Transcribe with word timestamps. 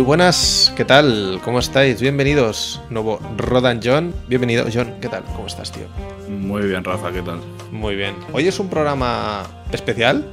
Muy 0.00 0.06
buenas, 0.06 0.72
¿qué 0.78 0.86
tal? 0.86 1.42
¿Cómo 1.44 1.58
estáis? 1.58 2.00
Bienvenidos, 2.00 2.80
nuevo 2.88 3.20
Rodan 3.36 3.80
John. 3.84 4.14
Bienvenido, 4.28 4.64
John, 4.72 4.94
¿qué 4.98 5.08
tal? 5.08 5.22
¿Cómo 5.24 5.46
estás, 5.46 5.70
tío? 5.72 5.84
Muy 6.26 6.62
bien, 6.62 6.82
Rafa, 6.82 7.12
¿qué 7.12 7.20
tal? 7.20 7.38
Muy 7.70 7.96
bien. 7.96 8.14
Hoy 8.32 8.48
es 8.48 8.58
un 8.58 8.70
programa 8.70 9.42
especial 9.72 10.24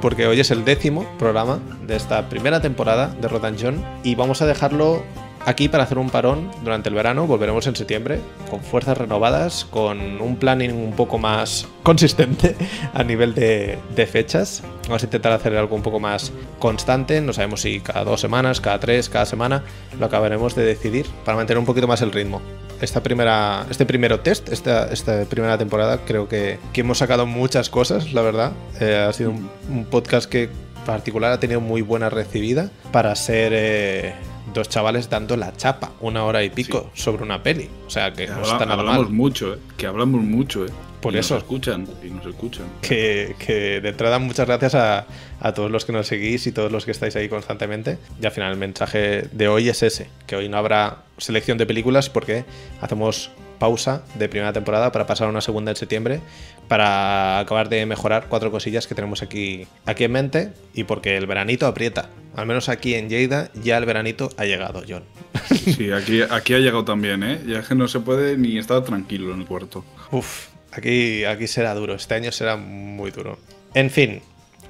porque 0.00 0.28
hoy 0.28 0.38
es 0.38 0.52
el 0.52 0.64
décimo 0.64 1.04
programa 1.18 1.58
de 1.88 1.96
esta 1.96 2.28
primera 2.28 2.60
temporada 2.60 3.08
de 3.20 3.26
Rodan 3.26 3.56
John 3.60 3.84
y 4.04 4.14
vamos 4.14 4.42
a 4.42 4.46
dejarlo 4.46 5.02
aquí 5.46 5.68
para 5.68 5.84
hacer 5.84 5.96
un 5.96 6.10
parón 6.10 6.50
durante 6.62 6.90
el 6.90 6.94
verano. 6.94 7.26
Volveremos 7.26 7.66
en 7.66 7.76
septiembre 7.76 8.20
con 8.50 8.60
fuerzas 8.60 8.98
renovadas, 8.98 9.64
con 9.64 10.20
un 10.20 10.36
planning 10.36 10.74
un 10.74 10.92
poco 10.92 11.16
más 11.16 11.66
consistente 11.82 12.54
a 12.92 13.02
nivel 13.02 13.34
de, 13.34 13.78
de, 13.94 14.06
fechas. 14.06 14.62
Vamos 14.88 15.02
a 15.02 15.06
intentar 15.06 15.32
hacer 15.32 15.56
algo 15.56 15.74
un 15.74 15.82
poco 15.82 16.00
más 16.00 16.32
constante. 16.58 17.20
No 17.20 17.32
sabemos 17.32 17.62
si 17.62 17.80
cada 17.80 18.04
dos 18.04 18.20
semanas, 18.20 18.60
cada 18.60 18.78
tres, 18.80 19.08
cada 19.08 19.24
semana. 19.24 19.62
Lo 19.98 20.06
acabaremos 20.06 20.54
de 20.54 20.64
decidir 20.64 21.06
para 21.24 21.36
mantener 21.36 21.58
un 21.58 21.64
poquito 21.64 21.86
más 21.86 22.02
el 22.02 22.12
ritmo. 22.12 22.42
Esta 22.80 23.02
primera, 23.02 23.64
este 23.70 23.86
primero 23.86 24.20
test, 24.20 24.50
esta, 24.50 24.88
esta 24.88 25.24
primera 25.24 25.56
temporada, 25.56 26.00
creo 26.04 26.28
que, 26.28 26.58
que 26.74 26.82
hemos 26.82 26.98
sacado 26.98 27.24
muchas 27.24 27.70
cosas, 27.70 28.12
la 28.12 28.20
verdad. 28.20 28.52
Eh, 28.80 29.06
ha 29.08 29.12
sido 29.14 29.30
un, 29.30 29.48
un, 29.70 29.84
podcast 29.86 30.28
que 30.28 30.50
particular 30.84 31.32
ha 31.32 31.40
tenido 31.40 31.60
muy 31.60 31.80
buena 31.80 32.10
recibida 32.10 32.70
para 32.92 33.14
ser... 33.14 33.52
Eh, 33.54 34.14
dos 34.56 34.68
chavales 34.68 35.08
dando 35.08 35.36
la 35.36 35.56
chapa 35.56 35.92
una 36.00 36.24
hora 36.24 36.42
y 36.42 36.50
pico 36.50 36.90
sí. 36.94 37.02
sobre 37.02 37.22
una 37.22 37.42
peli. 37.42 37.70
O 37.86 37.90
sea 37.90 38.12
que 38.12 38.26
no 38.26 38.34
Habla, 38.34 38.52
está 38.52 38.66
nada 38.66 38.80
hablamos 38.80 39.06
mal. 39.06 39.14
mucho, 39.14 39.54
¿eh? 39.54 39.58
Que 39.76 39.86
hablamos 39.86 40.20
mucho, 40.22 40.66
¿eh? 40.66 40.70
Por 41.00 41.14
y 41.14 41.18
eso. 41.18 41.34
Nos 41.34 41.44
escuchan, 41.44 41.86
y 42.02 42.10
nos 42.10 42.26
escuchan. 42.26 42.66
Que, 42.82 43.36
que, 43.38 43.80
de 43.80 43.88
entrada 43.88 44.18
muchas 44.18 44.46
gracias 44.46 44.74
a, 44.74 45.06
a, 45.40 45.54
todos 45.54 45.70
los 45.70 45.84
que 45.84 45.92
nos 45.92 46.06
seguís 46.06 46.46
y 46.46 46.52
todos 46.52 46.72
los 46.72 46.84
que 46.84 46.90
estáis 46.90 47.14
ahí 47.16 47.28
constantemente. 47.28 47.98
Y 48.20 48.26
al 48.26 48.32
final 48.32 48.52
el 48.52 48.58
mensaje 48.58 49.28
de 49.30 49.48
hoy 49.48 49.68
es 49.68 49.82
ese, 49.82 50.08
que 50.26 50.36
hoy 50.36 50.48
no 50.48 50.56
habrá 50.56 51.04
selección 51.18 51.58
de 51.58 51.66
películas 51.66 52.10
porque 52.10 52.44
hacemos 52.80 53.30
pausa 53.58 54.02
de 54.14 54.28
primera 54.28 54.52
temporada 54.52 54.92
para 54.92 55.06
pasar 55.06 55.26
a 55.26 55.30
una 55.30 55.40
segunda 55.40 55.70
en 55.70 55.76
septiembre 55.76 56.20
para 56.68 57.38
acabar 57.38 57.68
de 57.68 57.86
mejorar 57.86 58.26
cuatro 58.28 58.50
cosillas 58.50 58.86
que 58.86 58.94
tenemos 58.94 59.22
aquí, 59.22 59.66
aquí 59.84 60.04
en 60.04 60.12
mente 60.12 60.52
y 60.74 60.84
porque 60.84 61.16
el 61.16 61.26
veranito 61.26 61.66
aprieta. 61.66 62.10
Al 62.34 62.46
menos 62.46 62.68
aquí 62.68 62.94
en 62.94 63.08
Lleida 63.08 63.50
ya 63.54 63.78
el 63.78 63.86
veranito 63.86 64.30
ha 64.36 64.44
llegado, 64.44 64.82
John. 64.88 65.04
Sí, 65.46 65.90
aquí, 65.92 66.22
aquí 66.22 66.54
ha 66.54 66.58
llegado 66.58 66.84
también, 66.84 67.22
¿eh? 67.22 67.40
Ya 67.46 67.62
que 67.62 67.74
no 67.74 67.86
se 67.88 68.00
puede 68.00 68.36
ni 68.36 68.58
estar 68.58 68.82
tranquilo 68.82 69.32
en 69.32 69.40
el 69.40 69.46
cuarto. 69.46 69.84
Uf, 70.10 70.48
aquí, 70.72 71.24
aquí 71.24 71.46
será 71.46 71.74
duro, 71.74 71.94
este 71.94 72.14
año 72.14 72.32
será 72.32 72.56
muy 72.56 73.10
duro. 73.10 73.38
En 73.74 73.90
fin, 73.90 74.22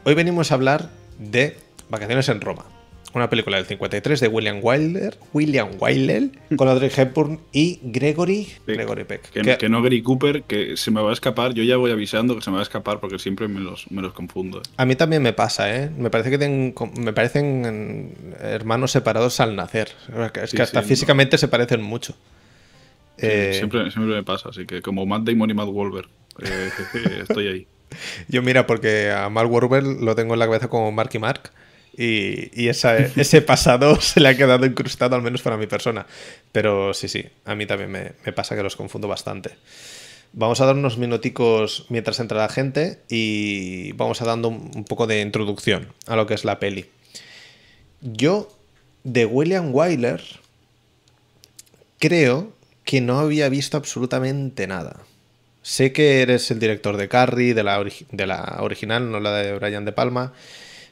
hoy 0.04 0.14
venimos 0.14 0.50
a 0.50 0.54
hablar 0.54 0.90
de 1.18 1.56
Vacaciones 1.88 2.28
en 2.28 2.40
Roma 2.40 2.75
una 3.16 3.30
película 3.30 3.56
del 3.56 3.66
53 3.66 4.20
de 4.20 4.28
William 4.28 4.60
Wyler, 4.62 5.16
William 5.32 5.70
Wyler, 5.80 6.30
con 6.56 6.68
Audrey 6.68 6.90
Hepburn 6.94 7.40
y 7.52 7.80
Gregory, 7.82 8.44
Sí, 8.44 8.60
Gregory 8.66 9.04
Peck. 9.04 9.30
Que, 9.30 9.56
que, 9.56 9.68
no 9.68 9.82
Gary 9.82 10.02
Cooper, 10.02 10.42
que 10.42 10.76
se 10.76 10.90
me 10.90 11.00
va 11.00 11.10
a 11.10 11.12
escapar. 11.12 11.54
Yo 11.54 11.62
ya 11.62 11.76
voy 11.76 11.90
avisando 11.90 12.34
que 12.34 12.42
se 12.42 12.50
me 12.50 12.56
va 12.56 12.60
a 12.60 12.62
escapar 12.62 13.00
porque 13.00 13.18
siempre 13.18 13.48
me 13.48 13.60
los, 13.60 13.90
me 13.90 14.02
los 14.02 14.12
confundo. 14.12 14.62
A 14.76 14.84
mí 14.84 14.96
también 14.96 15.22
me 15.22 15.32
pasa, 15.32 15.74
¿eh? 15.74 15.90
Me 15.96 16.10
parece 16.10 16.30
que 16.30 16.38
ten, 16.38 16.74
me 16.98 17.12
parecen 17.12 18.14
hermanos 18.40 18.92
separados 18.92 19.40
al 19.40 19.56
nacer. 19.56 19.92
Es 20.08 20.32
que 20.32 20.46
sí, 20.46 20.62
hasta 20.62 20.82
sí, 20.82 20.88
físicamente 20.88 21.36
no. 21.36 21.38
se 21.38 21.48
parecen 21.48 21.82
mucho. 21.82 22.14
Sí, 23.18 23.26
eh... 23.26 23.54
siempre, 23.54 23.90
siempre 23.90 24.14
me 24.14 24.22
pasa, 24.22 24.50
así 24.50 24.66
que 24.66 24.82
como 24.82 25.06
Matt 25.06 25.22
Damon 25.22 25.50
y 25.50 25.54
Matt 25.54 25.68
Wolver, 25.68 26.06
eh, 26.42 26.70
estoy 27.22 27.48
ahí. 27.48 27.66
Yo 28.28 28.42
mira, 28.42 28.66
porque 28.66 29.10
a 29.10 29.28
Matt 29.30 29.46
Wolver 29.46 29.82
lo 29.82 30.14
tengo 30.14 30.34
en 30.34 30.40
la 30.40 30.46
cabeza 30.46 30.68
como 30.68 30.92
Marky 30.92 31.18
Mark. 31.18 31.50
Y, 31.96 32.68
ese 32.68 33.42
pasado 33.42 34.00
se 34.00 34.20
le 34.20 34.28
ha 34.28 34.36
quedado 34.36 34.66
incrustado, 34.66 35.16
al 35.16 35.22
menos 35.22 35.42
para 35.42 35.56
mi 35.56 35.66
persona. 35.66 36.06
Pero 36.52 36.92
sí, 36.92 37.08
sí, 37.08 37.24
a 37.44 37.54
mí 37.54 37.66
también 37.66 37.90
me, 37.90 38.12
me, 38.24 38.32
pasa 38.32 38.54
que 38.54 38.62
los 38.62 38.76
confundo 38.76 39.08
bastante. 39.08 39.50
Vamos 40.32 40.60
a 40.60 40.66
dar 40.66 40.74
unos 40.74 40.98
minuticos 40.98 41.86
mientras 41.88 42.20
entra 42.20 42.38
la 42.38 42.48
gente 42.48 43.00
y 43.08 43.92
vamos 43.92 44.20
a 44.20 44.26
dando 44.26 44.48
un 44.48 44.84
poco 44.84 45.06
de 45.06 45.20
introducción 45.22 45.92
a 46.06 46.16
lo 46.16 46.26
que 46.26 46.34
es 46.34 46.44
la 46.44 46.58
peli. 46.58 46.86
Yo, 48.02 48.52
de 49.02 49.24
William 49.24 49.74
Wyler, 49.74 50.22
creo 51.98 52.52
que 52.84 53.00
no 53.00 53.18
había 53.18 53.48
visto 53.48 53.76
absolutamente 53.76 54.66
nada. 54.66 55.00
Sé 55.62 55.92
que 55.92 56.22
eres 56.22 56.50
el 56.50 56.60
director 56.60 56.96
de 56.96 57.08
Carrie, 57.08 57.54
de 57.54 57.64
la, 57.64 57.82
de 58.12 58.26
la 58.26 58.58
original, 58.60 59.10
no 59.10 59.18
la 59.18 59.32
de 59.32 59.58
Brian 59.58 59.84
De 59.84 59.92
Palma. 59.92 60.32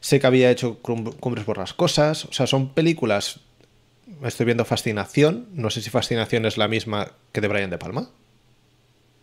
Sé 0.04 0.20
que 0.20 0.26
había 0.26 0.50
hecho 0.50 0.80
Cumbres 0.82 1.46
por 1.46 1.56
las 1.56 1.72
Cosas. 1.72 2.26
O 2.26 2.32
sea, 2.34 2.46
son 2.46 2.74
películas. 2.74 3.40
Estoy 4.22 4.44
viendo 4.44 4.66
Fascinación. 4.66 5.46
No 5.54 5.70
sé 5.70 5.80
si 5.80 5.88
Fascinación 5.88 6.44
es 6.44 6.58
la 6.58 6.68
misma 6.68 7.12
que 7.32 7.40
de 7.40 7.48
Brian 7.48 7.70
De 7.70 7.78
Palma. 7.78 8.10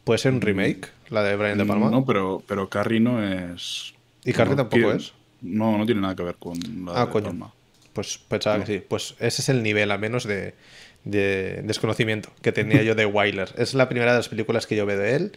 ¿Puede 0.06 0.18
ser 0.18 0.34
un 0.34 0.42
remake, 0.42 0.90
la 1.10 1.22
de 1.22 1.36
Brian 1.36 1.60
De 1.60 1.66
Palma? 1.68 1.92
No, 1.92 2.04
pero, 2.04 2.42
pero 2.48 2.68
Carrie 2.68 3.00
no 3.00 3.24
es. 3.24 3.94
¿Y 4.26 4.34
Carrie 4.34 4.56
no, 4.56 4.64
tampoco 4.64 4.82
tiene, 4.82 4.96
es? 4.96 5.14
No, 5.42 5.78
no 5.78 5.86
tiene 5.86 6.02
nada 6.02 6.16
que 6.16 6.24
ver 6.24 6.38
con 6.38 6.58
la 6.84 7.00
ah, 7.00 7.06
de 7.06 7.12
coño. 7.12 7.26
Palma. 7.28 7.54
Pues 7.94 8.18
pensaba 8.18 8.58
no. 8.58 8.66
que 8.66 8.80
sí. 8.80 8.84
Pues 8.88 9.14
ese 9.20 9.44
es 9.44 9.50
el 9.50 9.62
nivel, 9.62 9.92
al 9.92 10.00
menos, 10.00 10.24
de, 10.24 10.56
de 11.04 11.62
desconocimiento 11.64 12.32
que 12.42 12.52
tenía 12.52 12.82
yo 12.82 12.96
de 12.96 13.06
Wyler. 13.06 13.54
Es 13.56 13.76
la 13.76 13.88
primera 13.88 14.14
de 14.14 14.18
las 14.18 14.30
películas 14.30 14.66
que 14.66 14.76
yo 14.76 14.88
veo 14.88 14.98
de 14.98 15.16
él. 15.16 15.32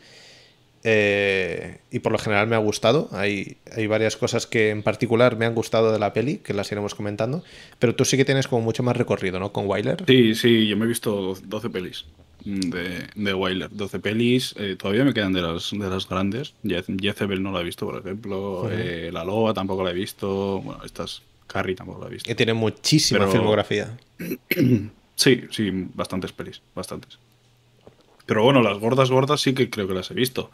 Eh, 0.86 1.78
y 1.90 2.00
por 2.00 2.12
lo 2.12 2.18
general 2.18 2.46
me 2.46 2.56
ha 2.56 2.58
gustado. 2.58 3.08
Hay, 3.12 3.56
hay, 3.74 3.86
varias 3.86 4.16
cosas 4.16 4.46
que 4.46 4.68
en 4.68 4.82
particular 4.82 5.36
me 5.36 5.46
han 5.46 5.54
gustado 5.54 5.92
de 5.92 5.98
la 5.98 6.12
peli, 6.12 6.36
que 6.38 6.52
las 6.52 6.70
iremos 6.70 6.94
comentando. 6.94 7.42
Pero 7.78 7.94
tú 7.94 8.04
sí 8.04 8.18
que 8.18 8.26
tienes 8.26 8.48
como 8.48 8.62
mucho 8.62 8.82
más 8.82 8.96
recorrido, 8.96 9.40
¿no? 9.40 9.50
Con 9.50 9.66
Wyler. 9.66 10.04
Sí, 10.06 10.34
sí, 10.34 10.66
yo 10.66 10.76
me 10.76 10.84
he 10.84 10.88
visto 10.88 11.34
12 11.42 11.70
pelis 11.70 12.04
de, 12.44 13.08
de 13.14 13.34
Wyler. 13.34 13.70
12 13.72 13.98
pelis, 13.98 14.54
eh, 14.58 14.76
todavía 14.78 15.04
me 15.04 15.14
quedan 15.14 15.32
de 15.32 15.42
las, 15.42 15.70
de 15.70 15.88
las 15.88 16.08
grandes. 16.08 16.54
Je 16.62 16.82
Jezebel 17.00 17.42
no 17.42 17.52
la 17.52 17.60
he 17.60 17.64
visto, 17.64 17.86
por 17.86 17.98
ejemplo. 17.98 18.62
Uh 18.62 18.64
-huh. 18.66 18.70
eh, 18.72 19.10
la 19.12 19.24
Loa 19.24 19.54
tampoco 19.54 19.82
la 19.82 19.90
he 19.90 19.94
visto. 19.94 20.60
Bueno, 20.60 20.84
estas. 20.84 21.22
Carrie 21.46 21.74
tampoco 21.74 22.00
la 22.02 22.08
he 22.08 22.10
visto. 22.10 22.26
Que 22.26 22.34
tiene 22.34 22.54
muchísima 22.54 23.20
Pero... 23.20 23.32
filmografía. 23.32 23.96
sí, 25.14 25.44
sí, 25.50 25.70
bastantes 25.94 26.32
pelis, 26.32 26.60
bastantes. 26.74 27.18
Pero 28.26 28.42
bueno, 28.42 28.62
las 28.62 28.78
gordas, 28.78 29.10
gordas 29.10 29.40
sí 29.40 29.54
que 29.54 29.68
creo 29.70 29.86
que 29.86 29.94
las 29.94 30.10
he 30.10 30.14
visto. 30.14 30.50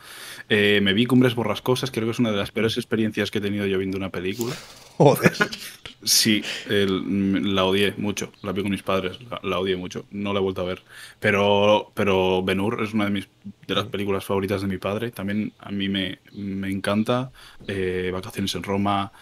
Eh, 0.48 0.80
me 0.82 0.92
vi 0.92 1.06
Cumbres 1.06 1.34
Borrascosas, 1.34 1.90
creo 1.90 2.06
que 2.06 2.12
es 2.12 2.18
una 2.18 2.30
de 2.32 2.36
las 2.36 2.50
peores 2.50 2.76
experiencias 2.76 3.30
que 3.30 3.38
he 3.38 3.40
tenido 3.40 3.66
yo 3.66 3.78
viendo 3.78 3.96
una 3.96 4.10
película. 4.10 4.54
Joder. 4.96 5.32
Sí, 6.02 6.42
el, 6.70 7.54
la 7.54 7.66
odié 7.66 7.92
mucho. 7.98 8.32
La 8.40 8.52
vi 8.52 8.62
con 8.62 8.70
mis 8.70 8.82
padres, 8.82 9.18
la, 9.28 9.38
la, 9.42 9.58
odié 9.58 9.76
mucho. 9.76 10.06
No 10.10 10.32
la 10.32 10.40
he 10.40 10.42
vuelto 10.42 10.62
a 10.62 10.64
ver. 10.64 10.82
Pero, 11.18 11.92
pero 11.94 12.42
Ben 12.42 12.58
Hur 12.58 12.82
es 12.82 12.94
una 12.94 13.04
de, 13.04 13.10
mis, 13.10 13.28
de 13.66 13.74
las 13.74 13.84
películas 13.86 14.24
favoritas 14.24 14.62
de 14.62 14.66
mi 14.66 14.78
padre. 14.78 15.10
También 15.10 15.52
a 15.58 15.70
mí 15.70 15.90
me, 15.90 16.20
me 16.32 16.70
encanta. 16.70 17.32
Eh, 17.66 18.08
Vacaciones 18.14 18.54
en 18.54 18.62
Roma, 18.62 19.12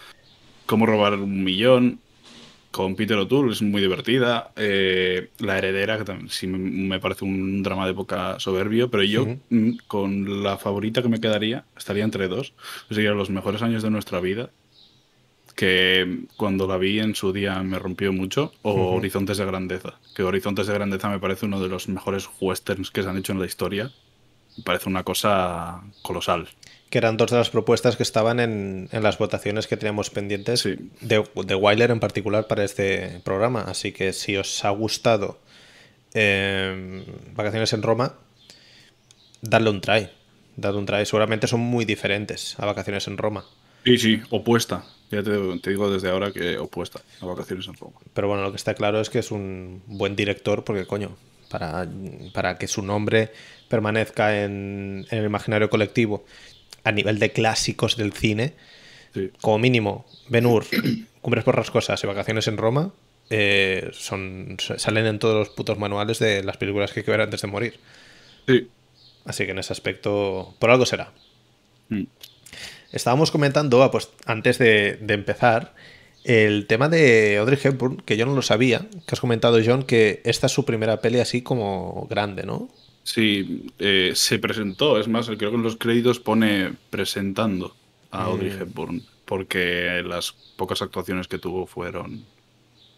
Cómo 0.67 0.87
robar 0.87 1.15
un 1.15 1.45
millón 1.45 2.03
con 2.71 2.97
Peter 2.97 3.17
O'Toole, 3.17 3.53
es 3.53 3.63
muy 3.63 3.81
divertida. 3.81 4.53
Eh, 4.57 5.31
la 5.39 5.59
heredera, 5.59 5.99
que 5.99 6.05
también, 6.05 6.29
sí 6.29 6.47
me 6.47 7.01
parece 7.01 7.25
un 7.25 7.63
drama 7.63 7.85
de 7.87 7.93
época 7.93 8.39
soberbio, 8.39 8.91
pero 8.91 9.03
yo 9.05 9.23
uh 9.25 9.39
-huh. 9.51 9.81
con 9.87 10.43
la 10.43 10.59
favorita 10.59 11.03
que 11.03 11.09
me 11.09 11.21
quedaría, 11.21 11.65
estaría 11.77 12.05
entre 12.05 12.29
dos. 12.29 12.53
Serían 12.91 13.17
los 13.17 13.31
mejores 13.31 13.63
años 13.63 13.83
de 13.83 13.91
nuestra 13.91 14.21
vida, 14.21 14.51
que 15.57 16.27
cuando 16.37 16.67
la 16.67 16.77
vi 16.77 17.01
en 17.01 17.15
su 17.15 17.33
día 17.33 17.63
me 17.63 17.79
rompió 17.79 18.13
mucho, 18.13 18.53
o 18.63 18.73
uh 18.73 18.77
-huh. 18.77 18.99
Horizontes 18.99 19.39
de 19.39 19.45
Grandeza, 19.47 19.99
que 20.15 20.23
Horizontes 20.23 20.67
de 20.67 20.75
Grandeza 20.75 21.09
me 21.09 21.19
parece 21.19 21.47
uno 21.47 21.61
de 21.61 21.69
los 21.69 21.89
mejores 21.89 22.29
westerns 22.41 22.91
que 22.91 23.03
se 23.03 23.09
han 23.09 23.17
hecho 23.17 23.33
en 23.33 23.41
la 23.41 23.47
historia. 23.47 23.91
Me 24.57 24.65
parece 24.65 24.89
una 24.89 25.05
cosa 25.05 25.83
colosal 26.03 26.49
que 26.91 26.99
eran 26.99 27.17
dos 27.17 27.31
de 27.31 27.37
las 27.37 27.51
propuestas 27.51 27.97
que 27.97 28.03
estaban 28.03 28.41
en, 28.41 28.89
en 28.93 29.03
las 29.03 29.19
votaciones 29.19 29.67
que 29.67 29.77
teníamos 29.77 30.11
pendientes 30.11 30.61
sí. 30.61 30.91
de, 31.01 31.23
de 31.45 31.55
Wyler 31.55 31.91
en 31.91 32.01
particular 32.01 32.47
para 32.47 32.65
este 32.65 33.21
programa. 33.25 33.63
Así 33.63 33.93
que 33.93 34.13
si 34.13 34.37
os 34.37 34.65
ha 34.65 34.71
gustado 34.71 35.39
eh, 36.15 37.05
Vacaciones 37.35 37.73
en 37.73 37.83
Roma, 37.83 38.15
dadle 39.43 39.71
un 39.71 39.81
try. 39.81 40.09
Dadle 40.57 40.79
un 40.79 40.87
try. 40.87 41.05
Seguramente 41.05 41.47
son 41.47 41.61
muy 41.61 41.85
diferentes 41.85 42.59
a 42.59 42.65
Vacaciones 42.65 43.07
en 43.07 43.19
Roma. 43.19 43.45
Sí, 43.85 43.99
sí, 43.99 44.23
opuesta. 44.31 44.85
Ya 45.11 45.23
te, 45.23 45.59
te, 45.61 45.71
digo 45.71 45.91
desde 45.91 46.11
ahora 46.11 46.33
que 46.33 46.59
opuesta 46.59 47.01
a 47.21 47.27
Vacaciones 47.27 47.67
en 47.69 47.75
Roma. 47.75 47.97
Pero 48.15 48.29
bueno, 48.29 48.43
lo 48.43 48.51
que 48.51 48.57
está 48.57 48.75
claro 48.75 49.01
es 49.01 49.11
que 49.11 49.19
es 49.19 49.31
un 49.31 49.83
buen 49.87 50.17
director 50.17 50.65
porque, 50.65 50.87
coño, 50.87 51.17
para, 51.51 51.87
para 52.33 52.59
que 52.59 52.67
su 52.67 52.83
nombre 52.83 53.31
permanezca 53.69 54.43
en, 54.43 55.07
en 55.11 55.19
el 55.19 55.25
imaginario 55.27 55.71
colectivo 55.71 56.25
a 56.85 56.93
nivel 56.93 57.19
de 57.19 57.33
clásicos 57.33 57.97
del 57.97 58.13
cine, 58.13 58.55
sí. 59.15 59.31
como 59.41 59.59
mínimo, 59.59 60.07
Ben 60.29 60.47
Hur, 60.47 60.65
Cumbres 61.21 61.45
por 61.45 61.57
las 61.57 61.71
Cosas 61.71 62.03
y 62.03 62.07
Vacaciones 62.07 62.47
en 62.49 62.57
Roma, 62.57 62.93
eh, 63.31 63.91
son, 63.93 64.57
salen 64.59 65.07
en 65.07 65.19
todos 65.19 65.35
los 65.35 65.49
putos 65.51 65.79
manuales 65.79 66.19
de 66.19 66.43
las 66.43 66.57
películas 66.57 66.93
que 66.93 67.01
hay 67.01 67.05
que 67.05 67.11
ver 67.11 67.21
antes 67.21 67.43
de 67.43 67.49
morir. 67.49 67.79
Sí. 68.47 68.69
Así 69.25 69.45
que 69.45 69.51
en 69.51 69.59
ese 69.59 69.73
aspecto, 69.73 70.55
por 70.59 70.71
algo 70.71 70.87
será. 70.87 71.13
Mm. 71.91 72.05
Estábamos 72.93 73.31
comentando, 73.31 73.83
ah, 73.83 73.91
pues 73.91 74.09
antes 74.25 74.59
de, 74.59 74.97
de 75.01 75.15
empezar, 75.15 75.75
El 76.25 76.67
tema 76.67 76.89
de 76.89 77.39
Audrey 77.39 77.59
Hepburn, 77.63 77.99
que 77.99 78.17
yo 78.17 78.27
no 78.27 78.35
lo 78.35 78.43
sabía, 78.43 78.87
que 79.07 79.15
has 79.15 79.21
comentado, 79.21 79.59
John, 79.65 79.83
que 79.85 80.21
esta 80.25 80.47
es 80.47 80.53
su 80.53 80.65
primera 80.65 81.01
peli 81.01 81.21
así 81.21 81.43
como 81.43 82.07
grande, 82.11 82.45
¿no? 82.45 82.69
Sí, 83.11 83.71
eh, 83.79 84.13
se 84.15 84.39
presentó, 84.39 85.01
es 85.01 85.09
más, 85.09 85.27
creo 85.29 85.51
que 85.51 85.57
en 85.57 85.63
los 85.63 85.77
créditos 85.77 86.21
pone 86.21 86.75
presentando 86.91 87.75
a 88.11 88.25
Audrey 88.25 88.51
Mm. 88.51 88.61
Hepburn, 88.63 89.03
porque 89.25 90.03
las 90.07 90.33
pocas 90.57 90.83
actuaciones 90.83 91.27
que 91.27 91.39
tuvo 91.39 91.67
fueron 91.67 92.25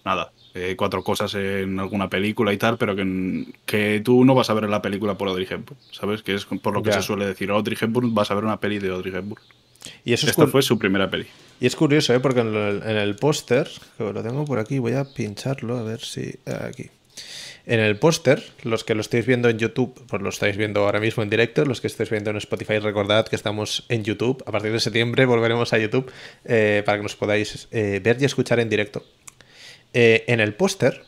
nada, 0.04 0.32
eh, 0.54 0.74
cuatro 0.76 1.04
cosas 1.04 1.32
en 1.36 1.78
alguna 1.78 2.08
película 2.10 2.52
y 2.52 2.56
tal, 2.56 2.76
pero 2.76 2.96
que, 2.96 3.44
que 3.66 4.00
tú 4.04 4.24
no 4.24 4.34
vas 4.34 4.50
a 4.50 4.54
ver 4.54 4.68
la 4.68 4.82
película 4.82 5.16
por 5.16 5.28
Audrey 5.28 5.46
Hepburn, 5.48 5.78
¿sabes? 5.92 6.24
Que 6.24 6.34
es 6.34 6.44
por 6.44 6.74
lo 6.74 6.82
que 6.82 6.92
se 6.92 7.02
suele 7.02 7.24
decir, 7.24 7.48
Audrey 7.52 7.78
Hepburn, 7.80 8.12
vas 8.12 8.32
a 8.32 8.34
ver 8.34 8.42
una 8.44 8.58
peli 8.58 8.80
de 8.80 8.90
Audrey 8.90 9.14
Hepburn. 9.14 9.42
Y 10.04 10.12
eso 10.12 10.26
es, 10.26 10.30
Esta 10.32 10.48
fue 10.48 10.62
su 10.62 10.76
primera 10.76 11.08
peli. 11.08 11.26
y 11.60 11.66
es 11.66 11.76
curioso, 11.76 12.12
¿eh? 12.14 12.18
Porque 12.18 12.40
en 12.40 12.52
el, 12.52 12.82
en 12.82 12.96
el 12.96 13.14
póster, 13.14 13.70
que 13.96 14.12
lo 14.12 14.22
tengo 14.24 14.44
por 14.44 14.58
aquí, 14.58 14.80
voy 14.80 14.94
a 14.94 15.04
pincharlo 15.04 15.78
a 15.78 15.84
ver 15.84 16.00
si... 16.00 16.34
Aquí. 16.68 16.90
En 17.66 17.78
el 17.80 17.96
póster, 17.98 18.42
los 18.62 18.84
que 18.84 18.94
lo 18.94 19.00
estáis 19.00 19.26
viendo 19.26 19.48
en 19.48 19.58
YouTube, 19.58 19.94
pues 20.08 20.22
lo 20.22 20.28
estáis 20.30 20.56
viendo 20.56 20.80
ahora 20.84 20.98
mismo 21.00 21.22
en 21.22 21.30
directo. 21.30 21.64
Los 21.64 21.80
que 21.80 21.86
estáis 21.86 22.10
viendo 22.10 22.30
en 22.30 22.36
Spotify, 22.36 22.78
recordad 22.78 23.26
que 23.28 23.36
estamos 23.36 23.84
en 23.88 24.02
YouTube. 24.02 24.42
A 24.46 24.52
partir 24.52 24.72
de 24.72 24.80
septiembre 24.80 25.24
volveremos 25.26 25.72
a 25.72 25.78
YouTube 25.78 26.10
eh, 26.44 26.82
para 26.84 26.98
que 26.98 27.02
nos 27.02 27.16
podáis 27.16 27.68
eh, 27.70 28.00
ver 28.02 28.16
y 28.20 28.24
escuchar 28.24 28.60
en 28.60 28.68
directo. 28.70 29.04
Eh, 29.92 30.24
en 30.28 30.40
el 30.40 30.54
póster, 30.54 31.02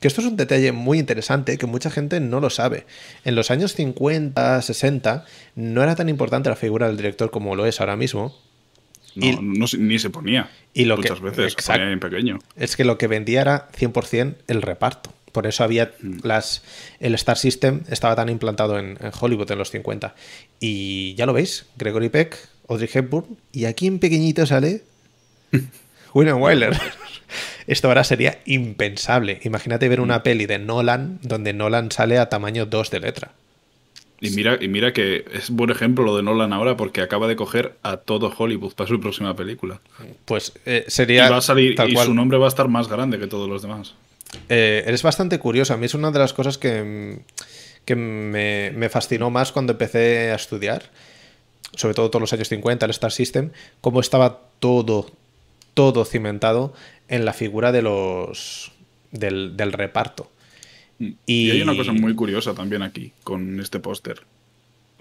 que 0.00 0.08
esto 0.08 0.20
es 0.20 0.26
un 0.28 0.36
detalle 0.36 0.72
muy 0.72 0.98
interesante 0.98 1.58
que 1.58 1.66
mucha 1.66 1.90
gente 1.90 2.20
no 2.20 2.40
lo 2.40 2.50
sabe. 2.50 2.86
En 3.24 3.34
los 3.34 3.50
años 3.50 3.74
50, 3.74 4.62
60, 4.62 5.24
no 5.56 5.82
era 5.82 5.94
tan 5.96 6.08
importante 6.08 6.48
la 6.48 6.56
figura 6.56 6.86
del 6.86 6.96
director 6.96 7.30
como 7.30 7.54
lo 7.56 7.66
es 7.66 7.80
ahora 7.80 7.96
mismo. 7.96 8.34
No, 9.14 9.26
Y- 9.26 9.36
no 9.40 9.66
se- 9.66 9.78
ni 9.78 9.98
se 9.98 10.10
ponía. 10.10 10.50
y 10.72 10.84
lo 10.84 10.96
muchas 10.96 11.18
que- 11.18 11.24
veces, 11.24 11.52
se 11.52 11.58
exacto. 11.58 11.80
ponía 11.80 11.92
en 11.92 12.00
pequeño. 12.00 12.38
Es 12.56 12.76
que 12.76 12.84
lo 12.84 12.96
que 12.98 13.08
vendía 13.08 13.40
era 13.40 13.68
100% 13.76 14.36
el 14.46 14.62
reparto. 14.62 15.12
Por 15.38 15.46
eso 15.46 15.62
había 15.62 15.92
las. 16.24 16.64
El 16.98 17.14
Star 17.14 17.38
System 17.38 17.82
estaba 17.88 18.16
tan 18.16 18.28
implantado 18.28 18.76
en, 18.76 18.98
en 19.00 19.12
Hollywood 19.20 19.48
en 19.52 19.58
los 19.58 19.70
50. 19.70 20.16
Y 20.58 21.14
ya 21.14 21.26
lo 21.26 21.32
veis, 21.32 21.66
Gregory 21.76 22.08
Peck, 22.08 22.36
Audrey 22.68 22.90
Hepburn, 22.92 23.36
y 23.52 23.66
aquí 23.66 23.86
en 23.86 24.00
pequeñito 24.00 24.46
sale 24.46 24.82
William 26.12 26.42
Wyler. 26.42 26.76
Esto 27.68 27.86
ahora 27.86 28.02
sería 28.02 28.40
impensable. 28.46 29.38
Imagínate 29.44 29.88
ver 29.88 30.00
una 30.00 30.24
peli 30.24 30.46
de 30.46 30.58
Nolan 30.58 31.20
donde 31.22 31.52
Nolan 31.52 31.92
sale 31.92 32.18
a 32.18 32.28
tamaño 32.28 32.66
2 32.66 32.90
de 32.90 32.98
letra. 32.98 33.30
Y 34.20 34.30
mira, 34.30 34.58
y 34.60 34.66
mira 34.66 34.92
que 34.92 35.24
es 35.34 35.50
buen 35.50 35.70
ejemplo 35.70 36.02
lo 36.04 36.16
de 36.16 36.24
Nolan 36.24 36.52
ahora 36.52 36.76
porque 36.76 37.00
acaba 37.00 37.28
de 37.28 37.36
coger 37.36 37.76
a 37.84 37.98
todo 37.98 38.34
Hollywood 38.36 38.72
para 38.74 38.88
su 38.88 38.98
próxima 38.98 39.36
película. 39.36 39.80
Pues 40.24 40.52
eh, 40.66 40.86
Y 40.88 40.90
sería. 40.90 41.30
va 41.30 41.36
a 41.36 41.42
salir, 41.42 41.76
tal 41.76 41.90
y 41.90 41.94
cual. 41.94 42.06
su 42.08 42.14
nombre 42.14 42.38
va 42.38 42.46
a 42.46 42.48
estar 42.48 42.66
más 42.66 42.88
grande 42.88 43.20
que 43.20 43.28
todos 43.28 43.48
los 43.48 43.62
demás. 43.62 43.94
Eh, 44.48 44.84
eres 44.86 45.02
bastante 45.02 45.38
curioso. 45.38 45.74
A 45.74 45.76
mí 45.76 45.86
es 45.86 45.94
una 45.94 46.10
de 46.10 46.18
las 46.18 46.32
cosas 46.32 46.58
que, 46.58 46.82
mm, 46.82 47.22
que 47.84 47.96
me, 47.96 48.70
me 48.74 48.88
fascinó 48.88 49.30
más 49.30 49.52
cuando 49.52 49.72
empecé 49.72 50.30
a 50.30 50.34
estudiar, 50.34 50.90
sobre 51.74 51.94
todo 51.94 52.10
todos 52.10 52.20
los 52.20 52.32
años 52.32 52.48
50, 52.48 52.84
el 52.86 52.90
Star 52.90 53.12
System, 53.12 53.50
cómo 53.80 54.00
estaba 54.00 54.42
todo, 54.58 55.10
todo 55.74 56.04
cimentado 56.04 56.74
en 57.08 57.24
la 57.24 57.32
figura 57.32 57.72
de 57.72 57.82
los 57.82 58.72
del, 59.12 59.56
del 59.56 59.72
reparto. 59.72 60.30
Y... 60.98 61.16
Y- 61.26 61.50
hay 61.50 61.62
una 61.62 61.76
cosa 61.76 61.92
muy 61.92 62.14
curiosa 62.14 62.54
también 62.54 62.82
aquí 62.82 63.12
con 63.24 63.60
este 63.60 63.78
póster. 63.80 64.22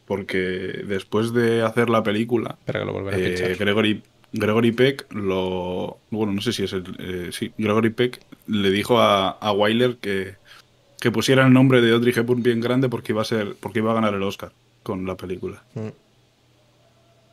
Porque 0.06 0.38
después 0.88 1.33
de 1.33 1.63
hacer 1.63 1.89
la 1.89 2.01
película, 2.01 2.57
que 2.65 2.71
lo 2.80 3.12
eh. 3.12 3.57
Gregory, 3.59 4.03
Gregory 4.33 4.71
Peck 4.71 5.12
lo. 5.13 5.97
Bueno, 6.12 6.33
no 6.33 6.41
sé 6.41 6.51
si 6.53 6.63
es 6.63 6.74
el. 6.74 6.83
eh, 7.00 7.29
sí, 7.31 7.53
Gregory 7.57 7.89
Peck 7.91 8.21
le 8.47 8.69
dijo 8.71 9.00
a, 9.00 9.29
a 9.29 9.51
Wyler 9.51 9.97
que, 9.97 10.35
que 11.00 11.12
pusiera 11.12 11.45
el 11.45 11.53
nombre 11.53 11.81
de 11.81 11.94
Audrey 11.94 12.13
Hepburn 12.15 12.44
bien 12.44 12.59
grande 12.59 12.89
porque 12.89 13.13
iba 13.13 13.21
a 13.21 13.25
ser 13.25 13.56
porque 13.59 13.79
iba 13.79 13.91
a 13.91 13.95
ganar 13.95 14.13
el 14.13 14.24
Oscar 14.24 14.51
con 14.83 15.06
la 15.06 15.15
película. 15.15 15.63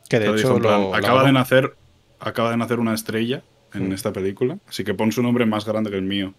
que 0.09 0.19
de 0.19 0.29
hecho 0.39 0.55
plan, 0.59 0.81
lo- 0.81 0.95
acaba 0.95 1.23
de 1.23 1.31
nacer 1.31 1.75
acaba 2.19 2.51
de 2.51 2.57
nacer 2.57 2.79
una 2.79 2.93
estrella 2.93 3.43
en 3.73 3.89
Mm. 3.89 3.93
esta 3.93 4.13
película, 4.13 4.57
así 4.67 4.83
que 4.85 4.93
pon 4.93 5.11
su 5.11 5.21
nombre 5.21 5.45
más 5.45 5.65
grande 5.65 5.89
que 5.91 5.97
el 5.97 6.03
mío. 6.03 6.33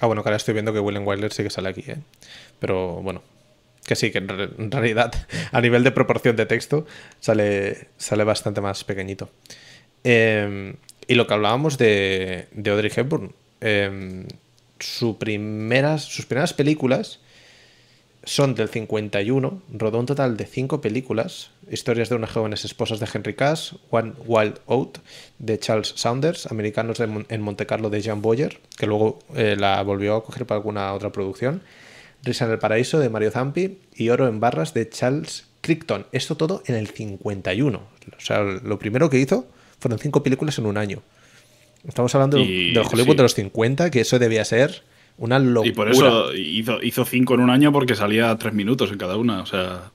Ah, 0.00 0.06
bueno, 0.06 0.22
que 0.22 0.28
ahora 0.28 0.36
estoy 0.36 0.54
viendo 0.54 0.72
que 0.72 0.80
William 0.80 1.06
Wyler 1.06 1.32
sí 1.32 1.42
que 1.42 1.50
sale 1.50 1.68
aquí, 1.68 1.82
¿eh? 1.86 1.98
Pero 2.58 2.94
bueno, 3.02 3.22
que 3.86 3.96
sí, 3.96 4.10
que 4.10 4.18
en, 4.18 4.28
re- 4.28 4.50
en 4.58 4.70
realidad 4.70 5.12
a 5.52 5.60
nivel 5.60 5.84
de 5.84 5.90
proporción 5.92 6.36
de 6.36 6.46
texto 6.46 6.86
sale, 7.20 7.88
sale 7.96 8.24
bastante 8.24 8.60
más 8.60 8.84
pequeñito. 8.84 9.30
Eh, 10.04 10.74
y 11.06 11.14
lo 11.14 11.26
que 11.26 11.34
hablábamos 11.34 11.76
de, 11.78 12.48
de 12.52 12.70
Audrey 12.70 12.90
Hepburn, 12.94 13.32
su 14.78 15.18
primeras, 15.18 16.02
sus 16.04 16.26
primeras 16.26 16.52
películas 16.52 17.20
son 18.26 18.54
del 18.54 18.70
51, 18.70 19.62
rodó 19.70 19.98
un 20.00 20.06
total 20.06 20.38
de 20.38 20.46
cinco 20.46 20.80
películas, 20.80 21.50
historias 21.70 22.08
de 22.08 22.14
unas 22.14 22.30
jóvenes 22.30 22.64
esposas 22.64 22.98
de 22.98 23.06
Henry 23.12 23.34
Cass, 23.34 23.76
One 23.90 24.12
Wild 24.24 24.60
Oat 24.64 24.98
de 25.38 25.58
Charles 25.58 25.92
Saunders, 25.96 26.46
Americanos 26.46 27.00
en 27.00 27.42
Monte 27.42 27.66
Carlo 27.66 27.90
de 27.90 28.00
Jean 28.00 28.22
Boyer, 28.22 28.60
que 28.78 28.86
luego 28.86 29.18
eh, 29.34 29.56
la 29.58 29.82
volvió 29.82 30.16
a 30.16 30.24
coger 30.24 30.46
para 30.46 30.56
alguna 30.56 30.94
otra 30.94 31.12
producción, 31.12 31.62
Risa 32.24 32.46
en 32.46 32.52
el 32.52 32.58
Paraíso 32.58 32.98
de 32.98 33.08
Mario 33.10 33.30
Zampi 33.30 33.78
y 33.94 34.08
Oro 34.08 34.26
en 34.28 34.40
Barras 34.40 34.74
de 34.74 34.88
Charles 34.88 35.46
Crichton. 35.60 36.06
Esto 36.12 36.36
todo 36.36 36.62
en 36.66 36.74
el 36.74 36.88
51. 36.88 37.78
O 37.78 38.20
sea, 38.20 38.42
lo 38.42 38.78
primero 38.78 39.10
que 39.10 39.18
hizo 39.18 39.46
fueron 39.78 39.98
cinco 39.98 40.22
películas 40.22 40.58
en 40.58 40.66
un 40.66 40.76
año. 40.78 41.02
Estamos 41.86 42.14
hablando 42.14 42.38
Y- 42.38 42.72
del 42.72 42.84
Hollywood 42.84 43.12
sí. 43.12 43.16
de 43.16 43.22
los 43.22 43.34
50, 43.34 43.90
que 43.90 44.00
eso 44.00 44.18
debía 44.18 44.44
ser 44.44 44.82
una 45.18 45.38
locura. 45.38 45.68
Y 45.70 45.72
por 45.74 45.90
eso 45.90 46.34
hizo, 46.34 46.82
hizo 46.82 47.04
cinco 47.04 47.34
en 47.34 47.40
un 47.40 47.50
año 47.50 47.72
porque 47.72 47.94
salía 47.94 48.34
tres 48.38 48.54
minutos 48.54 48.90
en 48.90 48.98
cada 48.98 49.16
una. 49.16 49.42
O 49.42 49.46
sea, 49.46 49.92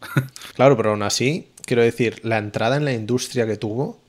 Claro, 0.56 0.78
pero 0.78 0.92
aún 0.92 1.02
así, 1.04 1.48
quiero 1.66 1.82
decir, 1.82 2.20
la 2.24 2.38
entrada 2.38 2.78
en 2.78 2.86
la 2.86 2.94
industria 2.94 3.46
que 3.48 3.58
tuvo 3.58 4.00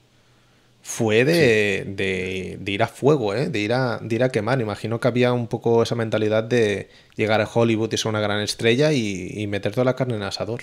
fue 0.90 1.24
de, 1.24 1.84
de- 1.86 2.56
de 2.60 2.72
ir 2.72 2.82
a 2.82 2.88
fuego, 2.88 3.32
¿eh? 3.34 3.48
de, 3.48 3.58
ir 3.60 3.72
a, 3.72 3.98
de 4.02 4.14
ir 4.16 4.22
a 4.24 4.28
quemar. 4.30 4.60
Imagino 4.60 4.98
que 4.98 5.06
había 5.08 5.32
un 5.32 5.46
poco 5.46 5.82
esa 5.84 5.94
mentalidad 5.94 6.42
de 6.42 6.88
llegar 7.16 7.40
a 7.40 7.48
Hollywood 7.52 7.92
y 7.92 7.96
ser 7.96 8.08
una 8.08 8.20
gran 8.20 8.40
estrella 8.40 8.92
y, 8.92 9.30
y 9.34 9.46
meter 9.46 9.72
toda 9.72 9.84
la 9.84 9.94
carne 9.94 10.14
en 10.16 10.22
el 10.22 10.28
asador. 10.28 10.62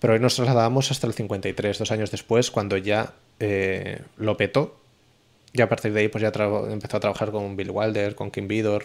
Pero 0.00 0.12
hoy 0.12 0.20
nos 0.20 0.36
trasladamos 0.36 0.90
hasta 0.90 1.06
el 1.06 1.14
53, 1.14 1.78
dos 1.78 1.90
años 1.90 2.10
después, 2.10 2.50
cuando 2.50 2.76
ya 2.76 3.14
eh, 3.40 4.02
lo 4.18 4.36
petó. 4.36 4.78
Y 5.54 5.62
a 5.62 5.68
partir 5.68 5.92
de 5.94 6.00
ahí 6.00 6.08
pues 6.08 6.20
ya 6.20 6.28
empezó 6.70 6.98
a 6.98 7.00
trabajar 7.00 7.30
con 7.30 7.56
Bill 7.56 7.70
Wilder, 7.70 8.14
con 8.14 8.30
Kim 8.30 8.48
Vidor. 8.48 8.84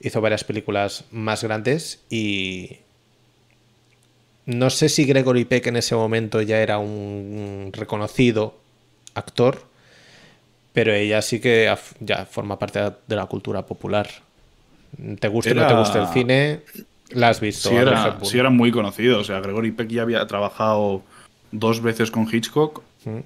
Hizo 0.00 0.20
varias 0.20 0.42
películas 0.44 1.04
más 1.12 1.44
grandes 1.44 2.00
y... 2.10 2.78
No 4.44 4.70
sé 4.70 4.88
si 4.88 5.04
Gregory 5.04 5.44
Peck 5.44 5.66
en 5.66 5.76
ese 5.76 5.94
momento 5.94 6.40
ya 6.40 6.60
era 6.62 6.78
un 6.78 7.70
reconocido 7.74 8.54
actor, 9.18 9.62
pero 10.72 10.92
ella 10.92 11.22
sí 11.22 11.40
que 11.40 11.74
ya 12.00 12.26
forma 12.26 12.58
parte 12.58 12.80
de 13.06 13.16
la 13.16 13.26
cultura 13.26 13.66
popular. 13.66 14.08
Te 15.20 15.28
guste 15.28 15.52
o 15.52 15.54
no 15.54 15.66
te 15.66 15.74
guste 15.74 15.98
el 15.98 16.06
cine, 16.08 16.60
la 17.10 17.28
has 17.30 17.40
visto. 17.40 17.68
sí 17.68 17.74
era, 17.74 18.18
sí 18.22 18.38
era 18.38 18.50
muy 18.50 18.70
conocido. 18.70 19.18
O 19.18 19.24
sea, 19.24 19.40
Gregory 19.40 19.72
Peck 19.72 19.88
ya 19.88 20.02
había 20.02 20.26
trabajado 20.26 21.02
dos 21.52 21.82
veces 21.82 22.10
con 22.10 22.28
Hitchcock. 22.32 22.82
Mm. 23.04 23.18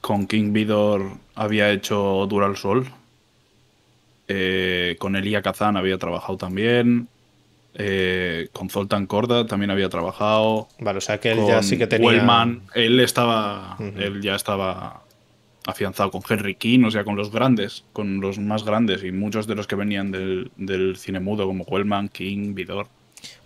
Con 0.00 0.26
King 0.26 0.52
Vidor 0.52 1.12
había 1.34 1.70
hecho 1.70 2.26
Dura 2.28 2.46
al 2.46 2.56
Sol. 2.56 2.86
Eh, 4.28 4.96
con 4.98 5.16
Elia 5.16 5.42
Kazan 5.42 5.76
había 5.76 5.98
trabajado 5.98 6.36
también. 6.38 7.08
Eh, 7.74 8.48
con 8.52 8.68
Zoltan 8.68 9.06
Korda 9.06 9.46
también 9.46 9.70
había 9.70 9.88
trabajado. 9.88 10.68
Vale, 10.78 10.98
o 10.98 11.00
sea 11.00 11.18
que 11.18 11.32
él 11.32 11.38
con 11.38 11.48
ya 11.48 11.62
sí 11.62 11.78
que 11.78 11.86
tenía. 11.86 12.08
Wellman, 12.08 12.62
él 12.74 13.00
estaba. 13.00 13.76
Él 13.78 14.20
ya 14.20 14.34
estaba 14.34 15.02
afianzado 15.66 16.10
con 16.10 16.22
Henry 16.28 16.54
King, 16.54 16.84
o 16.84 16.90
sea, 16.90 17.04
con 17.04 17.16
los 17.16 17.30
grandes, 17.30 17.84
con 17.92 18.20
los 18.20 18.38
más 18.38 18.64
grandes, 18.64 19.04
y 19.04 19.12
muchos 19.12 19.46
de 19.46 19.54
los 19.54 19.66
que 19.66 19.76
venían 19.76 20.10
del, 20.10 20.50
del 20.56 20.96
cine 20.96 21.20
mudo, 21.20 21.46
como 21.46 21.64
Wellman, 21.64 22.08
King, 22.08 22.54
Vidor. 22.54 22.88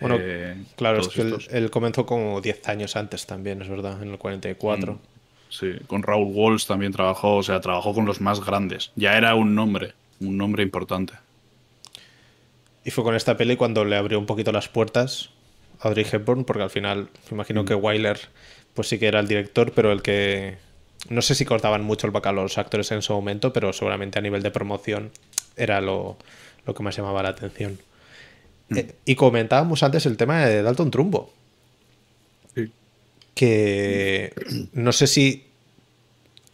Bueno, 0.00 0.16
eh, 0.18 0.56
Claro, 0.76 1.00
es 1.00 1.08
que 1.08 1.34
él 1.50 1.70
comenzó 1.70 2.06
como 2.06 2.40
10 2.40 2.68
años 2.68 2.96
antes 2.96 3.26
también, 3.26 3.60
es 3.60 3.68
verdad, 3.68 4.02
en 4.02 4.10
el 4.10 4.18
44. 4.18 4.94
Mm. 4.94 4.98
Sí, 5.48 5.72
con 5.86 6.02
Raúl 6.02 6.32
Walsh 6.32 6.66
también 6.66 6.92
trabajó, 6.92 7.36
o 7.36 7.42
sea, 7.42 7.60
trabajó 7.60 7.94
con 7.94 8.04
los 8.04 8.20
más 8.20 8.44
grandes. 8.44 8.90
Ya 8.96 9.16
era 9.16 9.34
un 9.34 9.54
nombre, 9.54 9.92
un 10.20 10.36
nombre 10.36 10.62
importante. 10.62 11.14
Y 12.84 12.90
fue 12.90 13.04
con 13.04 13.14
esta 13.14 13.36
peli 13.36 13.56
cuando 13.56 13.84
le 13.84 13.96
abrió 13.96 14.18
un 14.18 14.26
poquito 14.26 14.52
las 14.52 14.68
puertas 14.68 15.30
a 15.80 15.88
Audrey 15.88 16.06
Hepburn, 16.10 16.44
porque 16.44 16.62
al 16.62 16.70
final 16.70 17.08
me 17.30 17.34
imagino 17.34 17.62
Mm. 17.62 17.66
que 17.66 17.74
Wyler 17.74 18.18
pues 18.74 18.88
sí 18.88 18.98
que 18.98 19.06
era 19.06 19.20
el 19.20 19.26
director, 19.28 19.72
pero 19.72 19.90
el 19.90 20.02
que... 20.02 20.58
No 21.08 21.22
sé 21.22 21.34
si 21.34 21.44
cortaban 21.44 21.82
mucho 21.82 22.06
el 22.06 22.12
bacalao 22.12 22.42
los 22.44 22.58
actores 22.58 22.90
en 22.92 23.02
su 23.02 23.12
momento, 23.12 23.52
pero 23.52 23.72
seguramente 23.72 24.18
a 24.18 24.22
nivel 24.22 24.42
de 24.42 24.50
promoción 24.50 25.10
era 25.56 25.80
lo, 25.80 26.16
lo 26.66 26.74
que 26.74 26.82
más 26.82 26.96
llamaba 26.96 27.22
la 27.22 27.30
atención. 27.30 27.78
Mm. 28.68 28.78
Eh, 28.78 28.94
y 29.04 29.14
comentábamos 29.14 29.82
antes 29.82 30.06
el 30.06 30.16
tema 30.16 30.44
de 30.46 30.62
Dalton 30.62 30.90
Trumbo, 30.90 31.32
Sí. 32.54 32.70
que 33.34 34.32
no 34.72 34.92
sé 34.92 35.06
si 35.06 35.44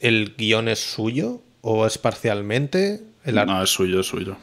¿el 0.00 0.35
guion 0.37 0.68
es 0.68 0.80
suyo 0.80 1.40
o 1.61 1.87
es 1.87 1.99
parcialmente? 1.99 3.00
El 3.25 3.37
No, 3.37 3.62
es 3.62 3.71
suyo, 3.71 4.00
es 4.00 4.06
suyo. 4.06 4.37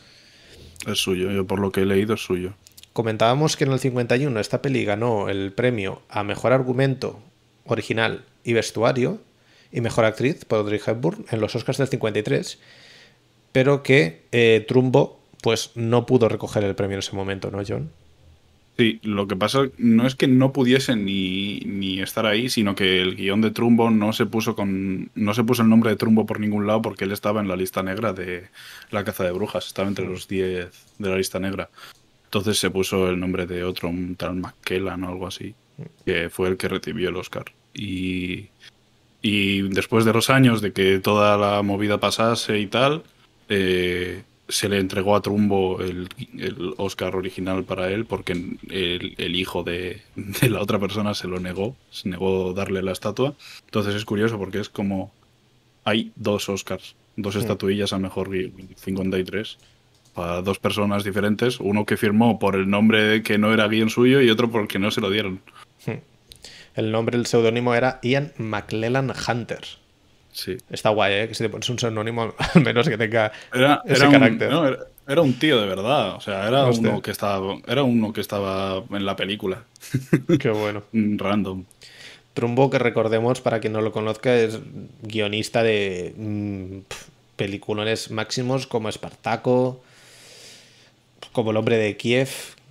Es 0.87 0.97
suyo, 0.99 1.31
yo 1.31 1.45
por 1.45 1.59
lo 1.59 1.71
que 1.71 1.81
he 1.81 1.85
leído 1.85 2.13
es 2.13 2.21
suyo. 2.21 2.53
Comentábamos 2.93 3.55
que 3.57 3.65
en 3.65 3.73
el 3.73 3.79
51 3.79 4.39
esta 4.39 4.61
peli 4.61 4.85
ganó 4.85 5.29
el 5.29 5.51
premio 5.51 6.01
a 6.09 6.23
mejor 6.23 6.53
argumento 6.53 7.19
original 7.65 8.23
y 8.43 8.53
vestuario 8.53 9.21
y 9.71 9.81
mejor 9.81 10.05
actriz 10.05 10.45
por 10.45 10.59
Audrey 10.59 10.79
Hepburn 10.85 11.25
en 11.29 11.41
los 11.41 11.55
Oscars 11.55 11.77
del 11.77 11.87
53, 11.87 12.59
pero 13.51 13.83
que 13.83 14.23
eh, 14.31 14.65
Trumbo 14.67 15.19
pues 15.41 15.71
no 15.75 16.05
pudo 16.05 16.27
recoger 16.29 16.63
el 16.63 16.75
premio 16.75 16.95
en 16.95 16.99
ese 16.99 17.15
momento, 17.15 17.49
¿no, 17.51 17.61
John? 17.67 17.89
Sí, 18.77 18.99
lo 19.03 19.27
que 19.27 19.35
pasa 19.35 19.63
no 19.77 20.07
es 20.07 20.15
que 20.15 20.27
no 20.27 20.53
pudiese 20.53 20.95
ni, 20.95 21.59
ni 21.65 22.01
estar 22.01 22.25
ahí, 22.25 22.49
sino 22.49 22.75
que 22.75 23.01
el 23.01 23.17
guion 23.17 23.41
de 23.41 23.51
Trumbo 23.51 23.89
no 23.89 24.13
se 24.13 24.25
puso 24.25 24.55
con 24.55 25.11
no 25.15 25.33
se 25.33 25.43
puso 25.43 25.63
el 25.63 25.69
nombre 25.69 25.89
de 25.89 25.97
Trumbo 25.97 26.25
por 26.25 26.39
ningún 26.39 26.65
lado 26.65 26.81
porque 26.81 27.03
él 27.03 27.11
estaba 27.11 27.41
en 27.41 27.49
la 27.49 27.57
lista 27.57 27.83
negra 27.83 28.13
de 28.13 28.47
la 28.89 29.03
caza 29.03 29.25
de 29.25 29.31
brujas, 29.31 29.67
estaba 29.67 29.89
entre 29.89 30.05
los 30.05 30.29
10 30.29 30.69
de 30.97 31.09
la 31.09 31.17
lista 31.17 31.39
negra. 31.39 31.69
Entonces 32.23 32.57
se 32.57 32.69
puso 32.69 33.09
el 33.09 33.19
nombre 33.19 33.45
de 33.47 33.65
otro, 33.65 33.89
un 33.89 34.15
tal 34.15 34.35
McKellan 34.35 35.03
o 35.03 35.09
algo 35.09 35.27
así, 35.27 35.55
que 36.05 36.29
fue 36.29 36.47
el 36.47 36.55
que 36.55 36.69
recibió 36.69 37.09
el 37.09 37.17
Oscar. 37.17 37.45
Y, 37.73 38.47
y 39.21 39.61
después 39.63 40.05
de 40.05 40.13
los 40.13 40.29
años 40.29 40.61
de 40.61 40.71
que 40.73 40.99
toda 40.99 41.37
la 41.37 41.61
movida 41.61 41.99
pasase 41.99 42.59
y 42.59 42.67
tal, 42.67 43.03
eh, 43.49 44.23
se 44.47 44.67
le 44.69 44.79
entregó 44.79 45.15
a 45.15 45.21
Trumbo 45.21 45.79
el, 45.81 46.07
el 46.37 46.73
Oscar 46.77 47.15
original 47.15 47.63
para 47.65 47.91
él 47.91 48.05
porque 48.05 48.31
el, 48.33 49.13
el 49.17 49.35
hijo 49.35 49.63
de, 49.63 50.01
de 50.15 50.49
la 50.49 50.61
otra 50.61 50.79
persona 50.79 51.13
se 51.13 51.27
lo 51.27 51.39
negó, 51.39 51.75
se 51.91 52.09
negó 52.09 52.53
darle 52.53 52.81
la 52.81 52.91
estatua. 52.91 53.35
Entonces 53.65 53.93
es 53.95 54.05
curioso 54.05 54.37
porque 54.39 54.59
es 54.59 54.69
como 54.69 55.11
hay 55.83 56.11
dos 56.15 56.49
Oscars, 56.49 56.95
dos 57.15 57.35
estatuillas 57.35 57.93
a 57.93 57.99
mejor 57.99 58.29
gui- 58.29 58.51
53 58.75 59.57
para 60.15 60.41
dos 60.41 60.57
personas 60.59 61.03
diferentes, 61.03 61.59
uno 61.59 61.85
que 61.85 61.95
firmó 61.95 62.39
por 62.39 62.55
el 62.55 62.69
nombre 62.69 63.21
que 63.21 63.37
no 63.37 63.53
era 63.53 63.67
guion 63.67 63.89
suyo 63.89 64.19
y 64.21 64.29
otro 64.31 64.49
porque 64.49 64.79
no 64.79 64.89
se 64.91 65.01
lo 65.01 65.09
dieron. 65.11 65.41
El 66.79 66.93
nombre, 66.93 67.17
el 67.17 67.25
seudónimo 67.25 67.75
era 67.75 67.99
Ian 68.03 68.31
McClellan 68.37 69.11
Hunter. 69.11 69.59
Sí. 70.31 70.55
Está 70.69 70.91
guay, 70.91 71.13
¿eh? 71.13 71.27
Que 71.27 71.35
si 71.35 71.43
te 71.43 71.49
pones 71.49 71.69
un 71.69 71.77
seudónimo, 71.77 72.33
al 72.55 72.63
menos 72.63 72.87
que 72.87 72.97
tenga 72.97 73.33
Era, 73.53 73.81
ese 73.83 73.95
era 73.95 74.07
un, 74.07 74.13
carácter. 74.13 74.49
no, 74.49 74.65
era, 74.65 74.77
era 75.05 75.21
un 75.21 75.33
tío 75.33 75.59
de 75.59 75.67
verdad, 75.67 76.15
o 76.15 76.21
sea, 76.21 76.47
era 76.47 76.63
Hostia. 76.63 76.89
uno 76.91 77.01
que 77.01 77.11
estaba 77.11 77.57
era 77.67 77.83
uno 77.83 78.13
que 78.13 78.21
estaba 78.21 78.81
en 78.91 79.05
la 79.05 79.17
película, 79.17 79.63
Qué 80.39 80.49
bueno. 80.49 80.83
random. 80.93 81.65
Trumbo, 82.33 82.69
que 82.69 82.79
recordemos, 82.79 83.41
para 83.41 83.59
quien 83.59 83.73
no 83.73 83.81
lo 83.81 83.91
conozca, 83.91 84.33
es 84.37 84.59
guionista 85.01 85.63
de 85.63 86.13
mm, 86.15 86.77
peliculones 87.35 88.09
máximos 88.09 88.67
como 88.67 88.87
Espartaco, 88.87 89.81
como 91.33 91.51
El 91.51 91.57
hombre 91.57 91.77
de 91.77 91.97
Kiev, 91.97 92.29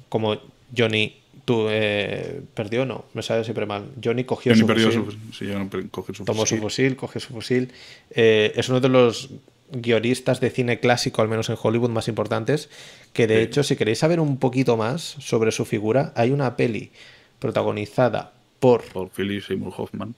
como 0.08 0.38
Johnny. 0.74 1.16
Tú, 1.48 1.66
eh, 1.70 2.42
perdió, 2.52 2.84
no, 2.84 3.06
me 3.14 3.22
sale 3.22 3.42
siempre 3.42 3.64
mal. 3.64 3.86
Johnny 4.04 4.24
cogió 4.24 4.52
Johnny 4.52 4.60
su 4.60 4.66
perdió 4.66 4.86
fusil, 4.92 5.18
su, 5.32 5.32
sí, 5.46 5.50
Johnny 5.50 5.88
cogió 5.90 6.14
su 6.14 6.22
tomó 6.26 6.44
su 6.44 6.58
fusil. 6.58 6.94
cogió 6.94 7.22
su 7.22 7.32
fusil. 7.32 7.72
Eh, 8.10 8.52
es 8.54 8.68
uno 8.68 8.80
de 8.80 8.90
los 8.90 9.30
guionistas 9.72 10.40
de 10.40 10.50
cine 10.50 10.78
clásico, 10.78 11.22
al 11.22 11.28
menos 11.28 11.48
en 11.48 11.56
Hollywood, 11.58 11.88
más 11.88 12.06
importantes. 12.08 12.68
Que 13.14 13.26
de 13.26 13.36
Sí. 13.36 13.42
hecho, 13.44 13.62
si 13.62 13.76
queréis 13.76 13.98
saber 13.98 14.20
un 14.20 14.36
poquito 14.36 14.76
más 14.76 15.00
sobre 15.20 15.50
su 15.50 15.64
figura, 15.64 16.12
hay 16.16 16.32
una 16.32 16.54
peli 16.54 16.90
protagonizada 17.38 18.32
por 18.60 18.82
por 18.92 19.08
Philip 19.08 19.42
Seymour 19.42 19.72
Hoffman. 19.76 20.14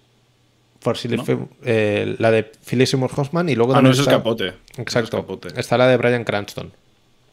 por 0.82 0.96
Philip 0.98 1.20
¿No? 1.28 1.48
Eh, 1.62 2.16
la 2.18 2.30
de 2.32 2.42
Philip 2.42 2.86
Seymour 2.88 3.10
Hoffman 3.14 3.48
y 3.50 3.54
luego 3.54 3.74
Ah, 3.76 3.82
no, 3.82 3.90
es 3.92 3.98
está- 4.00 4.12
Capote. 4.12 4.48
Es 4.48 4.78
Exacto. 4.78 5.18
Capote. 5.18 5.48
Está 5.60 5.76
la 5.78 5.86
de 5.86 5.96
Brian 5.96 6.24
Cranston, 6.24 6.72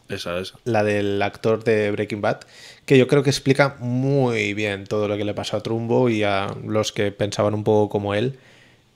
Esa, 0.09 0.39
esa. 0.39 0.57
la 0.63 0.83
del 0.83 1.21
actor 1.21 1.63
de 1.63 1.91
Breaking 1.91 2.21
Bad, 2.21 2.41
que 2.85 2.97
yo 2.97 3.07
creo 3.07 3.23
que 3.23 3.29
explica 3.29 3.75
muy 3.79 4.53
bien 4.53 4.85
todo 4.85 5.07
lo 5.07 5.17
que 5.17 5.25
le 5.25 5.33
pasó 5.33 5.57
a 5.57 5.63
Trumbo 5.63 6.09
y 6.09 6.23
a 6.23 6.47
los 6.65 6.91
que 6.93 7.11
pensaban 7.11 7.53
un 7.53 7.63
poco 7.65 7.89
como 7.89 8.13
él 8.13 8.39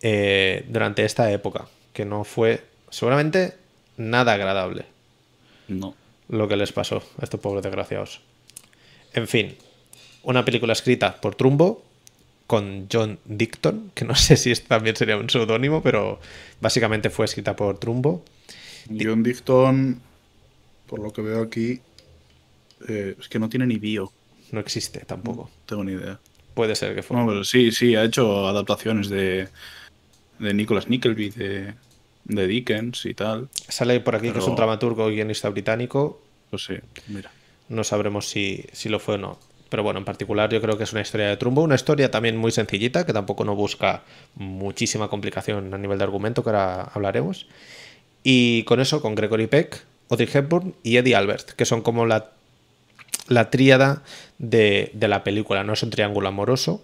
eh, 0.01 0.63
durante 0.69 1.03
esta 1.03 1.29
época, 1.31 1.65
que 1.93 2.05
no 2.05 2.23
fue 2.23 2.63
seguramente 2.89 3.55
nada 3.97 4.33
agradable 4.33 4.85
No. 5.67 5.95
lo 6.29 6.47
que 6.47 6.55
les 6.55 6.71
pasó 6.71 7.03
a 7.19 7.23
estos 7.23 7.39
pobres 7.39 7.63
desgraciados. 7.63 8.21
En 9.13 9.27
fin, 9.27 9.55
una 10.23 10.45
película 10.45 10.71
escrita 10.73 11.19
por 11.19 11.35
Trumbo 11.35 11.83
con 12.47 12.87
John 12.91 13.19
Dicton, 13.25 13.91
que 13.93 14.05
no 14.05 14.15
sé 14.15 14.37
si 14.37 14.51
esto 14.51 14.67
también 14.69 14.95
sería 14.95 15.17
un 15.17 15.29
seudónimo, 15.29 15.83
pero 15.83 16.19
básicamente 16.61 17.09
fue 17.09 17.25
escrita 17.25 17.55
por 17.55 17.77
Trumbo. 17.79 18.23
John 18.99 19.23
Dicton, 19.23 20.01
por 20.91 20.99
lo 20.99 21.13
que 21.13 21.21
veo 21.21 21.41
aquí, 21.41 21.79
eh, 22.89 23.15
es 23.17 23.29
que 23.29 23.39
no 23.39 23.47
tiene 23.47 23.65
ni 23.65 23.77
bio. 23.77 24.11
No 24.51 24.59
existe 24.59 24.99
tampoco. 25.05 25.43
No 25.43 25.65
tengo 25.65 25.83
ni 25.85 25.93
idea. 25.93 26.19
Puede 26.53 26.75
ser 26.75 26.93
que 26.93 27.01
fue. 27.01 27.15
No, 27.15 27.25
pero 27.25 27.45
sí, 27.45 27.71
sí, 27.71 27.95
ha 27.95 28.03
hecho 28.03 28.45
adaptaciones 28.45 29.07
de, 29.07 29.47
de 30.37 30.53
Nicholas 30.53 30.89
Nickleby, 30.89 31.29
de, 31.29 31.73
de 32.25 32.47
Dickens 32.47 33.05
y 33.05 33.13
tal. 33.13 33.47
Sale 33.69 34.01
por 34.01 34.17
aquí 34.17 34.31
que 34.31 34.39
es 34.39 34.45
un 34.45 34.57
dramaturgo 34.57 35.09
y 35.09 35.15
guionista 35.15 35.47
británico. 35.47 36.21
Pues 36.49 36.65
sí, 36.65 36.73
mira. 37.07 37.31
No 37.69 37.85
sabremos 37.85 38.27
si, 38.27 38.65
si 38.73 38.89
lo 38.89 38.99
fue 38.99 39.15
o 39.15 39.17
no. 39.17 39.39
Pero 39.69 39.83
bueno, 39.83 39.99
en 39.99 40.05
particular 40.05 40.49
yo 40.49 40.59
creo 40.59 40.77
que 40.77 40.83
es 40.83 40.91
una 40.91 41.03
historia 41.03 41.29
de 41.29 41.37
Trumbo. 41.37 41.61
Una 41.61 41.75
historia 41.75 42.11
también 42.11 42.35
muy 42.35 42.51
sencillita, 42.51 43.05
que 43.05 43.13
tampoco 43.13 43.45
no 43.45 43.55
busca 43.55 44.03
muchísima 44.35 45.07
complicación 45.07 45.73
a 45.73 45.77
nivel 45.77 45.99
de 45.99 46.03
argumento, 46.03 46.43
que 46.43 46.49
ahora 46.49 46.81
hablaremos. 46.83 47.47
Y 48.23 48.63
con 48.63 48.81
eso, 48.81 49.01
con 49.01 49.15
Gregory 49.15 49.47
Peck, 49.47 49.85
Audrey 50.11 50.29
Hepburn 50.31 50.75
y 50.83 50.97
Eddie 50.97 51.15
Albert, 51.15 51.51
que 51.51 51.65
son 51.65 51.81
como 51.81 52.05
la, 52.05 52.31
la 53.27 53.49
tríada 53.49 54.03
de, 54.37 54.91
de 54.93 55.07
la 55.07 55.23
película. 55.23 55.63
No 55.63 55.73
es 55.73 55.81
un 55.81 55.89
triángulo 55.89 56.27
amoroso, 56.27 56.83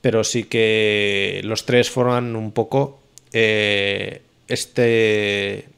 pero 0.00 0.24
sí 0.24 0.44
que 0.44 1.42
los 1.44 1.66
tres 1.66 1.90
forman 1.90 2.36
un 2.36 2.52
poco 2.52 3.00
eh, 3.32 4.22
este, 4.48 5.68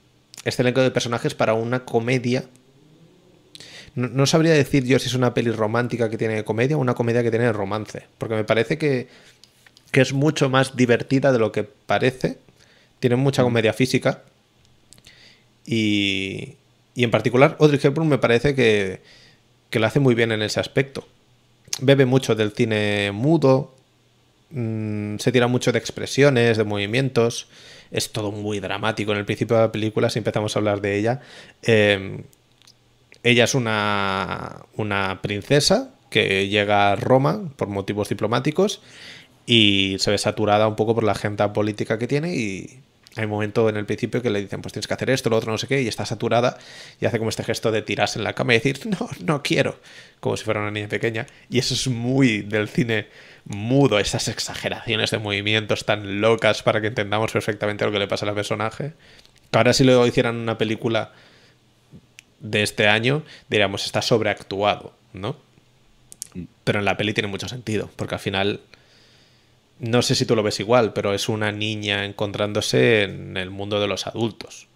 este 0.45 0.63
elenco 0.63 0.83
de 0.83 0.93
personajes 0.93 1.35
para 1.35 1.55
una 1.55 1.85
comedia 1.85 2.45
no, 3.97 4.09
no 4.09 4.27
sabría 4.27 4.53
decir 4.53 4.85
yo 4.85 4.99
si 4.99 5.09
es 5.09 5.15
una 5.15 5.35
peli 5.35 5.51
romántica 5.51 6.09
que 6.09 6.19
tiene 6.19 6.45
comedia 6.45 6.77
o 6.77 6.81
una 6.81 6.95
comedia 6.95 7.23
que 7.23 7.31
tiene 7.31 7.51
romance. 7.53 8.05
Porque 8.19 8.35
me 8.37 8.45
parece 8.45 8.79
que, 8.79 9.09
que 9.91 10.03
es 10.03 10.13
mucho 10.13 10.49
más 10.49 10.77
divertida 10.77 11.33
de 11.33 11.39
lo 11.39 11.51
que 11.51 11.65
parece. 11.65 12.39
Tiene 13.01 13.17
mucha 13.17 13.43
comedia 13.43 13.73
física. 13.73 14.23
Y, 15.65 16.57
y 16.97 17.05
en 17.05 17.11
particular, 17.11 17.57
Audrey 17.61 17.79
Hepburn 17.81 18.09
me 18.09 18.17
parece 18.17 18.55
que, 18.55 19.03
que 19.69 19.79
lo 19.79 19.87
hace 19.87 20.01
muy 20.01 20.15
bien 20.15 20.33
en 20.33 20.41
ese 20.41 20.61
aspecto. 20.61 21.07
Bebe 21.81 22.07
mucho 22.07 22.35
del 22.35 22.53
cine 22.53 23.13
mudo. 23.13 23.75
mm, 24.51 25.19
se 25.19 25.31
tira 25.31 25.47
mucho 25.47 25.73
de 25.73 25.79
expresiones, 25.79 26.57
de 26.57 26.65
movimientos. 26.65 27.49
Es 27.91 28.13
todo 28.13 28.33
muy 28.33 28.61
dramático. 28.61 29.13
En 29.13 29.19
el 29.19 29.27
principio 29.27 29.57
de 29.57 29.63
la 29.65 29.73
película, 29.73 30.09
si 30.09 30.19
empezamos 30.21 30.57
a 30.57 30.59
hablar 30.59 30.81
de 30.81 30.99
ella, 30.99 31.21
eh, 31.63 32.23
ella 33.23 33.45
es 33.45 33.55
una, 33.55 34.65
una 34.77 35.21
princesa 35.21 35.93
que 36.09 36.49
llega 36.49 36.93
a 36.93 36.97
Roma 36.97 37.53
por 37.57 37.69
motivos 37.69 38.09
diplomáticos 38.09 38.81
y 39.45 39.97
se 39.99 40.13
ve 40.13 40.19
saturada 40.19 40.67
un 40.67 40.77
poco 40.77 40.95
por 40.95 41.05
la 41.05 41.13
agenda 41.13 41.53
política 41.53 41.99
que 41.99 42.07
tiene 42.07 42.35
y 42.37 42.81
hay 43.17 43.27
momento 43.27 43.69
en 43.69 43.77
el 43.77 43.87
principio 43.87 44.23
que 44.23 44.31
le 44.31 44.41
dicen 44.41 44.63
pues 44.63 44.73
tienes 44.73 44.87
que 44.87 44.95
hacer 44.95 45.11
esto, 45.11 45.31
lo 45.31 45.37
otro, 45.37 45.51
no 45.51 45.59
sé 45.59 45.67
qué, 45.67 45.83
y 45.83 45.89
está 45.89 46.05
saturada 46.05 46.59
y 47.01 47.07
hace 47.07 47.19
como 47.19 47.31
este 47.31 47.45
gesto 47.45 47.73
de 47.73 47.83
tirarse 47.83 48.19
en 48.19 48.25
la 48.25 48.35
cama 48.35 48.55
y 48.55 48.59
decir 48.59 48.81
no, 48.87 49.09
no 49.25 49.43
quiero, 49.43 49.81
como 50.21 50.37
si 50.37 50.45
fuera 50.45 50.61
una 50.61 50.71
niña 50.71 50.89
pequeña. 50.89 51.27
Y 51.49 51.59
eso 51.59 51.75
es 51.75 51.89
muy 51.89 52.43
del 52.43 52.69
cine 52.69 53.09
mudo, 53.45 53.99
esas 53.99 54.29
exageraciones 54.29 55.11
de 55.11 55.19
movimientos 55.19 55.85
tan 55.85 56.21
locas 56.21 56.63
para 56.63 56.81
que 56.81 56.89
entendamos 56.89 57.33
perfectamente 57.33 57.85
lo 57.85 57.93
que 57.93 57.99
le 57.99 58.09
pasa 58.09 58.27
al 58.27 58.35
personaje. 58.35 58.93
Ahora 59.53 59.73
si 59.73 59.85
lo 59.85 60.07
hicieran 60.07 60.37
una 60.37 60.59
película 60.59 61.13
de 62.41 62.63
este 62.63 62.89
año, 62.89 63.23
diríamos, 63.49 63.87
está 63.87 64.03
sobreactuado, 64.03 64.93
¿no? 65.13 65.37
Pero 66.65 66.81
en 66.81 66.85
la 66.85 66.97
peli 66.97 67.15
tiene 67.15 67.29
mucho 67.29 67.49
sentido, 67.49 67.89
porque 67.97 68.17
al 68.17 68.21
final, 68.21 68.61
no 69.79 70.03
sé 70.03 70.15
si 70.15 70.25
tú 70.27 70.35
lo 70.35 70.43
ves 70.43 70.61
igual, 70.61 70.93
pero 70.93 71.13
es 71.13 71.29
una 71.29 71.53
niña 71.53 72.05
encontrándose 72.05 73.03
en 73.03 73.37
el 73.37 73.51
mundo 73.51 73.81
de 73.81 73.89
los 73.89 74.07
adultos. 74.07 74.69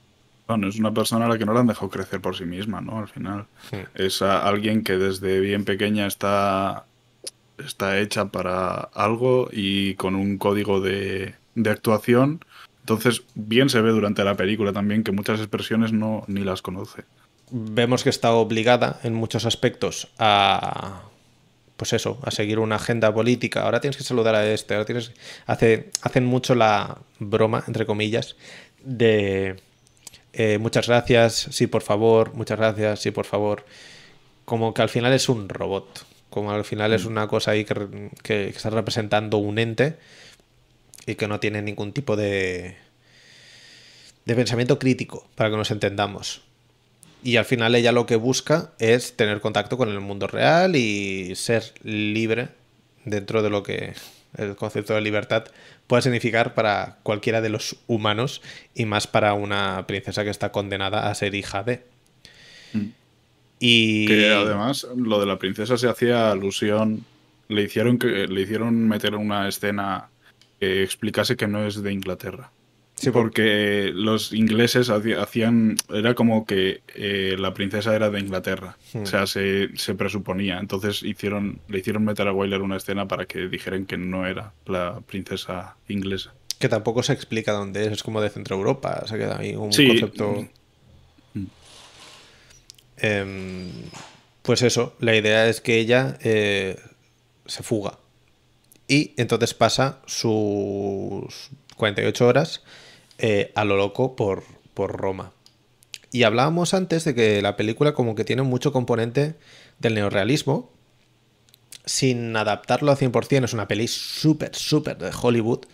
Bueno, 0.46 0.68
es 0.68 0.78
una 0.78 0.92
persona 0.92 1.26
a 1.26 1.28
la 1.28 1.38
que 1.38 1.46
no 1.46 1.52
la 1.52 1.60
han 1.60 1.68
dejado 1.68 1.90
crecer 1.90 2.20
por 2.20 2.36
sí 2.36 2.44
misma, 2.44 2.80
¿no? 2.80 2.98
Al 2.98 3.08
final. 3.08 3.46
Es 3.94 4.20
alguien 4.20 4.82
que 4.82 4.96
desde 4.96 5.38
bien 5.38 5.64
pequeña 5.64 6.06
está, 6.06 6.86
está 7.64 7.98
hecha 8.00 8.26
para 8.26 8.74
algo 8.94 9.48
y 9.52 9.94
con 9.94 10.16
un 10.16 10.38
código 10.38 10.80
de, 10.80 11.34
de 11.54 11.70
actuación. 11.70 12.44
Entonces, 12.80 13.22
bien 13.36 13.68
se 13.68 13.80
ve 13.80 13.90
durante 13.90 14.24
la 14.24 14.34
película 14.34 14.72
también 14.72 15.04
que 15.04 15.12
muchas 15.12 15.38
expresiones 15.38 15.92
no 15.92 16.24
ni 16.26 16.40
las 16.40 16.62
conoce. 16.62 17.04
Vemos 17.52 18.02
que 18.02 18.10
está 18.10 18.32
obligada 18.32 18.98
en 19.04 19.14
muchos 19.14 19.46
aspectos 19.46 20.08
a 20.18 21.02
pues 21.80 21.94
eso, 21.94 22.18
a 22.22 22.30
seguir 22.30 22.58
una 22.58 22.76
agenda 22.76 23.10
política. 23.10 23.62
Ahora 23.62 23.80
tienes 23.80 23.96
que 23.96 24.04
saludar 24.04 24.34
a 24.34 24.46
este, 24.52 24.74
ahora 24.74 24.84
tienes... 24.84 25.12
Hace, 25.46 25.88
hacen 26.02 26.26
mucho 26.26 26.54
la 26.54 26.98
broma, 27.18 27.64
entre 27.66 27.86
comillas, 27.86 28.36
de 28.84 29.56
eh, 30.34 30.58
muchas 30.58 30.88
gracias, 30.88 31.48
sí, 31.52 31.68
por 31.68 31.80
favor, 31.80 32.34
muchas 32.34 32.58
gracias, 32.58 33.00
sí, 33.00 33.12
por 33.12 33.24
favor. 33.24 33.64
Como 34.44 34.74
que 34.74 34.82
al 34.82 34.90
final 34.90 35.14
es 35.14 35.30
un 35.30 35.48
robot, 35.48 36.04
como 36.28 36.52
al 36.52 36.66
final 36.66 36.92
es 36.92 37.06
mm. 37.06 37.08
una 37.08 37.28
cosa 37.28 37.52
ahí 37.52 37.64
que, 37.64 38.10
que 38.22 38.48
está 38.48 38.68
representando 38.68 39.38
un 39.38 39.58
ente 39.58 39.96
y 41.06 41.14
que 41.14 41.28
no 41.28 41.40
tiene 41.40 41.62
ningún 41.62 41.94
tipo 41.94 42.14
de, 42.14 42.76
de 44.26 44.34
pensamiento 44.34 44.78
crítico, 44.78 45.26
para 45.34 45.48
que 45.48 45.56
nos 45.56 45.70
entendamos. 45.70 46.42
Y 47.22 47.36
al 47.36 47.44
final 47.44 47.74
ella 47.74 47.92
lo 47.92 48.06
que 48.06 48.16
busca 48.16 48.72
es 48.78 49.16
tener 49.16 49.40
contacto 49.40 49.76
con 49.76 49.90
el 49.90 50.00
mundo 50.00 50.26
real 50.26 50.74
y 50.76 51.34
ser 51.36 51.72
libre 51.82 52.48
dentro 53.04 53.42
de 53.42 53.50
lo 53.50 53.62
que 53.62 53.94
el 54.36 54.56
concepto 54.56 54.94
de 54.94 55.00
libertad 55.00 55.44
puede 55.86 56.02
significar 56.02 56.54
para 56.54 56.98
cualquiera 57.02 57.40
de 57.40 57.48
los 57.48 57.76
humanos 57.86 58.42
y 58.74 58.84
más 58.84 59.06
para 59.06 59.34
una 59.34 59.86
princesa 59.86 60.24
que 60.24 60.30
está 60.30 60.52
condenada 60.52 61.10
a 61.10 61.14
ser 61.14 61.34
hija 61.34 61.62
de. 61.62 61.82
Mm. 62.72 62.86
Y 63.58 64.06
que 64.06 64.30
además 64.30 64.86
lo 64.96 65.20
de 65.20 65.26
la 65.26 65.38
princesa 65.38 65.76
se 65.76 65.88
hacía 65.88 66.30
alusión, 66.30 67.04
le 67.48 67.62
hicieron 67.62 67.98
que 67.98 68.06
le 68.06 68.40
hicieron 68.40 68.88
meter 68.88 69.14
una 69.14 69.48
escena 69.48 70.08
que 70.60 70.82
explicase 70.82 71.36
que 71.36 71.48
no 71.48 71.66
es 71.66 71.82
de 71.82 71.92
Inglaterra. 71.92 72.50
Sí, 73.00 73.10
porque 73.12 73.92
los 73.94 74.34
ingleses 74.34 74.90
hacían, 74.90 75.76
era 75.88 76.14
como 76.14 76.44
que 76.44 76.82
eh, 76.94 77.34
la 77.38 77.54
princesa 77.54 77.96
era 77.96 78.10
de 78.10 78.20
Inglaterra, 78.20 78.76
o 78.92 79.06
sea, 79.06 79.26
se, 79.26 79.70
se, 79.74 79.94
presuponía. 79.94 80.58
Entonces 80.58 81.02
hicieron, 81.02 81.60
le 81.68 81.78
hicieron 81.78 82.04
meter 82.04 82.28
a 82.28 82.32
Wyler 82.34 82.60
una 82.60 82.76
escena 82.76 83.08
para 83.08 83.24
que 83.24 83.48
dijeran 83.48 83.86
que 83.86 83.96
no 83.96 84.26
era 84.26 84.52
la 84.66 85.00
princesa 85.00 85.76
inglesa. 85.88 86.34
Que 86.58 86.68
tampoco 86.68 87.02
se 87.02 87.14
explica 87.14 87.52
dónde 87.52 87.86
es, 87.86 87.92
es 87.92 88.02
como 88.02 88.20
de 88.20 88.28
Centro 88.28 88.56
Europa, 88.56 89.02
se 89.06 89.16
queda 89.16 89.38
ahí 89.38 89.56
un 89.56 89.70
concepto... 89.70 90.46
Mm. 91.32 91.44
Em, 92.98 93.70
pues 94.42 94.60
eso, 94.60 94.94
la 94.98 95.16
idea 95.16 95.48
es 95.48 95.62
que 95.62 95.78
ella 95.78 96.18
eh, 96.20 96.78
se 97.46 97.62
fuga. 97.62 97.98
Y 98.88 99.14
entonces 99.16 99.54
pasa 99.54 100.02
sus 100.04 101.48
48 101.76 102.26
horas 102.26 102.62
eh, 103.20 103.52
a 103.54 103.64
lo 103.64 103.76
loco 103.76 104.16
por, 104.16 104.44
por 104.74 104.96
Roma. 104.96 105.32
Y 106.10 106.24
hablábamos 106.24 106.74
antes 106.74 107.04
de 107.04 107.14
que 107.14 107.42
la 107.42 107.56
película 107.56 107.94
como 107.94 108.14
que 108.14 108.24
tiene 108.24 108.42
mucho 108.42 108.72
componente 108.72 109.34
del 109.78 109.94
neorealismo, 109.94 110.70
sin 111.84 112.34
adaptarlo 112.36 112.90
al 112.90 112.98
100%, 112.98 113.44
es 113.44 113.52
una 113.52 113.68
peli 113.68 113.86
súper, 113.88 114.54
súper 114.54 114.98
de 114.98 115.10
Hollywood. 115.10 115.66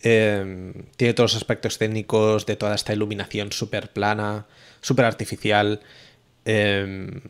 Em, 0.00 0.72
tiene 0.96 1.14
todos 1.14 1.32
los 1.32 1.36
aspectos 1.36 1.78
técnicos 1.78 2.46
de 2.46 2.56
toda 2.56 2.74
esta 2.74 2.92
iluminación 2.92 3.52
súper 3.52 3.92
plana, 3.92 4.46
súper 4.80 5.04
artificial. 5.04 5.80
Em, 6.44 7.20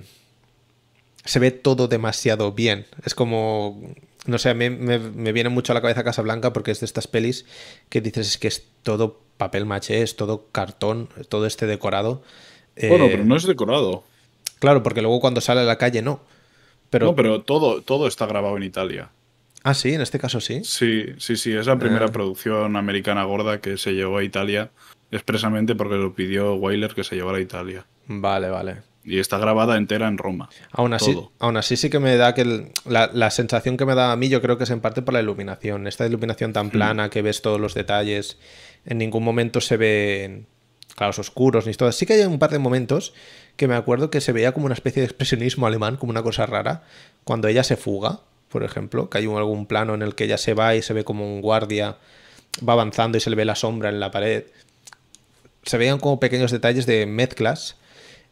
se 1.25 1.39
ve 1.39 1.51
todo 1.51 1.89
demasiado 1.89 2.53
bien. 2.53 2.87
Es 3.05 3.15
como 3.15 3.95
no 4.29 4.37
sé, 4.39 4.51
a 4.51 4.55
mí 4.55 4.69
me, 4.69 4.99
viene 5.33 5.49
mucho 5.49 5.73
a 5.73 5.75
la 5.75 5.81
cabeza 5.81 6.05
Casablanca 6.05 6.53
porque 6.53 6.71
es 6.71 6.81
de 6.81 6.87
estas 6.87 7.07
pelis 7.07 7.47
que 7.89 8.03
dices 8.03 8.29
es 8.29 8.39
que 8.39 8.49
es 8.49 8.63
todo 8.83 9.23
papel 9.39 9.65
maché, 9.65 10.03
es 10.03 10.17
todo 10.17 10.49
cartón, 10.53 11.09
todo 11.31 11.47
este 11.47 11.67
decorado. 11.67 12.23
Bueno, 12.77 13.07
pero 13.11 13.25
no 13.25 13.37
es 13.37 13.45
decorado. 13.45 14.05
Claro, 14.59 14.83
porque 14.83 15.01
luego 15.01 15.21
cuando 15.21 15.41
sale 15.41 15.63
a 15.63 15.65
la 15.65 15.79
calle 15.79 16.03
no. 16.03 16.21
Pero... 16.91 17.07
No, 17.07 17.15
pero 17.15 17.43
todo, 17.43 17.83
todo 17.83 18.07
está 18.07 18.27
grabado 18.27 18.57
en 18.57 18.65
Italia. 18.65 19.11
Ah, 19.63 19.75
sí, 19.75 19.93
en 19.93 20.01
este 20.01 20.19
caso 20.19 20.41
sí. 20.41 20.63
Sí, 20.65 21.07
sí, 21.19 21.37
sí, 21.37 21.53
es 21.53 21.67
la 21.67 21.79
primera 21.79 22.07
ah. 22.07 22.13
producción 22.13 22.77
americana 22.77 23.25
gorda 23.25 23.61
que 23.61 23.77
se 23.77 23.93
llevó 23.93 24.19
a 24.19 24.25
Italia 24.25 24.71
expresamente 25.11 25.75
porque 25.75 25.97
lo 25.97 26.15
pidió 26.15 26.55
Weiler 26.55 26.95
que 26.95 27.05
se 27.05 27.17
llevara 27.17 27.39
a 27.39 27.41
Italia. 27.41 27.87
Vale, 28.07 28.51
vale. 28.51 28.77
Y 29.05 29.19
está 29.19 29.39
grabada 29.39 29.77
entera 29.77 30.07
en 30.07 30.19
Roma. 30.19 30.51
Aún 30.71 30.93
así, 30.93 31.19
aún 31.39 31.57
así 31.57 31.77
sí 31.77 31.89
que 31.89 31.99
me 31.99 32.17
da 32.17 32.35
que 32.35 32.73
la, 32.85 33.31
sensación 33.31 33.77
que 33.77 33.87
me 33.87 33.95
da 33.95 34.13
a 34.13 34.17
mí 34.17 34.29
yo 34.29 34.43
creo 34.43 34.59
que 34.59 34.65
es 34.65 34.71
en 34.71 34.81
parte 34.81 35.01
por 35.03 35.15
la 35.15 35.21
iluminación. 35.21 35.87
Esta 35.87 36.07
iluminación 36.07 36.53
tan 36.53 36.67
mm. 36.67 36.71
plana 36.71 37.09
que 37.09 37.23
ves 37.23 37.41
todos 37.41 37.59
los 37.59 37.75
detalles. 37.75 38.39
En 38.85 38.99
ningún 38.99 39.25
momento 39.25 39.61
se 39.61 39.77
ven 39.77 40.47
claros 40.95 41.19
oscuros 41.19 41.67
ni 41.67 41.75
todo. 41.75 41.93
Sí 41.93 42.07
que 42.07 42.15
hay 42.15 42.23
un 42.23 42.39
par 42.39 42.51
de 42.51 42.59
momentos 42.59 43.15
que 43.57 43.69
me 43.69 43.75
acuerdo 43.75 44.11
que 44.11 44.21
se 44.21 44.33
veía 44.33 44.53
como 44.53 44.67
una 44.67 44.75
especie 44.75 45.01
de 45.03 45.07
expresionismo 45.07 45.67
alemán, 45.67 45.97
como 45.97 46.11
una 46.11 46.23
cosa 46.23 46.47
rara. 46.47 46.85
Cuando 47.25 47.49
ella 47.49 47.65
se 47.65 47.77
fuga, 47.77 48.21
por 48.49 48.65
ejemplo, 48.65 49.11
que 49.11 49.19
hay 49.19 49.27
algún 49.27 49.67
plano 49.67 49.95
en 49.95 50.03
el 50.03 50.15
que 50.15 50.25
ella 50.25 50.39
se 50.39 50.55
va 50.55 50.75
y 50.75 50.83
se 50.83 50.95
ve 50.95 51.05
como 51.05 51.27
un 51.27 51.41
guardia 51.41 51.97
va 52.67 52.73
avanzando 52.73 53.19
y 53.19 53.21
se 53.21 53.31
le 53.31 53.37
ve 53.37 53.45
la 53.45 53.55
sombra 53.55 53.89
en 53.89 54.01
la 54.01 54.11
pared. 54.11 54.45
Se 55.65 55.77
veían 55.79 55.99
como 55.99 56.19
pequeños 56.19 56.51
detalles 56.51 56.87
de 56.87 57.07
mezclas 57.07 57.77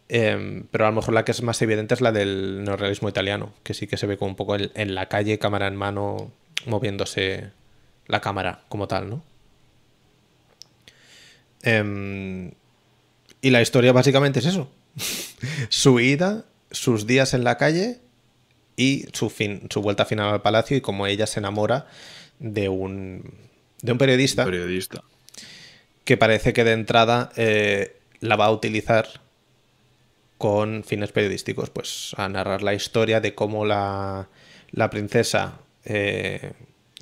Em, 0.08 0.64
pero 0.70 0.86
a 0.86 0.90
lo 0.90 0.96
mejor 0.96 1.14
la 1.14 1.24
que 1.24 1.32
es 1.32 1.42
más 1.42 1.60
evidente 1.62 1.94
es 1.94 2.00
la 2.00 2.12
del 2.12 2.62
neorrealismo 2.64 3.08
italiano, 3.08 3.52
que 3.64 3.74
sí 3.74 3.86
que 3.86 3.96
se 3.96 4.06
ve 4.06 4.16
como 4.16 4.30
un 4.30 4.36
poco 4.36 4.56
en, 4.56 4.94
la 4.94 5.06
calle, 5.06 5.38
cámara 5.38 5.66
en 5.66 5.76
mano, 5.76 6.30
moviéndose 6.66 7.50
la 8.06 8.20
cámara 8.20 8.60
como 8.68 8.86
tal, 8.86 9.10
¿no? 9.10 9.22
Em, 11.66 12.52
y 13.42 13.50
la 13.50 13.60
historia 13.60 13.92
básicamente 13.92 14.38
es 14.38 14.46
eso. 14.46 14.70
su 15.68 15.98
ida, 16.00 16.44
sus 16.70 17.06
días 17.06 17.34
en 17.34 17.42
la 17.42 17.58
calle 17.58 17.98
y 18.76 19.06
su, 19.12 19.30
fin, 19.30 19.66
su 19.68 19.82
vuelta 19.82 20.04
final 20.06 20.32
al 20.32 20.42
palacio 20.42 20.76
y 20.76 20.80
cómo 20.80 21.08
ella 21.08 21.26
se 21.26 21.40
enamora 21.40 21.88
de 22.38 22.68
un, 22.68 23.34
de 23.82 23.92
un 23.92 23.98
periodista. 23.98 24.44
periodista. 24.44 25.02
Que 26.04 26.16
parece 26.16 26.52
que 26.52 26.62
de 26.62 26.72
entrada 26.72 27.30
eh, 27.34 27.96
la 28.20 28.36
va 28.36 28.46
a 28.46 28.52
utilizar 28.52 29.20
con 30.38 30.84
fines 30.84 31.10
periodísticos, 31.10 31.70
pues 31.70 32.12
a 32.16 32.28
narrar 32.28 32.62
la 32.62 32.74
historia 32.74 33.20
de 33.20 33.34
cómo 33.34 33.64
la, 33.64 34.28
la 34.70 34.88
princesa 34.88 35.58
eh, 35.84 36.52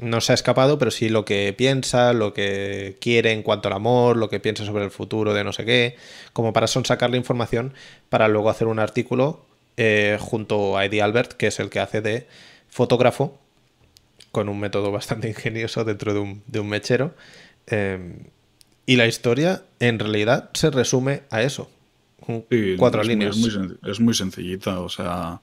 no 0.00 0.20
se 0.20 0.32
ha 0.32 0.34
escapado, 0.34 0.78
pero 0.78 0.90
sí 0.90 1.08
lo 1.08 1.24
que 1.24 1.54
piensa, 1.56 2.12
lo 2.12 2.34
que 2.34 2.96
quiere 3.00 3.32
en 3.32 3.42
cuanto 3.42 3.68
al 3.68 3.74
amor, 3.74 4.16
lo 4.16 4.28
que 4.28 4.40
piensa 4.40 4.64
sobre 4.64 4.84
el 4.84 4.90
futuro 4.90 5.34
de 5.34 5.44
no 5.44 5.52
sé 5.52 5.64
qué, 5.64 5.96
como 6.32 6.52
para 6.52 6.66
son 6.66 6.82
la 6.88 7.16
información 7.16 7.74
para 8.08 8.28
luego 8.28 8.50
hacer 8.50 8.66
un 8.66 8.78
artículo 8.78 9.44
eh, 9.76 10.18
junto 10.20 10.76
a 10.76 10.84
Eddie 10.84 11.02
Albert, 11.02 11.32
que 11.32 11.48
es 11.48 11.60
el 11.60 11.70
que 11.70 11.80
hace 11.80 12.00
de 12.00 12.26
fotógrafo, 12.68 13.38
con 14.32 14.48
un 14.48 14.58
método 14.58 14.90
bastante 14.92 15.28
ingenioso 15.28 15.84
dentro 15.84 16.12
de 16.12 16.20
un, 16.20 16.42
de 16.46 16.60
un 16.60 16.68
mechero. 16.68 17.14
Eh, 17.66 18.16
y 18.86 18.96
la 18.96 19.06
historia 19.06 19.62
en 19.80 19.98
realidad 19.98 20.50
se 20.52 20.70
resume 20.70 21.22
a 21.30 21.42
eso, 21.42 21.70
cuatro 22.78 23.02
líneas. 23.02 23.36
es, 23.82 24.00
muy, 24.00 24.14
sencillita, 24.14 24.80
o 24.80 24.88
sea, 24.88 25.40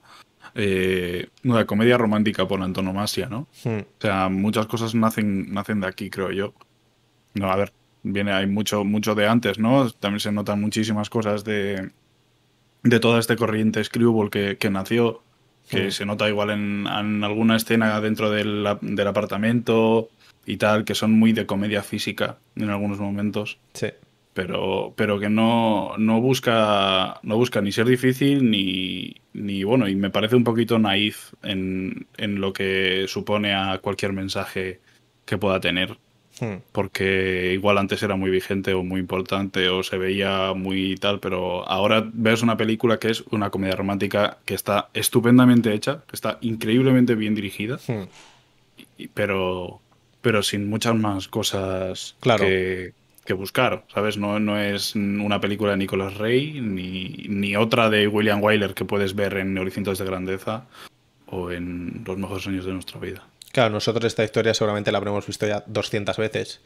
eh, 0.54 1.28
una 1.44 1.66
comedia 1.66 1.98
romántica 1.98 2.46
por 2.46 2.62
antonomasia, 2.62 3.28
¿no? 3.28 3.48
Hmm. 3.64 3.80
O 3.80 4.00
sea, 4.00 4.28
muchas 4.28 4.66
cosas 4.66 4.94
nacen, 4.94 5.52
nacen 5.52 5.80
de 5.80 5.86
aquí, 5.86 6.10
creo 6.10 6.30
yo. 6.30 6.54
No, 7.34 7.50
a 7.50 7.56
ver, 7.56 7.72
viene, 8.02 8.32
hay 8.32 8.46
mucho, 8.46 8.84
mucho 8.84 9.14
de 9.14 9.26
antes, 9.26 9.58
¿no? 9.58 9.90
También 9.90 10.20
se 10.20 10.32
notan 10.32 10.60
muchísimas 10.60 11.08
cosas 11.10 11.44
de, 11.44 11.90
de 12.82 13.00
toda 13.00 13.18
este 13.18 13.36
corriente 13.36 13.82
Screwball 13.82 14.30
que, 14.30 14.58
que 14.58 14.70
nació, 14.70 15.22
que 15.68 15.86
hmm. 15.86 15.90
se 15.90 16.06
nota 16.06 16.28
igual 16.28 16.50
en, 16.50 16.86
alguna 16.86 17.56
escena 17.56 18.00
dentro 18.00 18.30
del, 18.30 18.66
del 18.82 19.06
apartamento 19.06 20.10
y 20.44 20.56
tal, 20.56 20.84
que 20.84 20.94
son 20.94 21.12
muy 21.12 21.32
de 21.32 21.46
comedia 21.46 21.82
física 21.82 22.38
en 22.56 22.68
algunos 22.68 22.98
momentos. 22.98 23.58
Sí 23.72 23.88
pero, 24.34 24.94
pero 24.96 25.18
que 25.20 25.28
no, 25.28 25.96
no, 25.98 26.20
busca, 26.20 27.20
no 27.22 27.36
busca 27.36 27.60
ni 27.60 27.72
ser 27.72 27.86
difícil 27.86 28.50
ni, 28.50 29.16
ni, 29.34 29.62
bueno, 29.64 29.88
y 29.88 29.94
me 29.94 30.10
parece 30.10 30.36
un 30.36 30.44
poquito 30.44 30.78
naif 30.78 31.34
en, 31.42 32.06
en 32.16 32.40
lo 32.40 32.52
que 32.52 33.06
supone 33.08 33.54
a 33.54 33.78
cualquier 33.78 34.12
mensaje 34.12 34.80
que 35.24 35.38
pueda 35.38 35.60
tener. 35.60 35.98
Hmm. 36.40 36.56
Porque 36.72 37.52
igual 37.52 37.76
antes 37.76 38.02
era 38.02 38.16
muy 38.16 38.30
vigente 38.30 38.72
o 38.72 38.82
muy 38.82 39.00
importante 39.00 39.68
o 39.68 39.82
se 39.82 39.98
veía 39.98 40.54
muy 40.54 40.96
tal, 40.96 41.20
pero 41.20 41.68
ahora 41.68 42.08
ves 42.10 42.42
una 42.42 42.56
película 42.56 42.98
que 42.98 43.10
es 43.10 43.20
una 43.30 43.50
comedia 43.50 43.76
romántica 43.76 44.38
que 44.46 44.54
está 44.54 44.88
estupendamente 44.94 45.74
hecha, 45.74 46.04
que 46.08 46.16
está 46.16 46.38
increíblemente 46.40 47.14
bien 47.16 47.34
dirigida, 47.34 47.78
hmm. 47.86 49.08
pero, 49.12 49.82
pero 50.22 50.42
sin 50.42 50.70
muchas 50.70 50.94
más 50.96 51.28
cosas 51.28 52.16
claro. 52.20 52.44
que, 52.44 52.94
que 53.24 53.34
buscar, 53.34 53.84
¿sabes? 53.92 54.16
No, 54.16 54.40
no 54.40 54.58
es 54.58 54.94
una 54.94 55.40
película 55.40 55.72
de 55.72 55.76
Nicolas 55.78 56.14
Rey 56.16 56.60
ni, 56.60 57.26
ni 57.28 57.56
otra 57.56 57.88
de 57.90 58.08
William 58.08 58.42
Wyler 58.42 58.74
que 58.74 58.84
puedes 58.84 59.14
ver 59.14 59.36
en 59.36 59.56
Horizontes 59.58 59.98
de 59.98 60.04
Grandeza 60.04 60.66
o 61.26 61.50
en 61.50 62.02
Los 62.06 62.18
mejores 62.18 62.46
años 62.46 62.64
de 62.64 62.72
nuestra 62.72 63.00
vida. 63.00 63.26
Claro, 63.52 63.70
nosotros 63.70 64.04
esta 64.06 64.24
historia 64.24 64.54
seguramente 64.54 64.92
la 64.92 64.98
habremos 64.98 65.26
visto 65.26 65.46
ya 65.46 65.62
200 65.66 66.16
veces. 66.16 66.60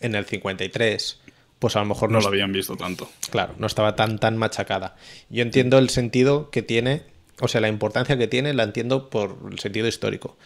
En 0.00 0.14
el 0.14 0.24
53, 0.24 1.20
pues 1.58 1.76
a 1.76 1.80
lo 1.80 1.86
mejor 1.86 2.10
no... 2.10 2.18
No 2.18 2.22
la 2.22 2.28
habían 2.28 2.52
visto 2.52 2.76
tanto. 2.76 3.10
Claro, 3.30 3.54
no 3.58 3.66
estaba 3.66 3.96
tan, 3.96 4.18
tan 4.18 4.36
machacada. 4.36 4.96
Yo 5.28 5.42
entiendo 5.42 5.78
el 5.78 5.90
sentido 5.90 6.50
que 6.50 6.62
tiene 6.62 7.02
o 7.40 7.48
sea, 7.48 7.60
la 7.60 7.68
importancia 7.68 8.16
que 8.18 8.28
tiene 8.28 8.54
la 8.54 8.62
entiendo 8.62 9.10
por 9.10 9.38
el 9.50 9.58
sentido 9.58 9.88
histórico. 9.88 10.36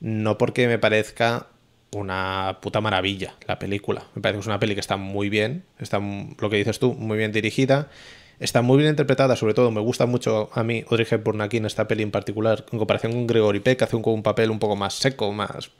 No 0.00 0.36
porque 0.38 0.66
me 0.66 0.78
parezca 0.78 1.46
una 1.92 2.58
puta 2.60 2.80
maravilla 2.80 3.34
la 3.46 3.58
película. 3.58 4.04
Me 4.14 4.22
parece 4.22 4.38
que 4.38 4.40
es 4.40 4.46
una 4.46 4.60
peli 4.60 4.74
que 4.74 4.80
está 4.80 4.96
muy 4.96 5.28
bien, 5.28 5.64
está 5.78 6.00
lo 6.00 6.50
que 6.50 6.56
dices 6.56 6.78
tú, 6.78 6.94
muy 6.94 7.18
bien 7.18 7.32
dirigida, 7.32 7.90
está 8.38 8.62
muy 8.62 8.78
bien 8.78 8.90
interpretada, 8.90 9.36
sobre 9.36 9.54
todo 9.54 9.70
me 9.70 9.80
gusta 9.80 10.06
mucho 10.06 10.50
a 10.54 10.62
mí 10.62 10.84
Audrey 10.88 11.06
Hepburn 11.10 11.40
aquí 11.40 11.56
en 11.58 11.66
esta 11.66 11.88
peli 11.88 12.02
en 12.02 12.10
particular, 12.10 12.64
en 12.70 12.78
comparación 12.78 13.12
con 13.12 13.26
Gregory 13.26 13.60
Peck, 13.60 13.78
que 13.78 13.84
hace 13.84 13.96
un, 13.96 14.02
un 14.04 14.22
papel 14.22 14.50
un 14.50 14.58
poco 14.58 14.76
más 14.76 14.94
seco, 14.94 15.32
más... 15.32 15.70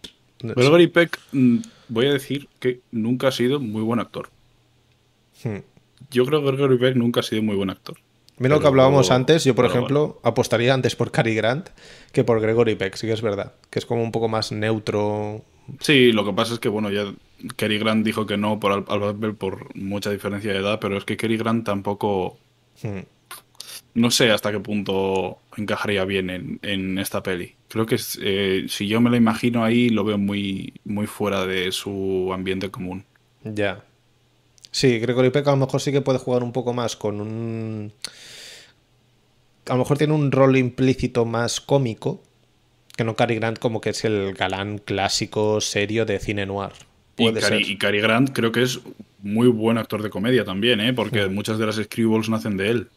Gregory 0.42 0.87
Peck, 0.87 1.18
mm, 1.33 1.59
voy 1.88 2.07
a 2.07 2.12
decir 2.12 2.49
que 2.59 2.81
nunca 2.90 3.29
ha 3.29 3.33
sido 3.33 3.61
muy 3.61 3.83
buen 3.83 4.01
actor. 4.01 4.31
Hmm. 5.44 5.59
Yo 6.11 6.25
creo 6.25 6.40
que 6.40 6.51
Gregory 6.53 6.79
Peck 6.79 6.96
nunca 6.96 7.20
ha 7.20 7.23
sido 7.23 7.42
muy 7.42 7.57
buen 7.57 7.70
actor. 7.70 7.99
Mira 8.40 8.55
lo 8.55 8.62
que 8.62 8.68
hablábamos 8.68 9.11
antes, 9.11 9.44
yo 9.44 9.55
por 9.55 9.66
ejemplo 9.66 10.18
apostaría 10.23 10.73
antes 10.73 10.96
por 10.96 11.11
Cary 11.11 11.35
Grant 11.35 11.68
que 12.11 12.25
por 12.25 12.40
Gregory 12.40 12.75
Peck, 12.75 12.96
sí 12.96 13.07
que 13.07 13.12
es 13.12 13.20
verdad, 13.20 13.53
que 13.68 13.79
es 13.79 13.85
como 13.85 14.03
un 14.03 14.12
poco 14.12 14.29
más 14.29 14.51
neutro. 14.51 15.44
Sí, 15.80 16.12
lo 16.12 16.24
que 16.24 16.33
pasa 16.33 16.54
es 16.54 16.61
que 16.61 16.68
bueno, 16.68 16.90
ya 16.90 17.12
Cary 17.56 17.78
Grant 17.78 18.04
dijo 18.04 18.26
que 18.26 18.37
no 18.37 18.61
por 18.61 18.85
Albert 18.88 19.37
por 19.37 19.74
mucha 19.76 20.11
diferencia 20.11 20.52
de 20.52 20.59
edad, 20.59 20.78
pero 20.80 20.96
es 20.96 21.04
que 21.04 21.16
Cary 21.16 21.37
Grant 21.37 21.64
tampoco... 21.64 22.38
Hmm. 22.83 23.00
No 23.92 24.11
sé 24.11 24.30
hasta 24.30 24.52
qué 24.52 24.61
punto 24.61 25.38
encajaría 25.56 26.04
bien 26.04 26.61
en, 26.62 26.98
esta 26.98 27.22
peli. 27.22 27.56
Creo 27.68 27.87
que 27.87 27.98
eh, 28.20 28.66
si 28.68 28.87
yo 28.87 29.00
me 29.00 29.11
lo 29.11 29.16
imagino 29.16 29.64
ahí, 29.64 29.88
lo 29.88 30.04
veo 30.04 30.16
muy, 30.16 30.74
muy 30.85 31.06
fuera 31.06 31.44
de 31.44 31.72
su 31.72 32.30
ambiente 32.33 32.70
común. 32.70 33.04
Ya. 33.42 33.85
Sí, 34.70 34.98
Gregory 35.00 35.30
Peck 35.30 35.48
a 35.48 35.50
lo 35.50 35.56
mejor 35.56 35.80
sí 35.80 35.90
que 35.90 36.02
puede 36.02 36.20
jugar 36.20 36.44
un 36.44 36.52
poco 36.52 36.72
más 36.72 36.96
con 36.96 37.20
un. 37.20 37.92
A 39.66 39.72
lo 39.72 39.78
mejor 39.78 39.98
tiene 39.98 40.14
un 40.14 40.30
rol 40.30 40.56
implícito 40.56 41.24
más 41.24 41.61
cómico 41.61 42.22
que 42.96 43.05
no 43.05 43.16
Cary 43.16 43.37
Grant, 43.37 43.59
como 43.59 43.81
que 43.81 43.90
es 43.90 44.05
el 44.05 44.35
galán 44.35 44.79
clásico 44.79 45.61
serio 45.61 46.05
de 46.05 46.18
cine 46.18 46.46
noir. 46.46 46.72
Y, 47.16 47.33
Cary, 47.33 47.64
y 47.66 47.76
Cary 47.76 48.00
Grant 48.00 48.31
creo 48.33 48.50
que 48.53 48.62
es 48.62 48.81
muy 49.22 49.48
buen 49.48 49.79
actor 49.79 50.03
de 50.03 50.11
comedia 50.11 50.44
también, 50.44 50.81
¿eh? 50.81 50.92
porque 50.92 51.26
mm. 51.26 51.35
muchas 51.35 51.59
de 51.59 51.66
las 51.66 51.76
Scribbles 51.76 52.29
nacen 52.29 52.57
de 52.57 52.70
él. 52.70 52.88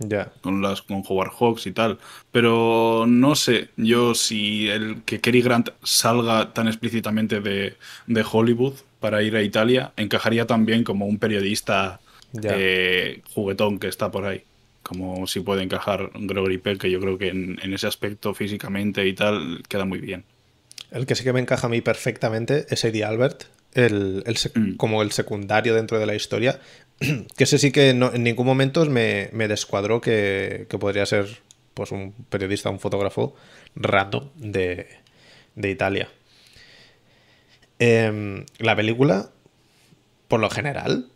Ya. 0.00 0.32
Con 0.40 0.60
las 0.60 0.82
con 0.82 1.04
Howard 1.06 1.30
Hawks 1.38 1.68
y 1.68 1.72
tal. 1.72 1.98
Pero 2.32 3.04
no 3.06 3.36
sé, 3.36 3.68
yo 3.76 4.14
si 4.14 4.68
el 4.68 5.02
que 5.04 5.20
Cary 5.20 5.40
Grant 5.40 5.70
salga 5.84 6.52
tan 6.52 6.66
explícitamente 6.66 7.40
de, 7.40 7.76
de 8.06 8.24
Hollywood, 8.28 8.74
para 9.04 9.22
ir 9.22 9.36
a 9.36 9.42
Italia 9.42 9.92
encajaría 9.98 10.46
también 10.46 10.82
como 10.82 11.04
un 11.04 11.18
periodista 11.18 12.00
eh, 12.42 13.20
juguetón 13.34 13.78
que 13.78 13.88
está 13.88 14.10
por 14.10 14.24
ahí. 14.24 14.42
Como 14.84 15.26
si 15.26 15.40
puede 15.40 15.62
encajar 15.62 16.10
Gregory 16.14 16.58
Peck, 16.58 16.82
que 16.82 16.90
yo 16.90 17.00
creo 17.00 17.18
que 17.18 17.28
en, 17.28 17.58
ese 17.72 17.86
aspecto 17.86 18.34
físicamente 18.34 19.06
y 19.08 19.14
tal 19.14 19.62
queda 19.68 19.86
muy 19.86 19.98
bien. 19.98 20.24
El 20.90 21.06
que 21.06 21.16
sí 21.16 21.24
que 21.24 21.32
me 21.32 21.40
encaja 21.40 21.66
a 21.66 21.70
mí 21.70 21.80
perfectamente 21.80 22.66
es 22.68 22.84
Eddie 22.84 23.02
Albert, 23.02 23.44
el, 23.72 24.22
mm. 24.54 24.74
como 24.76 25.02
el 25.02 25.10
secundario 25.10 25.74
dentro 25.74 25.98
de 25.98 26.06
la 26.06 26.14
historia. 26.14 26.60
Que 27.36 27.44
ese 27.44 27.58
sí 27.58 27.72
que 27.72 27.90
en 27.90 28.22
ningún 28.22 28.46
momento 28.46 28.84
me, 28.86 29.28
descuadró 29.48 30.00
que, 30.00 30.68
podría 30.78 31.06
ser 31.06 31.26
pues 31.72 31.90
un 31.90 32.12
periodista, 32.28 32.70
un 32.70 32.78
fotógrafo 32.78 33.34
rato 33.74 34.30
de, 34.36 34.86
de 35.56 35.70
Italia. 35.70 36.08
Em, 37.78 38.46
la 38.58 38.76
película, 38.76 39.30
por 40.28 40.40
lo 40.40 40.50
general, 40.50 41.08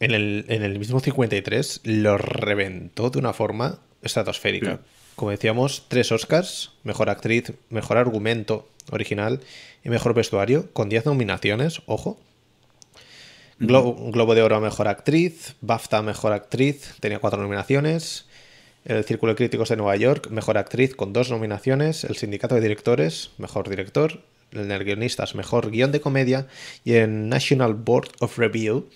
en 0.00 0.12
el, 0.12 0.78
mismo 0.78 1.00
53 1.00 1.80
lo 1.84 2.18
reventó 2.18 3.10
de 3.10 3.18
una 3.18 3.32
forma 3.32 3.78
estratosférica. 4.02 4.80
Como 5.16 5.30
decíamos, 5.30 5.84
tres 5.88 6.10
Oscars, 6.10 6.72
mejor 6.82 7.08
actriz, 7.08 7.52
mejor 7.70 7.98
argumento 7.98 8.68
original 8.90 9.40
y 9.84 9.88
mejor 9.88 10.14
vestuario, 10.14 10.72
con 10.72 10.88
10 10.88 11.06
nominaciones, 11.06 11.82
ojo. 11.86 12.18
Globo 13.60 14.34
de 14.34 14.42
Oro 14.42 14.56
a 14.56 14.60
Mejor 14.60 14.88
Actriz, 14.88 15.54
BAFTA 15.60 15.98
a 15.98 16.02
Mejor 16.02 16.32
Actriz, 16.32 16.94
tenía 17.00 17.20
cuatro 17.20 17.40
nominaciones. 17.40 18.26
El 18.84 19.04
Círculo 19.04 19.32
de 19.32 19.36
Críticos 19.36 19.68
de 19.68 19.76
Nueva 19.76 19.96
York, 19.96 20.28
Mejor 20.30 20.58
Actriz 20.58 20.94
con 20.96 21.12
dos 21.12 21.30
nominaciones. 21.30 22.02
El 22.04 22.16
Sindicato 22.16 22.56
de 22.56 22.60
Directores, 22.60 23.30
Mejor 23.38 23.70
Director 23.70 24.20
en 24.54 24.70
el 24.70 24.84
guionistas 24.84 25.34
mejor 25.34 25.70
guion 25.70 25.92
de 25.92 26.00
comedia 26.00 26.46
y 26.84 26.94
en 26.94 27.28
National 27.28 27.74
Board 27.74 28.10
of 28.20 28.38
Review 28.38 28.88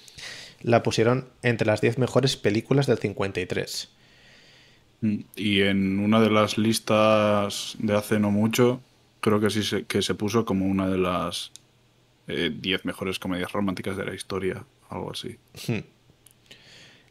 la 0.60 0.82
pusieron 0.82 1.28
entre 1.42 1.66
las 1.66 1.80
10 1.80 1.98
mejores 1.98 2.36
películas 2.36 2.86
del 2.86 2.98
53. 2.98 3.90
Mm, 5.00 5.18
y 5.36 5.60
en 5.62 6.00
una 6.00 6.20
de 6.20 6.30
las 6.30 6.58
listas 6.58 7.76
de 7.78 7.96
hace 7.96 8.18
no 8.18 8.30
mucho, 8.30 8.80
creo 9.20 9.40
que 9.40 9.50
sí 9.50 9.62
se, 9.62 9.84
que 9.84 10.02
se 10.02 10.14
puso 10.14 10.44
como 10.44 10.66
una 10.66 10.88
de 10.88 10.98
las 10.98 11.52
10 12.26 12.36
eh, 12.36 12.80
mejores 12.84 13.18
comedias 13.18 13.52
románticas 13.52 13.96
de 13.96 14.04
la 14.04 14.14
historia, 14.14 14.64
algo 14.90 15.12
así. 15.12 15.38
Hmm. 15.66 15.84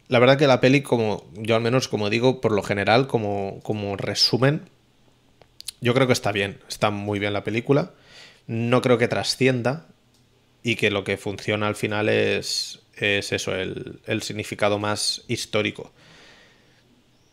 La 0.09 0.19
verdad 0.19 0.37
que 0.37 0.47
la 0.47 0.61
peli, 0.61 0.81
como 0.83 1.29
yo 1.35 1.55
al 1.55 1.61
menos 1.61 1.87
como 1.87 2.09
digo, 2.09 2.39
por 2.39 2.53
lo 2.53 2.63
general, 2.63 3.07
como, 3.07 3.59
como 3.63 3.97
resumen, 3.97 4.69
yo 5.81 5.93
creo 5.93 6.07
que 6.07 6.13
está 6.13 6.31
bien, 6.31 6.59
está 6.69 6.91
muy 6.91 7.19
bien 7.19 7.33
la 7.33 7.43
película 7.43 7.91
no 8.47 8.81
creo 8.81 8.97
que 8.97 9.07
trascienda 9.09 9.85
y 10.67 10.75
que 10.75 10.91
lo 10.91 11.05
que 11.05 11.15
funciona 11.15 11.65
al 11.65 11.75
final 11.75 12.09
es, 12.09 12.81
es 12.97 13.31
eso, 13.31 13.55
el, 13.55 14.21
significado 14.21 14.79
más 14.79 15.23
histórico. 15.29 15.93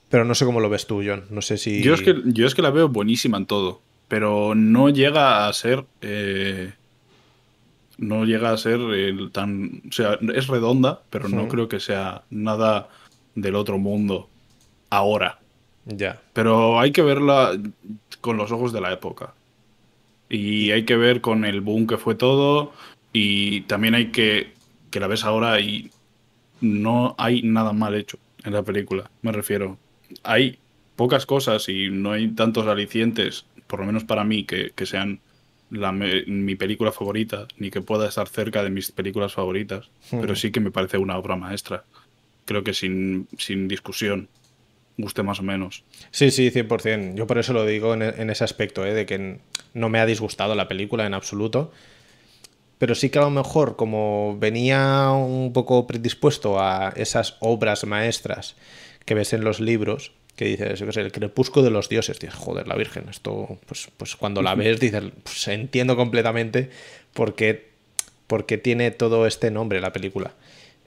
Pero 0.08 0.24
no 0.24 0.36
sé 0.36 0.44
cómo 0.44 0.60
lo 0.60 0.70
ves 0.70 0.86
tú, 0.86 1.02
John. 1.04 1.24
No 1.30 1.42
sé 1.42 1.58
si. 1.58 1.82
Yo 1.82 1.94
es 1.94 2.02
que, 2.02 2.14
yo 2.26 2.46
es 2.46 2.54
que 2.54 2.62
la 2.62 2.70
veo 2.70 2.88
buenísima 2.88 3.36
en 3.36 3.46
todo. 3.46 3.82
Pero 4.06 4.54
no 4.54 4.88
llega 4.88 5.48
a 5.48 5.52
ser. 5.52 5.84
Eh, 6.00 6.72
no 7.98 8.24
llega 8.24 8.52
a 8.52 8.56
ser 8.56 8.78
tan. 9.32 9.82
O 9.88 9.92
sea, 9.92 10.16
es 10.32 10.46
redonda, 10.46 11.02
pero 11.10 11.28
no 11.28 11.48
creo 11.48 11.68
que 11.68 11.80
sea 11.80 12.22
nada 12.30 12.88
del 13.34 13.56
otro 13.56 13.78
mundo 13.78 14.28
ahora. 14.90 15.40
Ya. 15.86 16.22
Pero 16.34 16.78
hay 16.78 16.92
que 16.92 17.02
verla 17.02 17.58
con 18.20 18.36
los 18.36 18.52
ojos 18.52 18.72
de 18.72 18.80
la 18.80 18.92
época. 18.92 19.34
Y 20.28 20.70
hay 20.70 20.84
que 20.84 20.96
ver 20.96 21.20
con 21.20 21.44
el 21.44 21.60
boom 21.60 21.88
que 21.88 21.98
fue 21.98 22.14
todo. 22.14 22.72
Y 23.14 23.62
también 23.62 23.94
hay 23.94 24.06
que. 24.08 24.52
que 24.90 25.00
la 25.00 25.06
ves 25.06 25.24
ahora 25.24 25.60
y 25.60 25.90
no 26.60 27.14
hay 27.16 27.42
nada 27.42 27.72
mal 27.72 27.94
hecho 27.94 28.18
en 28.44 28.52
la 28.52 28.62
película. 28.62 29.10
Me 29.22 29.32
refiero. 29.32 29.78
Hay 30.24 30.58
pocas 30.96 31.24
cosas 31.24 31.68
y 31.68 31.88
no 31.88 32.12
hay 32.12 32.28
tantos 32.28 32.66
alicientes, 32.66 33.46
por 33.66 33.80
lo 33.80 33.86
menos 33.86 34.04
para 34.04 34.24
mí, 34.24 34.44
que, 34.44 34.72
sean 34.84 35.20
mi 35.70 36.54
película 36.56 36.92
favorita, 36.92 37.48
ni 37.56 37.70
que 37.70 37.80
pueda 37.80 38.08
estar 38.08 38.28
cerca 38.28 38.62
de 38.62 38.70
mis 38.70 38.92
películas 38.92 39.32
favoritas. 39.32 39.88
Hmm. 40.10 40.20
Pero 40.20 40.36
sí 40.36 40.50
que 40.50 40.60
me 40.60 40.70
parece 40.70 40.98
una 40.98 41.16
obra 41.16 41.36
maestra. 41.36 41.84
Creo 42.44 42.64
que 42.64 42.74
sin, 42.74 43.28
sin 43.38 43.68
discusión 43.68 44.28
guste 44.96 45.22
más 45.22 45.40
o 45.40 45.42
menos. 45.42 45.84
Sí, 46.10 46.30
sí, 46.30 46.50
100%. 46.50 47.14
Yo 47.14 47.26
por 47.26 47.38
eso 47.38 47.52
lo 47.52 47.64
digo 47.64 47.94
en, 47.94 48.30
ese 48.30 48.44
aspecto, 48.44 48.84
¿eh? 48.84 48.94
de 48.94 49.06
que 49.06 49.38
no 49.72 49.88
me 49.88 49.98
ha 49.98 50.06
disgustado 50.06 50.54
la 50.54 50.68
película 50.68 51.06
en 51.06 51.14
absoluto. 51.14 51.72
Pero 52.84 52.94
sí 52.94 53.08
que 53.08 53.18
a 53.18 53.22
lo 53.22 53.30
mejor, 53.30 53.76
como 53.76 54.36
venía 54.38 55.10
un 55.12 55.54
poco 55.54 55.86
predispuesto 55.86 56.60
a 56.60 56.92
esas 56.96 57.38
obras 57.40 57.86
maestras 57.86 58.56
que 59.06 59.14
ves 59.14 59.32
en 59.32 59.42
los 59.42 59.58
libros, 59.58 60.12
que 60.36 60.44
dices, 60.44 60.80
yo 60.80 60.84
qué 60.84 60.92
sé, 60.92 61.00
el 61.00 61.10
crepúsculo 61.10 61.64
de 61.64 61.70
los 61.70 61.88
dioses, 61.88 62.20
dices, 62.20 62.34
joder, 62.34 62.68
la 62.68 62.76
Virgen, 62.76 63.08
esto, 63.08 63.58
pues, 63.64 63.88
pues 63.96 64.16
cuando 64.16 64.42
la 64.42 64.54
ves, 64.54 64.78
dices, 64.80 65.02
pues 65.22 65.48
entiendo 65.48 65.96
completamente 65.96 66.68
por 67.14 67.34
qué, 67.34 67.70
tiene 68.62 68.90
todo 68.90 69.26
este 69.26 69.50
nombre 69.50 69.80
la 69.80 69.94
película. 69.94 70.34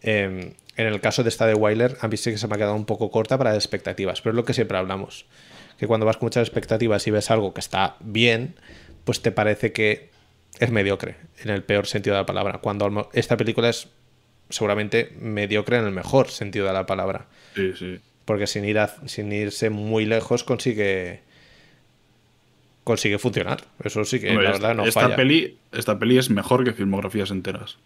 Em, 0.04 0.52
en 0.76 0.86
el 0.86 1.02
caso 1.02 1.24
de 1.24 1.30
esta 1.30 1.48
de 1.48 1.56
Wyler, 1.56 1.98
a 2.02 2.08
mí 2.08 2.16
sí 2.18 2.30
que 2.30 2.38
se 2.38 2.48
me 2.48 2.54
ha 2.54 2.58
quedado 2.60 2.76
un 2.76 2.86
poco 2.86 3.10
corta 3.10 3.40
para 3.40 3.54
las 3.54 3.64
expectativas, 3.64 4.22
pero 4.22 4.34
es 4.34 4.36
lo 4.36 4.46
que 4.46 4.54
siempre 4.54 4.78
hablamos. 4.78 5.26
Que 5.80 5.88
cuando 5.88 6.06
vas 6.06 6.18
con 6.18 6.28
muchas 6.28 6.48
expectativas 6.48 7.08
y 7.08 7.10
ves 7.10 7.32
algo 7.32 7.56
que 7.56 7.60
está 7.60 7.96
bien, 8.02 8.54
pues 9.04 9.20
te 9.24 9.32
parece 9.32 9.74
que 9.74 10.16
es 10.60 10.72
mediocre, 10.72 11.16
en 11.44 11.50
el 11.50 11.64
peor 11.64 11.88
sentido 11.88 12.16
de 12.16 12.22
la 12.22 12.26
palabra. 12.26 12.60
Cuando 12.60 13.10
esta 13.14 13.38
película 13.38 13.70
es 13.70 13.90
seguramente 14.50 15.14
mediocre 15.20 15.78
en 15.78 15.86
el 15.86 15.92
mejor 15.92 16.30
sentido 16.30 16.68
de 16.68 16.74
la 16.74 16.86
palabra. 16.86 17.28
Sí, 17.56 17.74
sí. 17.78 18.00
Porque 18.26 18.48
sin, 18.48 18.66
ir 18.66 18.80
sin 19.06 19.32
irse 19.32 19.70
muy 19.70 20.06
lejos 20.06 20.44
consigue 20.44 21.22
consigue 22.84 23.20
funcionar. 23.20 23.66
Eso 23.84 24.06
sí 24.06 24.20
que 24.20 24.34
la 24.34 24.52
verdad 24.52 24.74
no 24.74 24.86
esta 24.86 25.14
Peli, 25.16 25.58
esta 25.74 26.00
peli 26.00 26.18
es 26.18 26.30
mejor 26.30 26.64
que 26.64 26.72
filmografías 26.72 27.32
enteras. 27.32 27.78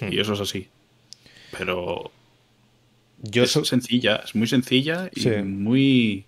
Hmm. 0.00 0.12
Y 0.12 0.18
eso 0.18 0.32
es 0.32 0.40
así. 0.40 0.68
Pero 1.56 2.10
es 3.22 3.50
sencilla, 3.50 4.22
es 4.24 4.34
muy 4.34 4.46
sencilla 4.46 5.10
y 5.14 5.28
muy, 5.42 6.24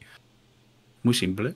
muy 1.03 1.15
simple. 1.15 1.55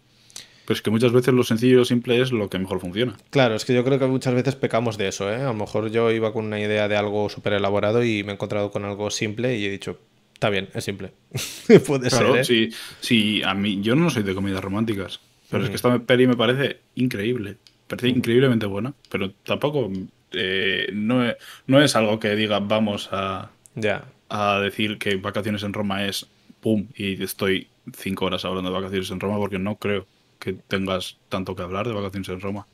Pues 0.64 0.80
que 0.80 0.90
muchas 0.90 1.12
veces 1.12 1.34
lo 1.34 1.42
sencillo 1.42 1.72
y 1.74 1.76
lo 1.78 1.84
simple 1.84 2.20
es 2.20 2.30
lo 2.32 2.48
que 2.48 2.58
mejor 2.58 2.80
funciona. 2.80 3.16
Claro, 3.30 3.54
es 3.56 3.64
que 3.64 3.74
yo 3.74 3.84
creo 3.84 3.98
que 3.98 4.06
muchas 4.06 4.32
veces 4.34 4.54
pecamos 4.54 4.96
de 4.96 5.08
eso, 5.08 5.30
¿eh? 5.32 5.36
A 5.42 5.46
lo 5.46 5.54
mejor 5.54 5.90
yo 5.90 6.10
iba 6.12 6.32
con 6.32 6.46
una 6.46 6.60
idea 6.60 6.86
de 6.88 6.96
algo 6.96 7.28
súper 7.28 7.54
elaborado 7.54 8.04
y 8.04 8.22
me 8.22 8.30
he 8.30 8.34
encontrado 8.34 8.70
con 8.70 8.84
algo 8.84 9.10
simple 9.10 9.56
y 9.58 9.66
he 9.66 9.70
dicho, 9.70 9.98
Está 10.34 10.50
bien, 10.50 10.68
es 10.74 10.82
simple. 10.84 11.12
Puede 11.86 12.08
Claro, 12.08 12.32
ser, 12.32 12.40
¿eh? 12.40 12.44
sí, 12.44 12.70
sí, 13.00 13.42
a 13.44 13.54
mí, 13.54 13.80
yo 13.80 13.94
no 13.94 14.10
soy 14.10 14.24
de 14.24 14.34
comedias 14.34 14.62
románticas, 14.62 15.20
pero 15.48 15.62
es 15.62 15.70
que 15.70 15.76
esta 15.76 15.96
peli 16.00 16.26
me 16.26 16.36
parece 16.36 16.78
increíble, 16.96 17.58
parece 17.86 18.08
increíblemente 18.08 18.66
buena, 18.66 18.92
pero 19.08 19.30
tampoco 19.44 19.88
eh, 20.32 20.88
no, 20.92 21.24
es, 21.24 21.36
no 21.68 21.80
es 21.80 21.94
algo 21.94 22.18
que 22.18 22.34
diga 22.34 22.58
vamos 22.58 23.08
a, 23.12 23.50
Ya. 23.76 24.04
a 24.30 24.58
decir 24.58 24.98
que 24.98 25.14
vacaciones 25.16 25.62
en 25.62 25.74
Roma 25.74 26.06
es 26.06 26.26
pum 26.60 26.86
y 26.96 27.22
estoy 27.22 27.68
cinco 27.96 28.24
horas 28.24 28.44
hablando 28.44 28.70
de 28.70 28.76
vacaciones 28.76 29.10
en 29.12 29.20
Roma 29.20 29.36
porque 29.38 29.58
no 29.60 29.76
creo 29.76 30.06
que 30.42 30.54
tengas 30.54 31.16
tanto 31.28 31.54
que 31.54 31.62
hablar 31.62 31.86
de 31.86 31.94
vacaciones 31.94 32.28
en 32.28 32.40
Roma. 32.40 32.66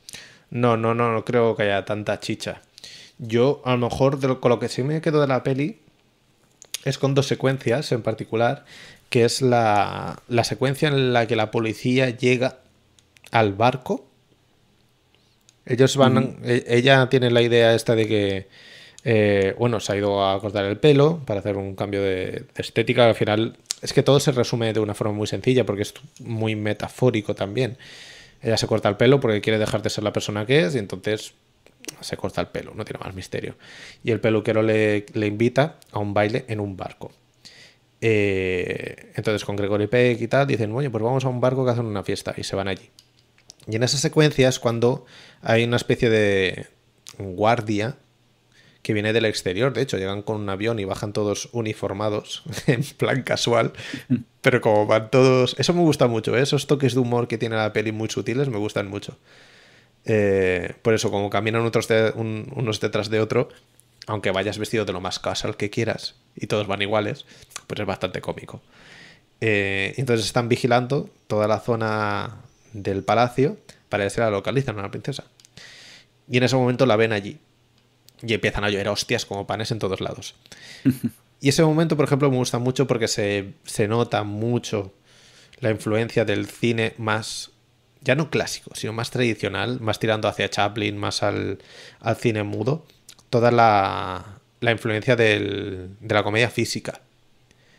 No, 0.49 0.75
no, 0.77 0.95
no, 0.95 1.13
no 1.13 1.23
creo 1.23 1.55
que 1.55 1.63
haya 1.63 1.85
tanta 1.85 2.19
chicha. 2.19 2.61
Yo, 3.19 3.61
a 3.65 3.71
lo 3.75 3.89
mejor, 3.89 4.19
de 4.19 4.27
lo- 4.27 4.41
con 4.41 4.49
lo 4.49 4.59
que 4.59 4.69
sí 4.69 4.81
me 4.81 5.01
quedo 5.01 5.21
de 5.21 5.27
la 5.27 5.43
peli 5.43 5.77
es 6.85 6.97
con 6.97 7.13
dos 7.13 7.27
secuencias 7.27 7.91
en 7.91 8.01
particular, 8.01 8.65
que 9.09 9.25
es 9.25 9.41
la, 9.43 10.21
la 10.27 10.43
secuencia 10.43 10.87
en 10.87 11.13
la 11.13 11.27
que 11.27 11.35
la 11.35 11.51
policía 11.51 12.09
llega 12.09 12.57
al 13.31 13.53
barco. 13.53 14.07
Ellos 15.65 15.95
van, 15.97 16.37
e- 16.43 16.63
ella 16.67 17.07
tiene 17.09 17.29
la 17.29 17.41
idea 17.41 17.75
esta 17.75 17.95
de 17.95 18.07
que, 18.07 18.47
eh, 19.03 19.53
bueno, 19.59 19.79
se 19.79 19.91
ha 19.93 19.97
ido 19.97 20.27
a 20.27 20.39
cortar 20.39 20.65
el 20.65 20.77
pelo 20.77 21.19
para 21.25 21.41
hacer 21.41 21.57
un 21.57 21.75
cambio 21.75 22.01
de, 22.01 22.25
de 22.31 22.47
estética. 22.57 23.07
Al 23.07 23.15
final, 23.15 23.57
es 23.81 23.93
que 23.93 24.03
todo 24.03 24.19
se 24.19 24.31
resume 24.31 24.73
de 24.73 24.79
una 24.79 24.93
forma 24.93 25.13
muy 25.13 25.27
sencilla 25.27 25.65
porque 25.65 25.83
es 25.83 25.93
muy 26.19 26.55
metafórico 26.55 27.35
también. 27.35 27.77
Ella 28.41 28.57
se 28.57 28.67
corta 28.67 28.89
el 28.89 28.97
pelo 28.97 29.19
porque 29.19 29.41
quiere 29.41 29.59
dejar 29.59 29.81
de 29.81 29.89
ser 29.89 30.03
la 30.03 30.13
persona 30.13 30.45
que 30.45 30.61
es 30.61 30.75
y 30.75 30.79
entonces 30.79 31.33
se 32.01 32.17
corta 32.17 32.41
el 32.41 32.47
pelo, 32.47 32.73
no 32.75 32.85
tiene 32.85 32.99
más 33.03 33.13
misterio. 33.13 33.55
Y 34.03 34.11
el 34.11 34.19
peluquero 34.19 34.61
le, 34.61 35.05
le 35.13 35.27
invita 35.27 35.77
a 35.91 35.99
un 35.99 36.13
baile 36.13 36.45
en 36.47 36.59
un 36.59 36.77
barco. 36.77 37.11
Eh, 38.01 39.11
entonces 39.15 39.43
con 39.43 39.57
Gregory 39.57 39.87
Peck 39.87 40.21
y 40.21 40.27
tal 40.27 40.47
dicen, 40.47 40.71
oye, 40.71 40.89
pues 40.89 41.03
vamos 41.03 41.25
a 41.25 41.29
un 41.29 41.41
barco 41.41 41.65
que 41.65 41.71
hacen 41.71 41.85
una 41.85 42.03
fiesta 42.03 42.33
y 42.37 42.43
se 42.43 42.55
van 42.55 42.67
allí. 42.67 42.89
Y 43.67 43.75
en 43.75 43.83
esa 43.83 43.97
secuencia 43.97 44.47
es 44.49 44.59
cuando 44.59 45.05
hay 45.41 45.63
una 45.63 45.77
especie 45.77 46.09
de 46.09 46.67
guardia 47.17 47.97
que 48.81 48.93
viene 48.93 49.13
del 49.13 49.25
exterior. 49.25 49.73
De 49.73 49.81
hecho, 49.81 49.97
llegan 49.97 50.21
con 50.21 50.37
un 50.37 50.49
avión 50.49 50.79
y 50.79 50.85
bajan 50.85 51.13
todos 51.13 51.49
uniformados, 51.51 52.43
en 52.67 52.83
plan 52.97 53.23
casual. 53.23 53.73
Pero 54.41 54.61
como 54.61 54.85
van 54.85 55.09
todos... 55.11 55.55
Eso 55.59 55.73
me 55.73 55.81
gusta 55.81 56.07
mucho, 56.07 56.37
¿eh? 56.37 56.41
esos 56.41 56.65
toques 56.67 56.93
de 56.93 56.99
humor 57.01 57.27
que 57.27 57.37
tiene 57.37 57.55
la 57.57 57.73
peli 57.73 57.91
muy 57.91 58.09
sutiles 58.09 58.47
me 58.49 58.57
gustan 58.57 58.87
mucho. 58.87 59.17
Eh, 60.05 60.73
por 60.81 60.93
eso, 60.93 61.11
como 61.11 61.29
caminan 61.29 61.65
otros 61.65 61.87
de- 61.87 62.11
un- 62.15 62.51
unos 62.55 62.79
detrás 62.79 63.09
de 63.09 63.19
otro, 63.19 63.49
aunque 64.07 64.31
vayas 64.31 64.57
vestido 64.57 64.85
de 64.85 64.93
lo 64.93 65.01
más 65.01 65.19
casual 65.19 65.57
que 65.57 65.69
quieras 65.69 66.15
y 66.35 66.47
todos 66.47 66.67
van 66.67 66.81
iguales, 66.81 67.25
pues 67.67 67.79
es 67.81 67.85
bastante 67.85 68.21
cómico. 68.21 68.61
Eh, 69.41 69.93
entonces 69.97 70.25
están 70.25 70.49
vigilando 70.49 71.09
toda 71.27 71.47
la 71.47 71.59
zona 71.59 72.37
del 72.73 73.03
palacio 73.03 73.57
para 73.89 74.03
ver 74.05 74.11
si 74.11 74.19
la 74.19 74.29
localizan 74.31 74.79
a 74.79 74.83
la 74.83 74.91
princesa. 74.91 75.25
Y 76.29 76.37
en 76.37 76.43
ese 76.43 76.55
momento 76.55 76.85
la 76.85 76.95
ven 76.95 77.11
allí. 77.11 77.39
Y 78.21 78.33
empiezan 78.33 78.63
a 78.63 78.69
llover 78.69 78.89
hostias 78.89 79.25
como 79.25 79.47
panes 79.47 79.71
en 79.71 79.79
todos 79.79 80.01
lados. 80.01 80.35
y 81.41 81.49
ese 81.49 81.63
momento, 81.63 81.95
por 81.95 82.05
ejemplo, 82.05 82.29
me 82.29 82.37
gusta 82.37 82.59
mucho 82.59 82.85
porque 82.87 83.07
se, 83.07 83.53
se 83.63 83.87
nota 83.87 84.23
mucho 84.23 84.93
la 85.59 85.69
influencia 85.71 86.25
del 86.25 86.47
cine 86.47 86.93
más, 86.97 87.51
ya 88.01 88.15
no 88.15 88.29
clásico, 88.29 88.71
sino 88.75 88.93
más 88.93 89.11
tradicional, 89.11 89.79
más 89.81 89.99
tirando 89.99 90.27
hacia 90.27 90.49
Chaplin, 90.49 90.97
más 90.97 91.23
al, 91.23 91.59
al 92.01 92.15
cine 92.17 92.43
mudo. 92.43 92.85
Toda 93.29 93.51
la, 93.51 94.39
la 94.61 94.71
influencia 94.71 95.15
del- 95.15 95.89
de 95.99 96.13
la 96.15 96.23
comedia 96.23 96.49
física. 96.49 97.01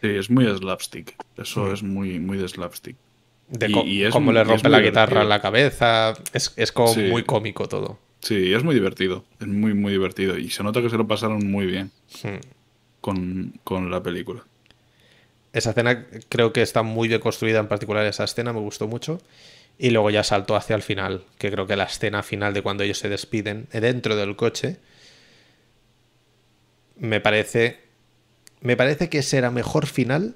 Sí, 0.02 0.08
es 0.08 0.30
muy 0.30 0.46
slapstick, 0.46 1.14
eso 1.36 1.72
es 1.72 1.82
muy, 1.82 2.18
muy 2.18 2.38
de 2.38 2.48
slapstick. 2.48 2.96
De 3.48 3.68
Y- 3.68 3.72
co- 3.72 3.84
y 3.84 4.04
es 4.04 4.12
cómo 4.12 4.32
le 4.32 4.44
rompe 4.44 4.68
la 4.68 4.80
guitarra 4.80 5.22
en 5.22 5.28
la 5.28 5.40
cabeza. 5.42 6.14
Es, 6.32 6.52
es 6.56 6.70
como 6.72 6.94
Sí. 6.94 7.00
muy 7.10 7.24
cómico 7.24 7.68
todo. 7.68 7.98
Sí, 8.20 8.52
es 8.52 8.62
muy 8.62 8.74
divertido, 8.74 9.24
es 9.40 9.46
muy, 9.46 9.72
muy 9.74 9.92
divertido 9.92 10.36
y 10.38 10.50
se 10.50 10.62
nota 10.62 10.82
que 10.82 10.90
se 10.90 10.96
lo 10.98 11.06
pasaron 11.06 11.50
muy 11.50 11.66
bien 11.66 11.90
Hmm. 12.22 12.36
con, 13.00 13.54
con 13.64 13.90
la 13.90 14.02
película. 14.02 14.44
Esa 15.52 15.70
escena 15.70 16.06
creo 16.28 16.52
que 16.52 16.62
está 16.62 16.82
muy 16.82 17.08
bien 17.08 17.20
construida, 17.20 17.58
en 17.60 17.66
particular 17.68 18.04
esa 18.06 18.24
escena 18.24 18.52
me 18.52 18.60
gustó 18.60 18.86
mucho. 18.86 19.20
Y 19.78 19.90
luego 19.90 20.10
ya 20.10 20.22
saltó 20.22 20.54
hacia 20.56 20.76
el 20.76 20.82
final, 20.82 21.24
que 21.38 21.50
creo 21.50 21.66
que 21.66 21.74
la 21.74 21.84
escena 21.84 22.22
final 22.22 22.52
de 22.52 22.60
cuando 22.62 22.84
ellos 22.84 22.98
se 22.98 23.08
despiden 23.08 23.66
eh, 23.72 23.80
dentro 23.80 24.14
del 24.14 24.36
coche, 24.36 24.76
me 26.98 27.20
parece, 27.20 27.78
me 28.60 28.76
parece 28.76 29.08
que 29.08 29.22
será 29.22 29.50
mejor 29.50 29.86
final 29.86 30.34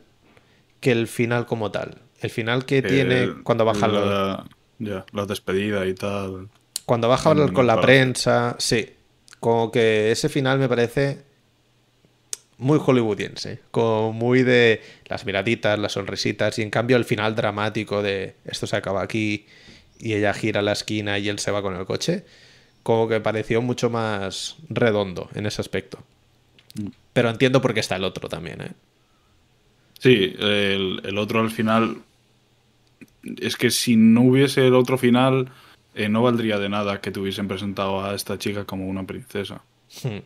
que 0.80 0.92
el 0.92 1.06
final 1.08 1.44
como 1.46 1.70
tal. 1.70 1.98
El 2.20 2.30
final 2.30 2.64
que 2.64 2.80
tiene 2.82 3.30
cuando 3.42 3.64
baja 3.66 3.86
lo- 3.86 4.06
la, 4.10 4.46
ya, 4.78 5.04
la 5.12 5.26
despedida 5.26 5.86
y 5.86 5.94
tal. 5.94 6.48
Cuando 6.86 7.08
baja 7.08 7.30
a 7.30 7.32
hablar 7.32 7.52
con 7.52 7.66
la 7.66 7.80
prensa, 7.80 8.56
sí. 8.58 8.90
Como 9.40 9.70
que 9.70 10.10
ese 10.10 10.28
final 10.28 10.58
me 10.58 10.68
parece 10.68 11.22
muy 12.58 12.78
hollywoodiense. 12.78 13.60
Como 13.70 14.12
muy 14.12 14.42
de 14.42 14.82
las 15.06 15.24
miraditas, 15.24 15.78
las 15.78 15.92
sonrisitas. 15.92 16.58
Y 16.58 16.62
en 16.62 16.70
cambio 16.70 16.96
el 16.96 17.04
final 17.04 17.34
dramático 17.34 18.02
de 18.02 18.36
esto 18.44 18.66
se 18.66 18.76
acaba 18.76 19.02
aquí 19.02 19.46
y 19.98 20.14
ella 20.14 20.34
gira 20.34 20.62
la 20.62 20.72
esquina 20.72 21.18
y 21.18 21.28
él 21.28 21.38
se 21.38 21.50
va 21.50 21.62
con 21.62 21.76
el 21.76 21.86
coche. 21.86 22.24
Como 22.82 23.08
que 23.08 23.20
pareció 23.20 23.62
mucho 23.62 23.88
más 23.88 24.56
redondo 24.68 25.30
en 25.34 25.46
ese 25.46 25.60
aspecto. 25.60 25.98
Mm. 26.74 26.88
Pero 27.12 27.30
entiendo 27.30 27.62
por 27.62 27.72
qué 27.72 27.80
está 27.80 27.96
el 27.96 28.04
otro 28.04 28.28
también, 28.28 28.60
¿eh? 28.60 28.72
Sí, 29.98 30.34
el, 30.38 31.00
el 31.04 31.18
otro 31.18 31.40
al 31.40 31.50
final. 31.50 32.02
Es 33.40 33.56
que 33.56 33.70
si 33.70 33.96
no 33.96 34.22
hubiese 34.22 34.66
el 34.66 34.74
otro 34.74 34.98
final, 34.98 35.50
eh, 35.94 36.08
no 36.08 36.22
valdría 36.22 36.58
de 36.58 36.68
nada 36.68 37.00
que 37.00 37.10
te 37.10 37.20
hubiesen 37.20 37.48
presentado 37.48 38.04
a 38.04 38.14
esta 38.14 38.38
chica 38.38 38.64
como 38.64 38.88
una 38.88 39.04
princesa. 39.04 39.62
Hmm. 40.02 40.18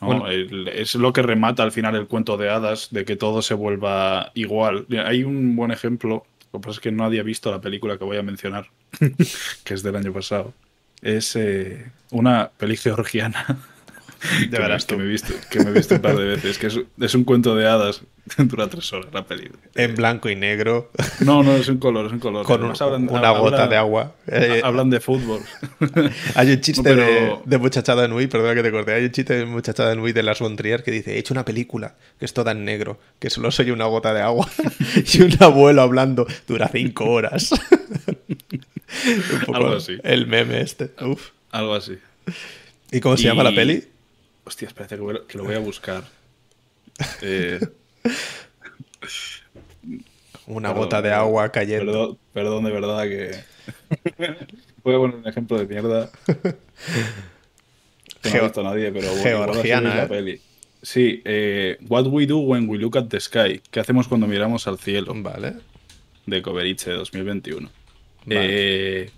¿no? 0.00 0.06
Bueno. 0.06 0.28
Es 0.28 0.94
lo 0.94 1.12
que 1.12 1.22
remata 1.22 1.62
al 1.62 1.72
final 1.72 1.94
el 1.94 2.06
cuento 2.06 2.36
de 2.36 2.50
hadas, 2.50 2.88
de 2.90 3.04
que 3.04 3.16
todo 3.16 3.42
se 3.42 3.54
vuelva 3.54 4.32
igual. 4.34 4.86
Hay 5.04 5.24
un 5.24 5.56
buen 5.56 5.70
ejemplo, 5.70 6.24
lo 6.52 6.60
que 6.60 6.64
pasa 6.64 6.76
es 6.76 6.80
que 6.80 6.92
nadie 6.92 7.20
ha 7.20 7.24
visto 7.24 7.50
la 7.50 7.60
película 7.60 7.98
que 7.98 8.04
voy 8.04 8.16
a 8.16 8.22
mencionar, 8.22 8.68
que 9.64 9.74
es 9.74 9.82
del 9.82 9.96
año 9.96 10.12
pasado. 10.12 10.52
Es 11.02 11.36
eh, 11.36 11.90
una 12.10 12.50
peli 12.56 12.76
georgiana. 12.76 13.58
De 14.40 14.50
que, 14.50 14.50
me, 14.50 14.58
veras 14.58 14.84
que 14.84 14.96
me 14.96 15.04
he 15.04 15.06
visto, 15.06 15.32
que 15.50 15.60
me 15.60 15.70
he 15.70 15.72
visto 15.72 15.94
un 15.94 16.00
par 16.02 16.16
de 16.16 16.24
veces, 16.24 16.58
que 16.58 16.66
es, 16.66 16.78
es 17.00 17.14
un 17.14 17.24
cuento 17.24 17.56
de 17.56 17.66
hadas, 17.66 18.02
dura 18.38 18.68
tres 18.68 18.92
horas 18.92 19.08
la 19.14 19.24
peli. 19.26 19.50
En 19.74 19.94
blanco 19.94 20.28
y 20.28 20.36
negro, 20.36 20.90
No, 21.20 21.42
no, 21.42 21.56
es 21.56 21.68
un 21.68 21.78
color, 21.78 22.04
es 22.06 22.12
un 22.12 22.18
color. 22.18 22.44
con 22.44 22.56
un- 22.62 22.70
Además 22.70 22.80
hablan- 22.82 23.08
una 23.10 23.28
hablan- 23.30 23.40
gota 23.40 23.66
de 23.66 23.76
agua. 23.76 24.14
Eh, 24.26 24.60
Hablan 24.62 24.90
de 24.90 25.00
fútbol. 25.00 25.40
Hay 26.34 26.50
un 26.52 26.60
chiste 26.60 26.82
No, 26.82 26.96
pero- 26.96 27.06
de, 27.06 27.38
de 27.46 27.58
muchachada 27.58 28.08
Nui, 28.08 28.26
perdona 28.26 28.54
que 28.54 28.62
te 28.62 28.70
corté, 28.70 28.92
hay 28.92 29.04
un 29.06 29.10
chiste 29.12 29.34
de 29.34 29.46
muchachada 29.46 29.94
Nui 29.94 30.12
de 30.12 30.22
Las 30.22 30.38
von 30.40 30.54
Trier 30.56 30.82
que 30.82 30.90
dice, 30.90 31.14
he 31.14 31.18
hecho 31.18 31.32
una 31.32 31.44
película 31.46 31.94
que 32.18 32.26
es 32.26 32.34
toda 32.34 32.52
en 32.52 32.64
negro, 32.64 33.00
que 33.18 33.30
solo 33.30 33.50
soy 33.50 33.70
una 33.70 33.86
gota 33.86 34.12
de 34.12 34.20
agua 34.20 34.48
y 35.14 35.22
un 35.22 35.34
abuelo 35.40 35.80
hablando, 35.82 36.26
dura 36.46 36.68
cinco 36.70 37.06
horas. 37.06 37.52
un 37.52 39.40
poco 39.46 39.56
Algo 39.56 39.76
así. 39.76 39.96
el 40.04 40.26
meme 40.26 40.60
este. 40.60 40.90
Uf. 41.00 41.30
Algo 41.52 41.74
así. 41.74 41.96
¿Y 42.92 43.00
cómo 43.00 43.16
se 43.16 43.24
llama 43.24 43.42
la 43.44 43.54
peli? 43.54 43.84
Hostia, 44.50 44.66
espérate 44.66 44.96
que, 45.28 45.38
lo 45.38 45.44
voy 45.44 45.54
a 45.54 45.60
buscar. 45.60 46.02
Eh, 47.22 47.60
Una 50.48 50.70
perdón, 50.70 50.84
gota 50.84 51.00
de 51.02 51.12
agua 51.12 51.52
cayendo. 51.52 51.92
Perdón, 51.92 52.18
perdón, 52.34 52.64
de 52.64 52.70
verdad 52.72 53.02
que. 53.04 53.30
voy 54.82 54.94
a 54.96 54.98
poner 54.98 55.16
un 55.18 55.28
ejemplo 55.28 55.56
de 55.56 55.66
mierda. 55.68 56.10
No 56.26 56.34
Geo- 58.30 58.40
ha 58.40 58.44
visto 58.44 58.62
nadie, 58.64 58.90
pero 58.92 59.08
bueno, 59.14 59.52
Georgiana, 59.52 59.94
la 59.94 60.02
¿eh? 60.04 60.08
peli. 60.08 60.40
Sí, 60.82 61.22
eh, 61.24 61.78
What 61.88 62.06
We 62.08 62.26
Do 62.26 62.38
When 62.38 62.68
We 62.68 62.78
Look 62.78 62.98
at 62.98 63.06
the 63.06 63.20
Sky. 63.20 63.62
¿Qué 63.70 63.78
hacemos 63.78 64.08
cuando 64.08 64.26
miramos 64.26 64.66
al 64.66 64.78
cielo? 64.78 65.12
Vale. 65.14 65.54
De 66.26 66.42
Coveriche 66.42 66.90
de 66.90 66.96
2021. 66.96 67.70
Vale. 68.26 68.40
Eh, 68.42 69.10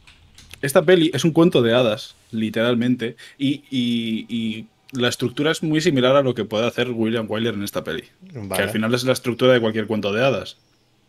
esta 0.61 0.83
peli 0.83 1.11
es 1.15 1.25
un 1.25 1.33
cuento 1.33 1.63
de 1.63 1.73
hadas, 1.75 2.15
literalmente, 2.31 3.17
y, 3.39 3.65
y- 3.71 4.27
y 4.29 4.67
la 4.93 5.09
estructura 5.09 5.51
es 5.51 5.63
muy 5.63 5.81
similar 5.81 6.17
a 6.17 6.23
lo 6.23 6.35
que 6.35 6.45
puede 6.45 6.67
hacer 6.67 6.91
William 6.91 7.27
Wyler 7.29 7.55
en 7.55 7.63
esta 7.63 7.83
peli. 7.85 8.05
Vale. 8.33 8.57
Que 8.57 8.63
al 8.63 8.71
final 8.71 8.95
es 8.95 9.05
la 9.05 9.13
estructura 9.13 9.53
de 9.53 9.61
cualquier 9.61 9.87
cuento 9.87 10.13
de 10.13 10.25
hadas, 10.25 10.59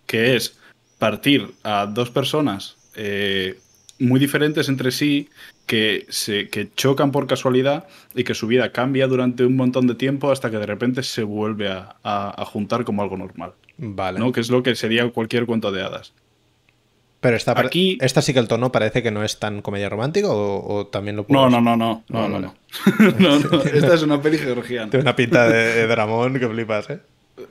que 0.07 0.35
es 0.35 0.57
partir 0.99 1.51
a 1.63 1.85
dos 1.85 2.09
personas 2.09 2.77
eh, 2.95 3.59
muy 3.99 4.19
diferentes 4.19 4.69
entre 4.69 4.91
sí, 4.91 5.29
que, 5.65 6.05
se, 6.09 6.49
que 6.49 6.69
chocan 6.75 7.11
por 7.11 7.25
casualidad 7.27 7.87
y 8.15 8.23
que 8.23 8.33
su 8.33 8.47
vida 8.47 8.71
cambia 8.71 9.07
durante 9.07 9.45
un 9.45 9.55
montón 9.55 9.87
de 9.87 9.95
tiempo 9.95 10.31
hasta 10.31 10.49
que 10.51 10.57
de 10.57 10.65
repente 10.65 11.03
se 11.03 11.23
vuelve 11.23 11.69
a, 11.69 11.95
a- 12.03 12.41
a 12.41 12.45
juntar 12.45 12.83
como 12.85 13.01
algo 13.01 13.17
normal. 13.17 13.53
Vale. 13.77 14.19
¿no? 14.19 14.31
Que 14.31 14.41
es 14.41 14.49
lo 14.49 14.61
que 14.63 14.75
sería 14.75 15.09
cualquier 15.09 15.45
cuento 15.45 15.71
de 15.71 15.81
hadas. 15.81 16.13
Pero 17.23 17.35
esta, 17.37 17.59
Aquí- 17.59 17.97
esta 18.01 18.21
sí 18.21 18.33
que 18.33 18.39
el 18.39 18.47
tono 18.47 18.71
parece 18.71 19.01
que 19.01 19.09
no 19.09 19.23
es 19.23 19.39
tan 19.39 19.61
comedia 19.63 19.89
romántica 19.89 20.27
o, 20.29 20.75
o 20.75 20.85
también 20.87 21.15
lo 21.15 21.25
No, 21.29 21.49
no, 21.49 21.59
no, 21.61 21.75
no. 21.75 22.03
No, 22.09 22.29
no, 22.29 22.39
no. 22.39 22.53
No, 23.17 23.39
no, 23.39 23.61
Esta 23.73 23.93
es 23.95 24.03
una 24.03 24.21
peli 24.21 24.37
georgiana. 24.37 24.91
Tiene 24.91 25.01
una 25.03 25.15
pinta 25.15 25.47
de, 25.49 25.73
de 25.73 25.87
Dramón 25.87 26.37
que 26.39 26.47
flipas, 26.47 26.89
¿eh? 26.91 26.99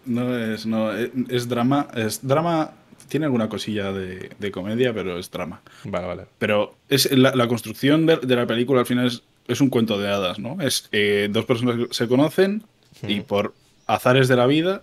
No 0.07 0.39
es, 0.39 0.65
no, 0.67 0.93
es, 0.93 1.11
es 1.29 1.49
drama. 1.49 1.89
Es 1.95 2.21
drama. 2.25 2.71
Tiene 3.09 3.27
alguna 3.27 3.49
cosilla 3.49 3.93
de, 3.93 4.31
de 4.39 4.51
comedia, 4.53 4.95
pero 4.95 5.19
es 5.19 5.31
drama. 5.31 5.61
Vale, 5.85 6.07
vale. 6.07 6.23
Pero 6.39 6.77
es 6.89 7.11
la, 7.11 7.35
la 7.35 7.49
construcción 7.49 8.07
de, 8.07 8.17
de 8.19 8.37
la 8.37 8.47
película 8.47 8.81
al 8.81 8.87
final 8.87 9.07
es, 9.07 9.23
es 9.49 9.61
un 9.61 9.71
cuento 9.71 9.99
de 9.99 10.09
hadas, 10.09 10.39
¿no? 10.39 10.61
Es 10.61 10.89
eh, 10.93 11.29
dos 11.31 11.45
personas 11.45 11.77
que 11.77 11.87
se 11.95 12.07
conocen 12.09 12.63
y 13.09 13.21
por 13.23 13.55
azares 13.87 14.29
de 14.29 14.37
la 14.37 14.47
vida 14.47 14.83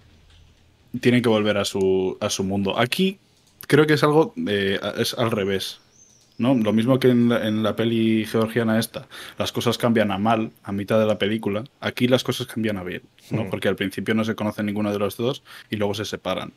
tienen 1.00 1.22
que 1.22 1.30
volver 1.30 1.58
a 1.58 1.66
su, 1.66 2.18
a 2.20 2.30
su 2.30 2.44
mundo. 2.44 2.78
Aquí 2.78 3.18
creo 3.70 3.86
que 3.86 3.94
es 3.94 4.04
algo 4.04 4.34
eh, 4.48 4.80
es 4.98 5.14
al 5.14 5.32
revés. 5.32 5.80
¿no? 6.38 6.56
Lo 6.56 6.74
mismo 6.74 7.00
que 7.00 7.10
en 7.10 7.30
la, 7.30 7.46
en 7.46 7.64
la 7.64 7.76
peli 7.76 8.26
georgiana 8.26 8.80
esta, 8.80 9.08
las 9.38 9.52
cosas 9.52 9.78
cambian 9.78 10.10
a 10.10 10.18
mal 10.18 10.52
a 10.64 10.72
mitad 10.72 10.98
de 10.98 11.06
la 11.06 11.18
película, 11.18 11.66
aquí 11.82 12.08
las 12.08 12.24
cosas 12.24 12.48
cambian 12.48 12.78
a 12.78 12.84
bien, 12.84 13.04
¿no? 13.30 13.44
Mm. 13.44 13.50
porque 13.50 13.68
al 13.68 13.76
principio 13.76 14.16
no 14.16 14.24
se 14.24 14.36
conoce 14.36 14.64
ninguno 14.64 14.92
de 14.94 15.00
los 15.00 15.18
dos 15.18 15.44
y 15.70 15.76
luego 15.76 15.94
se 15.94 16.06
separan. 16.06 16.54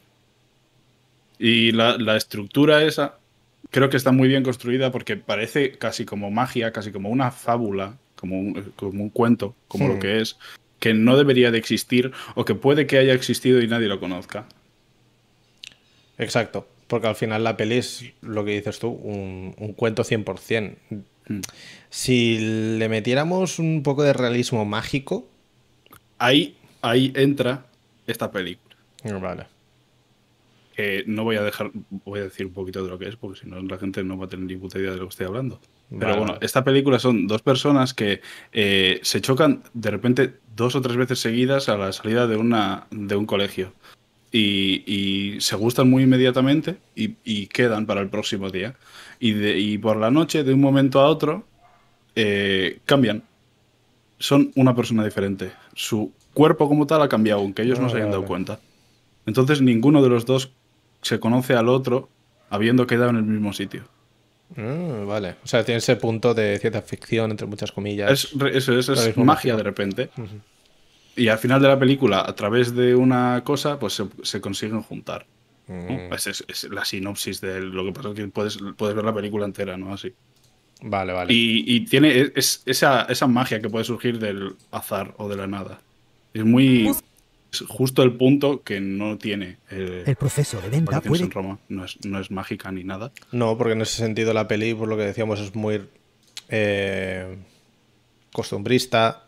Y 1.36 1.72
la, 1.72 1.98
la 1.98 2.16
estructura 2.16 2.84
esa 2.84 3.18
creo 3.70 3.90
que 3.90 3.96
está 3.96 4.12
muy 4.12 4.28
bien 4.28 4.44
construida 4.44 4.92
porque 4.92 5.16
parece 5.16 5.72
casi 5.72 6.04
como 6.04 6.30
magia, 6.30 6.72
casi 6.72 6.92
como 6.92 7.10
una 7.10 7.32
fábula, 7.32 7.98
como 8.14 8.38
un, 8.38 8.72
como 8.76 9.02
un 9.02 9.10
cuento, 9.10 9.56
como 9.66 9.88
lo 9.88 9.98
que 9.98 10.20
es, 10.20 10.38
que 10.78 10.94
no 10.94 11.16
debería 11.16 11.50
de 11.50 11.58
existir 11.58 12.12
o 12.36 12.44
que 12.44 12.54
puede 12.54 12.86
que 12.86 12.98
haya 12.98 13.14
existido 13.14 13.60
y 13.60 13.66
nadie 13.66 13.88
lo 13.88 13.98
conozca. 13.98 14.46
Exacto. 16.18 16.68
Porque 16.92 17.06
al 17.06 17.14
final 17.14 17.42
la 17.42 17.56
peli 17.56 17.76
es 17.76 18.04
lo 18.20 18.44
que 18.44 18.50
dices 18.50 18.78
tú, 18.78 18.88
un, 18.90 19.54
un 19.56 19.72
cuento 19.72 20.02
100%. 20.02 20.74
Mm. 21.26 21.40
Si 21.88 22.76
le 22.76 22.86
metiéramos 22.90 23.58
un 23.58 23.82
poco 23.82 24.02
de 24.02 24.12
realismo 24.12 24.66
mágico. 24.66 25.26
Ahí, 26.18 26.54
ahí 26.82 27.10
entra 27.16 27.64
esta 28.06 28.30
película. 28.30 28.76
Vale. 29.04 29.46
no 31.06 31.24
voy 31.24 31.36
a 31.36 31.42
dejar, 31.42 31.70
voy 32.04 32.20
a 32.20 32.24
decir 32.24 32.44
un 32.44 32.52
poquito 32.52 32.84
de 32.84 32.90
lo 32.90 32.98
que 32.98 33.08
es, 33.08 33.16
porque 33.16 33.40
si 33.40 33.46
no 33.46 33.62
la 33.62 33.78
gente 33.78 34.04
no 34.04 34.18
va 34.18 34.26
a 34.26 34.28
tener 34.28 34.44
ni 34.44 34.56
puta 34.56 34.78
idea 34.78 34.90
de 34.90 34.98
lo 34.98 35.04
que 35.04 35.12
estoy 35.12 35.28
hablando. 35.28 35.60
Pero 35.88 36.08
Vale, 36.08 36.18
bueno, 36.18 36.38
esta 36.42 36.62
película 36.62 36.98
son 36.98 37.26
dos 37.26 37.40
personas 37.40 37.94
que 37.94 38.20
eh, 38.52 39.00
se 39.02 39.22
chocan 39.22 39.62
de 39.72 39.90
repente 39.90 40.34
dos 40.54 40.76
o 40.76 40.82
tres 40.82 40.98
veces 40.98 41.20
seguidas 41.20 41.70
a 41.70 41.78
la 41.78 41.90
salida 41.90 42.26
de, 42.26 42.36
una, 42.36 42.86
de 42.90 43.16
un 43.16 43.24
colegio. 43.24 43.72
Y, 44.34 44.82
y 44.86 45.40
se 45.42 45.56
gustan 45.56 45.90
muy 45.90 46.04
inmediatamente 46.04 46.76
y, 46.96 47.16
y 47.22 47.46
quedan 47.48 47.84
para 47.84 48.00
el 48.00 48.08
próximo 48.08 48.48
día. 48.50 48.74
Y, 49.20 49.32
de- 49.32 49.58
y 49.58 49.76
por 49.78 49.96
la 49.98 50.10
noche, 50.10 50.42
de 50.42 50.54
un 50.54 50.60
momento 50.60 51.00
a 51.00 51.06
otro, 51.08 51.44
eh, 52.16 52.78
cambian. 52.86 53.22
Son 54.18 54.50
una 54.56 54.74
persona 54.74 55.04
diferente. 55.04 55.52
Su 55.74 56.12
cuerpo 56.32 56.68
como 56.68 56.86
tal 56.86 57.02
ha 57.02 57.08
cambiado, 57.08 57.40
aunque 57.40 57.62
ellos 57.62 57.78
no 57.78 57.88
se 57.90 57.96
hayan 57.96 58.08
dado 58.10 58.22
vale. 58.22 58.28
cuenta. 58.28 58.60
Entonces 59.26 59.60
ninguno 59.60 60.02
de 60.02 60.08
los 60.08 60.24
dos 60.24 60.50
se 61.02 61.20
conoce 61.20 61.54
al 61.54 61.68
otro 61.68 62.08
habiendo 62.48 62.86
quedado 62.86 63.10
en 63.10 63.16
el 63.16 63.24
mismo 63.24 63.52
sitio. 63.52 63.84
Mm, 64.56 65.06
vale. 65.06 65.36
O 65.44 65.46
sea, 65.46 65.64
tiene 65.64 65.78
ese 65.78 65.96
punto 65.96 66.34
de 66.34 66.58
ciencia 66.58 66.82
ficción, 66.82 67.30
entre 67.30 67.46
muchas 67.46 67.72
comillas. 67.72 68.10
Es, 68.10 68.32
eso 68.54 68.78
es, 68.78 69.16
magia 69.16 69.56
de 69.56 69.62
repente. 69.62 70.10
Y 71.16 71.28
al 71.28 71.38
final 71.38 71.60
de 71.60 71.68
la 71.68 71.78
película, 71.78 72.20
a 72.26 72.34
través 72.34 72.74
de 72.74 72.94
una 72.94 73.42
cosa, 73.44 73.78
pues 73.78 73.92
se, 73.94 74.04
se 74.22 74.40
consiguen 74.40 74.82
juntar. 74.82 75.26
¿no? 75.68 75.74
Mm, 76.08 76.12
Es, 76.14 76.26
es- 76.26 76.44
es 76.48 76.64
la 76.70 76.84
sinopsis 76.84 77.40
de 77.40 77.60
lo 77.60 77.84
que 77.84 77.92
pasa 77.92 78.08
es 78.10 78.14
que 78.14 78.28
puedes, 78.28 78.58
puedes 78.76 78.94
ver 78.96 79.04
la 79.04 79.14
película 79.14 79.44
entera, 79.44 79.76
¿no? 79.76 79.92
Así. 79.92 80.12
Vale, 80.82 81.12
vale. 81.12 81.32
Y, 81.32 81.64
y 81.76 81.84
tiene 81.84 82.32
es, 82.34 82.62
esa, 82.66 83.02
esa 83.02 83.26
magia 83.28 83.60
que 83.60 83.68
puede 83.70 83.84
surgir 83.84 84.18
del 84.18 84.54
azar 84.72 85.14
o 85.18 85.28
de 85.28 85.36
la 85.36 85.46
nada. 85.46 85.80
Es 86.34 86.44
muy. 86.44 86.88
Es 87.52 87.64
justo 87.68 88.02
el 88.02 88.14
punto 88.14 88.62
que 88.62 88.80
no 88.80 89.18
tiene. 89.18 89.58
eh, 89.70 90.04
El 90.06 90.16
proceso 90.16 90.60
de 90.62 90.70
venta 90.70 91.00
puede... 91.02 91.24
en 91.24 91.30
Roma. 91.30 91.58
No 91.68 91.84
es, 91.84 92.04
no 92.04 92.18
es 92.18 92.30
mágica 92.30 92.72
ni 92.72 92.82
nada. 92.82 93.12
No, 93.30 93.56
porque 93.58 93.74
en 93.74 93.82
ese 93.82 93.96
sentido 93.98 94.32
la 94.32 94.48
peli, 94.48 94.72
por 94.74 94.88
lo 94.88 94.96
que 94.96 95.04
decíamos, 95.04 95.38
es 95.38 95.54
muy 95.54 95.82
eh, 96.48 97.36
costumbrista. 98.32 99.26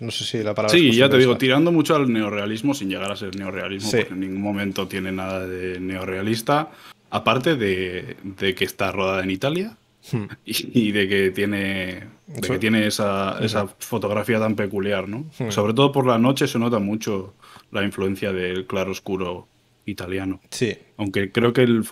No 0.00 0.10
sé 0.10 0.24
si 0.24 0.38
la 0.42 0.54
palabra. 0.54 0.76
Sí, 0.76 0.90
es 0.90 0.96
ya 0.96 1.08
te 1.08 1.18
digo, 1.18 1.36
tirando 1.36 1.72
mucho 1.72 1.94
al 1.96 2.12
neorrealismo 2.12 2.74
sin 2.74 2.88
llegar 2.90 3.10
a 3.12 3.16
ser 3.16 3.36
neorrealismo, 3.36 3.90
Sí. 3.90 3.98
porque 3.98 4.14
en 4.14 4.20
ningún 4.20 4.42
momento 4.42 4.86
tiene 4.88 5.12
nada 5.12 5.46
de 5.46 5.80
neorrealista. 5.80 6.70
Aparte 7.10 7.56
de, 7.56 8.16
de 8.22 8.54
que 8.54 8.64
está 8.64 8.92
rodada 8.92 9.22
en 9.22 9.30
Italia 9.30 9.76
Hmm. 10.12 10.26
y, 10.44 10.88
y 10.88 10.92
de 10.92 11.08
que 11.08 11.30
tiene, 11.30 12.04
de 12.28 12.40
que 12.48 12.58
tiene 12.58 12.86
esa, 12.86 13.38
esa 13.40 13.66
fotografía 13.66 14.38
tan 14.38 14.54
peculiar, 14.54 15.08
¿no? 15.08 15.24
Hmm. 15.38 15.50
Sobre 15.50 15.74
todo 15.74 15.90
por 15.92 16.06
la 16.06 16.18
noche 16.18 16.46
se 16.46 16.58
nota 16.58 16.78
mucho 16.78 17.34
la 17.72 17.82
influencia 17.82 18.32
del 18.32 18.66
claro 18.66 18.92
oscuro 18.92 19.48
italiano. 19.84 20.40
Sí, 20.50 20.76
Aunque 20.96 21.30
creo 21.32 21.52
que 21.52 21.62
el, 21.62 21.82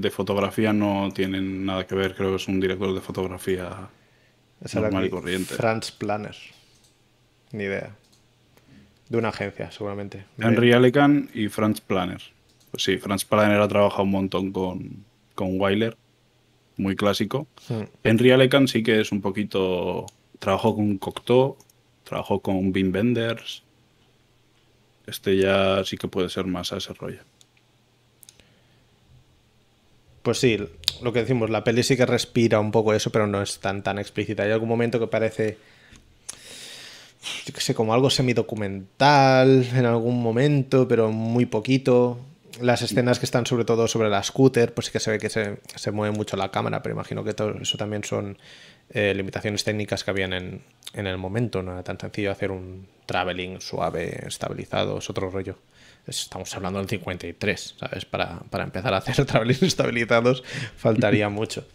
de 0.00 0.10
fotografía 0.10 0.72
no 0.72 1.10
tiene 1.14 1.40
nada 1.40 1.86
que 1.86 1.94
ver, 1.94 2.14
creo 2.14 2.30
que 2.30 2.36
es 2.36 2.48
un 2.48 2.60
director 2.60 2.94
de 2.94 3.00
fotografía 3.00 3.88
era 4.62 4.80
normal 4.82 5.06
y 5.06 5.10
corriente. 5.10 5.54
Franz 5.54 5.90
Planner. 5.90 6.36
Ni 7.54 7.64
idea. 7.64 7.94
De 9.08 9.16
una 9.16 9.28
agencia, 9.28 9.70
seguramente. 9.70 10.24
Henry 10.38 10.72
Alecan 10.72 11.30
y 11.32 11.48
Franz 11.48 11.80
Planner. 11.80 12.20
Pues 12.72 12.82
sí, 12.82 12.98
Franz 12.98 13.24
Planner 13.24 13.60
ha 13.60 13.68
trabajado 13.68 14.02
un 14.02 14.10
montón 14.10 14.50
con, 14.50 15.04
con 15.36 15.60
Wyler, 15.60 15.96
muy 16.76 16.96
clásico. 16.96 17.46
Hmm. 17.68 17.84
Henry 18.02 18.32
Alecan 18.32 18.66
sí 18.66 18.82
que 18.82 19.00
es 19.00 19.12
un 19.12 19.20
poquito. 19.20 20.06
Trabajó 20.40 20.74
con 20.74 20.98
Cocteau, 20.98 21.56
trabajó 22.02 22.40
con 22.40 22.74
Wim 22.74 22.92
Wenders. 22.92 23.62
Este 25.06 25.36
ya 25.36 25.84
sí 25.84 25.96
que 25.96 26.08
puede 26.08 26.30
ser 26.30 26.46
más 26.46 26.72
a 26.72 26.78
ese 26.78 26.92
rollo. 26.92 27.20
Pues 30.22 30.38
sí, 30.38 30.58
lo 31.02 31.12
que 31.12 31.20
decimos, 31.20 31.50
la 31.50 31.62
peli 31.62 31.84
sí 31.84 31.96
que 31.96 32.06
respira 32.06 32.58
un 32.58 32.72
poco 32.72 32.94
eso, 32.94 33.10
pero 33.10 33.28
no 33.28 33.40
es 33.40 33.60
tan, 33.60 33.84
tan 33.84 34.00
explícita. 34.00 34.42
Hay 34.42 34.50
algún 34.50 34.68
momento 34.68 34.98
que 34.98 35.06
parece, 35.06 35.56
yo 37.44 37.54
qué 37.54 37.60
sé, 37.60 37.74
como 37.74 37.94
algo 37.94 38.10
semidocumental 38.10 39.66
en 39.74 39.86
algún 39.86 40.22
momento, 40.22 40.86
pero 40.88 41.10
muy 41.10 41.46
poquito. 41.46 42.18
Las 42.60 42.82
escenas 42.82 43.18
que 43.18 43.24
están 43.24 43.46
sobre 43.46 43.64
todo 43.64 43.88
sobre 43.88 44.08
la 44.10 44.22
scooter, 44.22 44.72
pues 44.72 44.86
sí 44.86 44.92
que 44.92 45.00
se 45.00 45.10
ve 45.10 45.18
que 45.18 45.28
se, 45.28 45.58
se 45.74 45.90
mueve 45.90 46.16
mucho 46.16 46.36
la 46.36 46.50
cámara, 46.50 46.82
pero 46.82 46.94
imagino 46.94 47.24
que 47.24 47.34
todo 47.34 47.54
eso 47.60 47.76
también 47.76 48.04
son 48.04 48.38
eh, 48.90 49.12
limitaciones 49.14 49.64
técnicas 49.64 50.04
que 50.04 50.10
habían 50.10 50.32
en, 50.32 50.62
en 50.92 51.06
el 51.06 51.18
momento. 51.18 51.62
No 51.62 51.72
era 51.72 51.82
tan 51.82 51.98
sencillo 51.98 52.30
hacer 52.30 52.50
un 52.50 52.86
traveling 53.06 53.60
suave, 53.60 54.24
estabilizado, 54.26 54.98
es 54.98 55.10
otro 55.10 55.30
rollo. 55.30 55.56
Estamos 56.06 56.54
hablando 56.54 56.78
del 56.78 56.88
53, 56.88 57.76
¿sabes? 57.78 58.04
Para, 58.04 58.40
para 58.50 58.64
empezar 58.64 58.94
a 58.94 58.98
hacer 58.98 59.24
travelings 59.26 59.62
estabilizados 59.62 60.44
faltaría 60.76 61.28
mucho. 61.30 61.66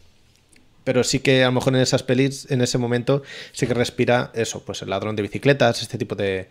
Pero 0.89 1.03
sí 1.03 1.19
que 1.19 1.43
a 1.43 1.47
lo 1.47 1.51
mejor 1.51 1.75
en 1.75 1.81
esas 1.83 2.01
pelis, 2.01 2.49
en 2.49 2.61
ese 2.61 2.79
momento, 2.79 3.21
sí 3.51 3.67
que 3.67 3.75
respira 3.75 4.31
eso, 4.33 4.63
pues 4.65 4.81
el 4.81 4.89
ladrón 4.89 5.15
de 5.15 5.21
bicicletas, 5.21 5.83
este 5.83 5.99
tipo 5.99 6.15
de, 6.15 6.49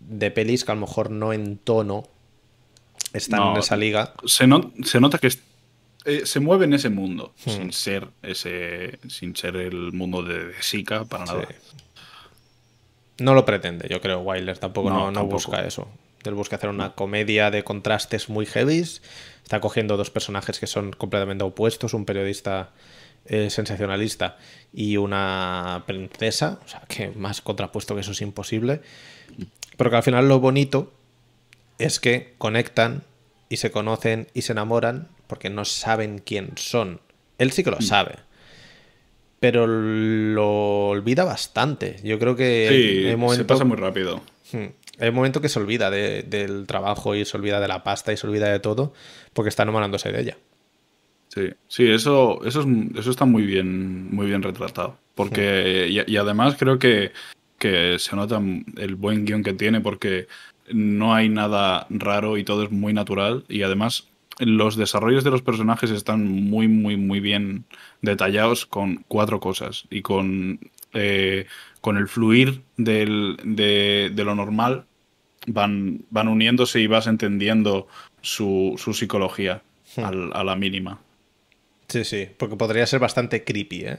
de 0.00 0.30
pelis 0.32 0.64
que 0.64 0.72
a 0.72 0.74
lo 0.74 0.80
mejor 0.80 1.12
no 1.12 1.32
en 1.32 1.58
tono 1.58 2.08
están 3.12 3.38
No, 3.38 3.52
en 3.52 3.58
esa 3.58 3.76
liga. 3.76 4.14
Se, 4.26 4.48
se 4.82 4.98
nota 5.00 5.18
que 5.18 5.28
eh, 6.06 6.22
se 6.26 6.40
mueve 6.40 6.64
en 6.64 6.74
ese 6.74 6.88
mundo, 6.88 7.32
Hmm. 7.46 7.50
sin 7.50 7.72
ser 7.72 8.08
ese, 8.22 8.98
sin 9.08 9.36
ser 9.36 9.54
el 9.54 9.92
mundo 9.92 10.24
de, 10.24 10.46
de 10.46 10.60
Sika 10.62 11.04
para 11.04 11.24
nada. 11.26 11.46
Sí. 11.48 11.54
No 13.18 13.34
lo 13.34 13.44
pretende, 13.44 13.86
yo 13.88 14.00
creo. 14.00 14.18
Wyler 14.20 14.58
tampoco 14.58 14.90
No, 14.90 14.96
no, 14.96 15.06
no 15.06 15.12
tampoco. 15.20 15.34
busca 15.34 15.64
eso. 15.64 15.88
Él 16.24 16.34
busca 16.34 16.56
hacer 16.56 16.70
una 16.70 16.94
comedia 16.96 17.52
de 17.52 17.62
contrastes 17.62 18.28
muy 18.28 18.44
heavies. 18.44 19.02
Está 19.44 19.60
cogiendo 19.60 19.96
dos 19.96 20.10
personajes 20.10 20.58
que 20.58 20.66
son 20.66 20.90
completamente 20.92 21.44
opuestos: 21.44 21.94
un 21.94 22.04
periodista 22.04 22.70
eh, 23.28 23.50
sensacionalista 23.50 24.36
y 24.72 24.96
una 24.96 25.84
princesa. 25.86 26.58
O 26.64 26.68
sea, 26.68 26.82
que 26.88 27.10
más 27.10 27.40
contrapuesto 27.40 27.94
que 27.94 28.00
eso 28.00 28.12
es 28.12 28.20
imposible. 28.22 28.80
Pero 29.76 29.90
que 29.90 29.96
al 29.96 30.02
final 30.02 30.28
lo 30.28 30.40
bonito 30.40 30.92
es 31.78 32.00
que 32.00 32.34
conectan 32.38 33.02
y 33.48 33.58
se 33.58 33.70
conocen 33.70 34.26
y 34.34 34.42
se 34.42 34.52
enamoran 34.52 35.08
porque 35.26 35.50
no 35.50 35.64
saben 35.64 36.18
quién 36.18 36.52
son. 36.56 37.00
Él 37.38 37.52
sí 37.52 37.62
que 37.62 37.70
lo 37.70 37.80
sabe. 37.80 38.16
Pero 39.40 39.66
lo 39.68 40.88
olvida 40.88 41.24
bastante. 41.24 41.96
Yo 42.02 42.18
creo 42.18 42.34
que 42.34 42.68
Sí, 43.10 43.16
momento, 43.16 43.36
se 43.36 43.44
pasa 43.44 43.64
muy 43.64 43.76
rápido. 43.76 44.20
Hay 44.98 45.08
un 45.10 45.14
momento 45.14 45.40
que 45.40 45.48
se 45.48 45.60
olvida 45.60 45.90
de- 45.90 46.24
del 46.24 46.66
trabajo 46.66 47.14
y 47.14 47.24
se 47.24 47.36
olvida 47.36 47.60
de 47.60 47.68
la 47.68 47.84
pasta 47.84 48.12
y 48.12 48.16
se 48.16 48.26
olvida 48.26 48.48
de 48.50 48.58
todo 48.58 48.92
porque 49.34 49.48
está 49.50 49.62
enamorándose 49.62 50.10
de 50.10 50.20
ella. 50.20 50.36
Sí, 51.38 51.50
sí, 51.68 51.86
eso, 51.88 52.44
eso, 52.44 52.62
es- 52.62 52.98
eso 52.98 53.10
está 53.10 53.24
muy 53.24 53.44
bien, 53.44 54.12
muy 54.14 54.26
bien 54.26 54.42
retratado. 54.42 54.98
Porque, 55.14 55.86
y, 55.88 56.10
y 56.12 56.16
además 56.16 56.56
creo 56.58 56.78
que, 56.78 57.12
que 57.58 57.96
se 57.98 58.16
nota 58.16 58.40
el 58.76 58.94
buen 58.96 59.24
guion 59.24 59.42
que 59.44 59.52
tiene 59.52 59.80
porque 59.80 60.26
no 60.72 61.14
hay 61.14 61.28
nada 61.28 61.86
raro 61.90 62.36
y 62.38 62.44
todo 62.44 62.64
es 62.64 62.70
muy 62.72 62.92
natural. 62.92 63.44
Y 63.48 63.62
además 63.62 64.08
los 64.40 64.76
desarrollos 64.76 65.22
de 65.24 65.30
los 65.30 65.42
personajes 65.42 65.90
están 65.90 66.26
muy, 66.26 66.66
muy, 66.68 66.96
muy 66.96 67.20
bien 67.20 67.64
detallados 68.02 68.66
con 68.66 69.04
cuatro 69.08 69.38
cosas. 69.40 69.84
Y 69.90 70.02
con, 70.02 70.58
eh, 70.92 71.46
con 71.80 71.96
el 71.98 72.08
fluir 72.08 72.62
del- 72.76 73.36
de, 73.44 74.10
de 74.14 74.24
lo 74.24 74.34
normal 74.34 74.86
van, 75.46 76.02
van 76.10 76.28
uniéndose 76.28 76.80
y 76.80 76.86
vas 76.88 77.06
entendiendo 77.06 77.86
su, 78.22 78.74
su 78.76 78.92
psicología 78.92 79.62
al- 80.04 80.30
a 80.34 80.44
la 80.44 80.54
mínima. 80.56 81.00
Sí, 81.88 82.04
sí, 82.04 82.28
porque 82.36 82.56
podría 82.56 82.86
ser 82.86 83.00
bastante 83.00 83.44
creepy, 83.44 83.84
¿eh? 83.86 83.96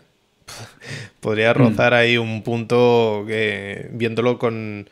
Podría 1.19 1.53
rozar 1.53 1.93
ahí 1.93 2.17
un 2.17 2.43
punto 2.43 3.23
que, 3.27 3.89
viéndolo 3.91 4.39
con, 4.39 4.89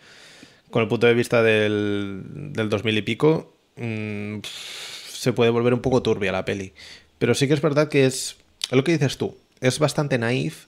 con 0.69 0.81
el 0.83 0.87
punto 0.87 1.07
de 1.07 1.13
vista 1.13 1.41
del, 1.43 2.21
del 2.53 2.69
2000 2.69 2.97
y 2.97 3.01
pico, 3.01 3.53
mm, 3.77 4.39
se 4.43 5.33
puede 5.33 5.49
volver 5.51 5.73
un 5.73 5.81
poco 5.81 6.01
turbia 6.03 6.31
la 6.31 6.45
peli. 6.45 6.73
Pero 7.17 7.33
sí 7.33 7.47
que 7.47 7.53
es 7.55 7.61
verdad 7.61 7.89
que 7.89 8.05
es, 8.05 8.37
es 8.69 8.71
lo 8.75 8.83
que 8.83 8.91
dices 8.91 9.17
tú, 9.17 9.35
es 9.61 9.79
bastante 9.79 10.17
naif 10.19 10.65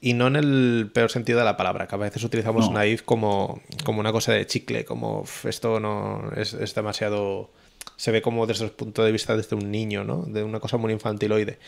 y 0.00 0.12
no 0.14 0.26
en 0.28 0.36
el 0.36 0.90
peor 0.92 1.10
sentido 1.10 1.38
de 1.38 1.44
la 1.44 1.56
palabra, 1.56 1.86
que 1.88 1.94
a 1.94 1.98
veces 1.98 2.22
utilizamos 2.22 2.68
No. 2.68 2.74
naif 2.74 3.02
como, 3.02 3.60
como 3.84 4.00
una 4.00 4.12
cosa 4.12 4.32
de 4.32 4.46
chicle, 4.46 4.84
como 4.84 5.20
"Uf, 5.20 5.46
esto 5.46 5.80
no 5.80 6.30
es, 6.36 6.54
es 6.54 6.74
demasiado... 6.74 7.50
Se 7.96 8.10
ve 8.10 8.20
como 8.22 8.46
desde 8.46 8.64
el 8.64 8.70
punto 8.72 9.02
de 9.04 9.12
vista 9.12 9.36
desde 9.36 9.56
un 9.56 9.70
niño, 9.70 10.04
¿no? 10.04 10.22
De 10.22 10.42
una 10.44 10.60
cosa 10.60 10.76
muy 10.76 10.92
infantiloide. 10.92 11.58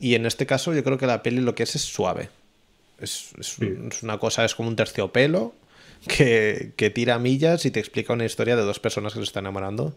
Y 0.00 0.14
en 0.14 0.26
este 0.26 0.46
caso 0.46 0.72
yo 0.74 0.82
creo 0.82 0.98
que 0.98 1.06
la 1.06 1.22
peli 1.22 1.40
lo 1.40 1.54
que 1.54 1.62
es 1.62 1.76
es 1.76 1.82
suave. 1.82 2.28
Es, 2.98 3.30
es 3.38 3.58
un- 3.58 3.88
es 3.92 4.02
una 4.02 4.18
cosa, 4.18 4.44
es 4.44 4.54
como 4.54 4.68
un 4.68 4.76
terciopelo 4.76 5.54
que, 6.06 6.72
que 6.76 6.90
tira 6.90 7.18
millas 7.18 7.64
y 7.66 7.70
te 7.70 7.80
explica 7.80 8.12
una 8.12 8.24
historia 8.24 8.56
de 8.56 8.62
dos 8.62 8.80
personas 8.80 9.12
que 9.12 9.20
se 9.20 9.24
están 9.24 9.44
enamorando 9.44 9.94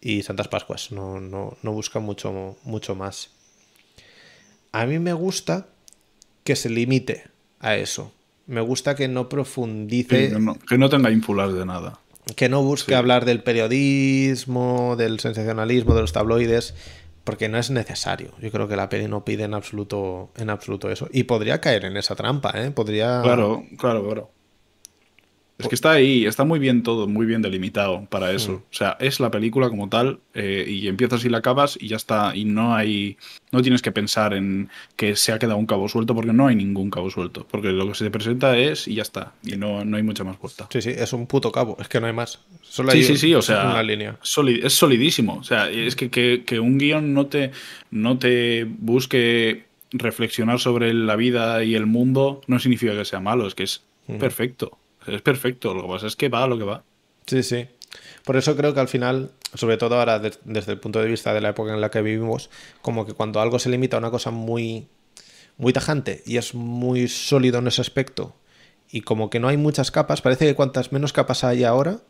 y 0.00 0.22
Santas 0.22 0.48
Pascuas. 0.48 0.90
No, 0.92 1.20
no, 1.20 1.56
no 1.62 1.72
busca 1.72 2.00
mucho, 2.00 2.56
mucho 2.64 2.94
más. 2.94 3.30
A 4.72 4.86
mí 4.86 4.98
me 4.98 5.12
gusta 5.12 5.68
que 6.42 6.56
se 6.56 6.68
limite 6.68 7.24
a 7.60 7.76
eso. 7.76 8.12
Me 8.46 8.60
gusta 8.60 8.94
que 8.94 9.08
no 9.08 9.28
profundice, 9.28 10.26
Sí, 10.28 10.32
que, 10.34 10.38
no, 10.40 10.58
que 10.58 10.76
no 10.76 10.90
tenga 10.90 11.10
ínfulas 11.10 11.54
de 11.54 11.64
nada. 11.64 11.98
Que 12.36 12.48
no 12.48 12.62
busque 12.62 12.92
Sí. 12.92 12.94
hablar 12.94 13.24
del 13.24 13.42
periodismo, 13.42 14.96
del 14.96 15.20
sensacionalismo, 15.20 15.94
de 15.94 16.00
los 16.02 16.12
tabloides, 16.12 16.74
porque 17.24 17.48
no 17.48 17.58
es 17.58 17.70
necesario. 17.70 18.32
Yo 18.40 18.50
creo 18.50 18.68
que 18.68 18.76
la 18.76 18.88
peli 18.88 19.08
no 19.08 19.24
pide 19.24 19.44
en 19.44 19.54
absoluto, 19.54 20.30
en 20.36 20.50
absoluto 20.50 20.90
eso. 20.90 21.08
Y 21.12 21.24
podría 21.24 21.60
caer 21.60 21.84
en 21.86 21.96
esa 21.96 22.14
trampa, 22.14 22.52
¿eh? 22.56 22.70
Podría. 22.70 23.20
Claro, 23.22 23.64
claro, 23.78 24.04
claro. 24.04 24.30
Es 25.56 25.68
que 25.68 25.76
está 25.76 25.92
ahí, 25.92 26.26
está 26.26 26.44
muy 26.44 26.58
bien 26.58 26.82
todo, 26.82 27.06
muy 27.06 27.26
bien 27.26 27.40
delimitado 27.40 28.06
para 28.10 28.32
eso. 28.32 28.52
Mm. 28.52 28.54
O 28.56 28.62
sea, 28.72 28.96
es 28.98 29.20
la 29.20 29.30
película 29.30 29.68
como 29.70 29.88
tal, 29.88 30.18
eh, 30.34 30.66
y 30.68 30.88
empiezas 30.88 31.24
y 31.24 31.28
la 31.28 31.38
acabas 31.38 31.78
y 31.80 31.86
ya 31.86 31.96
está. 31.96 32.34
Y 32.34 32.44
no 32.44 32.74
hay. 32.74 33.16
No 33.52 33.62
tienes 33.62 33.80
que 33.80 33.92
pensar 33.92 34.34
en 34.34 34.68
que 34.96 35.14
se 35.14 35.30
ha 35.30 35.38
quedado 35.38 35.56
un 35.56 35.66
cabo 35.66 35.88
suelto, 35.88 36.12
porque 36.12 36.32
no 36.32 36.48
hay 36.48 36.56
ningún 36.56 36.90
cabo 36.90 37.08
suelto. 37.08 37.46
Porque 37.48 37.68
lo 37.68 37.86
que 37.86 37.94
se 37.94 38.04
te 38.04 38.10
presenta 38.10 38.58
es 38.58 38.88
y 38.88 38.96
ya 38.96 39.02
está. 39.02 39.32
Y 39.44 39.56
no, 39.56 39.84
no 39.84 39.96
hay 39.96 40.02
mucha 40.02 40.24
más 40.24 40.40
vuelta. 40.40 40.66
Sí, 40.72 40.82
sí, 40.82 40.90
es 40.90 41.12
un 41.12 41.28
puto 41.28 41.52
cabo. 41.52 41.76
Es 41.80 41.86
que 41.88 42.00
no 42.00 42.08
hay 42.08 42.12
más. 42.12 42.40
Solo 42.62 42.90
Sí, 42.90 42.98
hay 42.98 43.04
sí, 43.04 43.16
sí, 43.16 43.34
o 43.36 43.40
sea, 43.42 43.70
una 43.70 43.82
línea. 43.84 44.18
soli- 44.22 44.60
es 44.60 44.72
solidísimo. 44.72 45.34
O 45.36 45.44
sea, 45.44 45.70
es 45.70 45.94
que, 45.94 46.10
que- 46.10 46.42
que 46.44 46.58
un 46.58 46.78
guion 46.78 47.14
no 47.14 47.26
te, 47.26 47.52
no 47.92 48.18
te 48.18 48.64
busque 48.64 49.66
reflexionar 49.92 50.58
sobre 50.58 50.92
la 50.92 51.14
vida 51.14 51.62
y 51.62 51.76
el 51.76 51.86
mundo 51.86 52.40
no 52.48 52.58
significa 52.58 52.92
que 52.96 53.04
sea 53.04 53.20
malo, 53.20 53.46
es 53.46 53.54
que 53.54 53.62
es 53.62 53.82
Mm. 54.08 54.18
perfecto. 54.18 54.76
Es 55.06 55.22
perfecto. 55.22 55.74
Lo 55.74 55.82
que 55.82 55.88
pasa 55.88 56.06
es 56.06 56.16
que 56.16 56.28
va 56.28 56.44
a 56.44 56.46
lo 56.46 56.58
que 56.58 56.64
va. 56.64 56.84
Sí, 57.26 57.42
sí. 57.42 57.66
Por 58.24 58.36
eso 58.36 58.56
creo 58.56 58.74
que 58.74 58.80
al 58.80 58.88
final, 58.88 59.30
sobre 59.54 59.76
todo 59.76 59.98
ahora 59.98 60.18
des- 60.18 60.40
desde 60.44 60.72
el 60.72 60.80
punto 60.80 61.00
de 61.00 61.08
vista 61.08 61.32
de 61.32 61.40
la 61.40 61.50
época 61.50 61.72
en 61.74 61.80
la 61.80 61.90
que 61.90 62.02
vivimos, 62.02 62.50
como 62.82 63.06
que 63.06 63.12
cuando 63.12 63.40
algo 63.40 63.58
se 63.58 63.70
limita 63.70 63.96
a 63.96 64.00
una 64.00 64.10
cosa 64.10 64.30
muy, 64.30 64.88
muy 65.58 65.72
tajante 65.72 66.22
y 66.26 66.38
es 66.38 66.54
muy 66.54 67.08
sólido 67.08 67.58
en 67.60 67.68
ese 67.68 67.80
aspecto 67.82 68.34
y 68.90 69.02
como 69.02 69.30
que 69.30 69.40
no 69.40 69.48
hay 69.48 69.56
muchas 69.56 69.90
capas, 69.90 70.22
parece 70.22 70.46
que 70.46 70.54
cuantas 70.54 70.92
menos 70.92 71.12
capas 71.12 71.44
hay 71.44 71.64
ahora, 71.64 72.00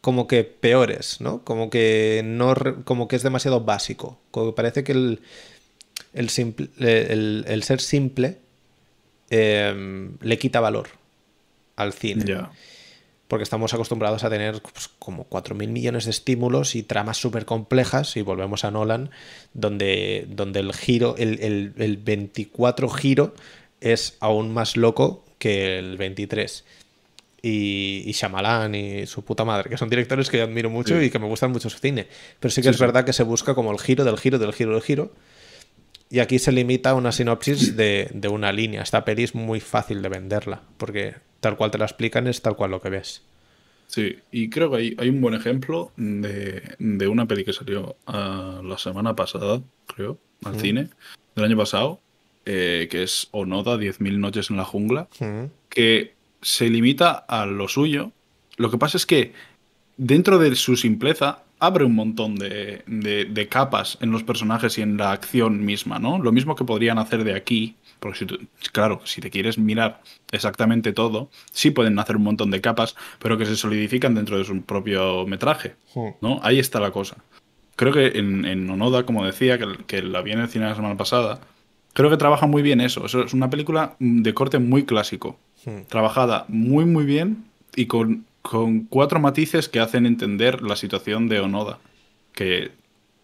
como 0.00 0.26
que 0.28 0.44
peores, 0.44 1.20
¿no? 1.20 1.44
Como 1.44 1.70
que 1.70 2.22
no, 2.24 2.54
como 2.84 3.08
que 3.08 3.16
es 3.16 3.22
demasiado 3.24 3.62
básico. 3.62 4.20
Como 4.30 4.48
que 4.48 4.56
parece 4.56 4.84
que 4.84 4.92
el, 4.92 5.20
el 6.14 7.62
ser 7.62 7.80
simple 7.80 8.38
eh, 9.30 10.10
le 10.20 10.38
quita 10.38 10.60
valor 10.60 10.88
al 11.78 11.92
cine 11.92 12.36
porque 13.28 13.42
estamos 13.42 13.74
acostumbrados 13.74 14.24
a 14.24 14.30
tener 14.30 14.62
pues, 14.62 14.88
como 14.98 15.28
4.000 15.28 15.68
millones 15.68 16.06
de 16.06 16.12
estímulos 16.12 16.74
y 16.74 16.82
tramas 16.82 17.18
súper 17.18 17.44
complejas, 17.44 18.16
y 18.16 18.22
volvemos 18.22 18.64
a 18.64 18.70
Nolan, 18.70 19.10
donde, 19.52 20.24
donde 20.30 20.60
el 20.60 20.72
giro, 20.72 21.14
el, 21.18 21.38
el, 21.40 21.74
el 21.76 21.98
24 21.98 22.88
giro 22.88 23.34
es 23.82 24.16
aún 24.20 24.54
más 24.54 24.78
loco 24.78 25.26
que 25.38 25.78
el 25.78 25.98
23. 25.98 26.64
Y, 27.42 28.02
y 28.06 28.12
Shyamalan 28.12 28.74
y 28.74 29.06
su 29.06 29.22
puta 29.22 29.44
madre, 29.44 29.68
que 29.68 29.76
son 29.76 29.90
directores 29.90 30.30
que 30.30 30.38
yo 30.38 30.44
admiro 30.44 30.70
mucho 30.70 30.98
Sí. 30.98 31.04
y 31.06 31.10
que 31.10 31.18
me 31.18 31.26
gustan 31.26 31.52
mucho 31.52 31.68
su 31.68 31.78
cine. 31.78 32.08
Pero 32.40 32.50
sí 32.50 32.62
que 32.62 32.68
Sí, 32.68 32.70
es 32.70 32.76
sí. 32.76 32.80
verdad 32.82 33.04
que 33.04 33.12
se 33.12 33.24
busca 33.24 33.54
como 33.54 33.70
el 33.72 33.78
giro 33.78 34.04
del 34.04 34.16
giro 34.16 34.38
del 34.38 34.54
giro 34.54 34.72
del 34.72 34.82
giro. 34.82 35.12
Y 36.10 36.20
aquí 36.20 36.38
se 36.38 36.52
limita 36.52 36.90
a 36.90 36.94
una 36.94 37.12
sinopsis 37.12 37.76
de, 37.76 38.08
de 38.14 38.28
una 38.28 38.50
línea. 38.52 38.82
Esta 38.82 39.04
peli 39.04 39.24
es 39.24 39.34
muy 39.34 39.60
fácil 39.60 40.00
de 40.02 40.08
venderla, 40.08 40.62
porque 40.78 41.16
tal 41.40 41.56
cual 41.56 41.70
te 41.70 41.78
la 41.78 41.84
explican 41.84 42.26
es 42.26 42.40
tal 42.40 42.56
cual 42.56 42.70
lo 42.70 42.80
que 42.80 42.88
ves. 42.90 43.22
Sí, 43.88 44.16
y 44.32 44.48
creo 44.50 44.70
que 44.70 44.76
hay, 44.78 44.96
hay 44.98 45.08
un 45.10 45.20
buen 45.20 45.34
ejemplo 45.34 45.92
de, 45.96 46.62
de 46.78 47.08
una 47.08 47.26
peli 47.26 47.44
que 47.44 47.52
salió 47.52 47.96
ah, 48.06 48.60
la 48.64 48.78
semana 48.78 49.14
pasada, 49.14 49.60
creo, 49.86 50.18
al 50.44 50.54
Mm. 50.56 50.60
cine, 50.60 50.88
del 51.34 51.44
año 51.44 51.56
pasado, 51.56 52.00
eh, 52.46 52.88
que 52.90 53.02
es 53.02 53.28
Onoda, 53.32 53.76
10.000 53.76 54.18
noches 54.18 54.50
en 54.50 54.56
la 54.56 54.64
jungla, 54.64 55.08
Mm. 55.20 55.44
que 55.68 56.14
se 56.42 56.68
limita 56.70 57.12
a 57.12 57.44
lo 57.46 57.66
suyo. 57.68 58.12
Lo 58.56 58.70
que 58.70 58.78
pasa 58.78 58.96
es 58.96 59.04
que 59.06 59.32
dentro 59.96 60.38
de 60.38 60.54
su 60.54 60.76
simpleza 60.76 61.42
abre 61.60 61.84
un 61.84 61.94
montón 61.94 62.36
de, 62.36 62.82
de- 62.86 63.24
de 63.24 63.48
capas 63.48 63.98
en 64.00 64.10
los 64.10 64.22
personajes 64.22 64.78
y 64.78 64.82
en 64.82 64.96
la 64.96 65.12
acción 65.12 65.64
misma, 65.64 65.98
¿no? 65.98 66.18
Lo 66.18 66.32
mismo 66.32 66.54
que 66.54 66.64
podrían 66.64 66.98
hacer 66.98 67.24
de 67.24 67.34
aquí, 67.34 67.74
porque 68.00 68.18
si 68.20 68.26
tú- 68.26 68.38
claro, 68.72 69.00
si 69.04 69.20
te 69.20 69.30
quieres 69.30 69.58
mirar 69.58 70.00
exactamente 70.30 70.92
todo, 70.92 71.30
sí 71.50 71.70
pueden 71.70 71.98
hacer 71.98 72.16
un 72.16 72.22
montón 72.22 72.50
de 72.50 72.60
capas, 72.60 72.94
pero 73.18 73.36
que 73.38 73.46
se 73.46 73.56
solidifican 73.56 74.14
dentro 74.14 74.38
de 74.38 74.44
su 74.44 74.62
propio 74.62 75.26
metraje. 75.26 75.74
¿no? 76.20 76.40
Ahí 76.42 76.58
está 76.58 76.78
la 76.80 76.90
cosa. 76.92 77.16
Creo 77.76 77.92
que 77.92 78.18
en, 78.18 78.44
en 78.44 78.68
Onoda, 78.70 79.04
como 79.04 79.24
decía, 79.24 79.58
que, 79.58 79.66
que 79.86 80.02
la 80.02 80.20
vi 80.22 80.32
en 80.32 80.40
el 80.40 80.48
cine 80.48 80.66
la 80.66 80.74
semana 80.74 80.96
pasada, 80.96 81.40
creo 81.92 82.10
que 82.10 82.16
trabaja 82.16 82.46
muy 82.46 82.62
bien 82.62 82.80
eso. 82.80 83.06
Eso 83.06 83.22
es 83.24 83.34
una 83.34 83.50
película 83.50 83.96
de 83.98 84.34
corte 84.34 84.58
muy 84.60 84.84
clásico 84.84 85.38
trabajada 85.88 86.44
muy 86.48 86.84
muy 86.84 87.04
bien 87.04 87.44
y 87.74 87.86
con, 87.86 88.24
con 88.48 88.84
cuatro 88.86 89.20
matices 89.20 89.68
que 89.68 89.78
hacen 89.78 90.06
entender 90.06 90.62
la 90.62 90.74
situación 90.74 91.28
de 91.28 91.40
Onoda, 91.40 91.80
que 92.32 92.70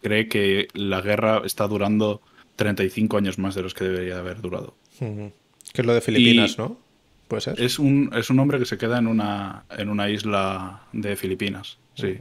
cree 0.03 0.29
que 0.29 0.69
la 0.75 1.01
guerra 1.01 1.41
está 1.47 1.67
durando 1.67 2.21
35 2.57 3.17
años 3.17 3.39
más 3.39 3.55
de 3.55 3.63
los 3.63 3.73
que 3.73 3.85
debería 3.85 4.19
haber 4.19 4.43
durado. 4.43 4.75
Que 4.99 5.33
es 5.81 5.87
lo 5.87 5.95
de 5.95 6.03
Filipinas, 6.03 6.57
Y- 6.59 6.61
¿no? 6.61 6.79
Puede 7.29 7.41
ser. 7.41 7.59
Es 7.59 7.79
un, 7.79 8.11
es 8.15 8.29
un 8.29 8.39
hombre 8.39 8.59
que 8.59 8.67
se 8.67 8.77
queda 8.77 8.99
en 8.99 9.07
una, 9.07 9.65
en 9.71 9.89
una 9.89 10.11
isla 10.11 10.83
de 10.93 11.17
Filipinas, 11.17 11.79
sí. 11.95 12.19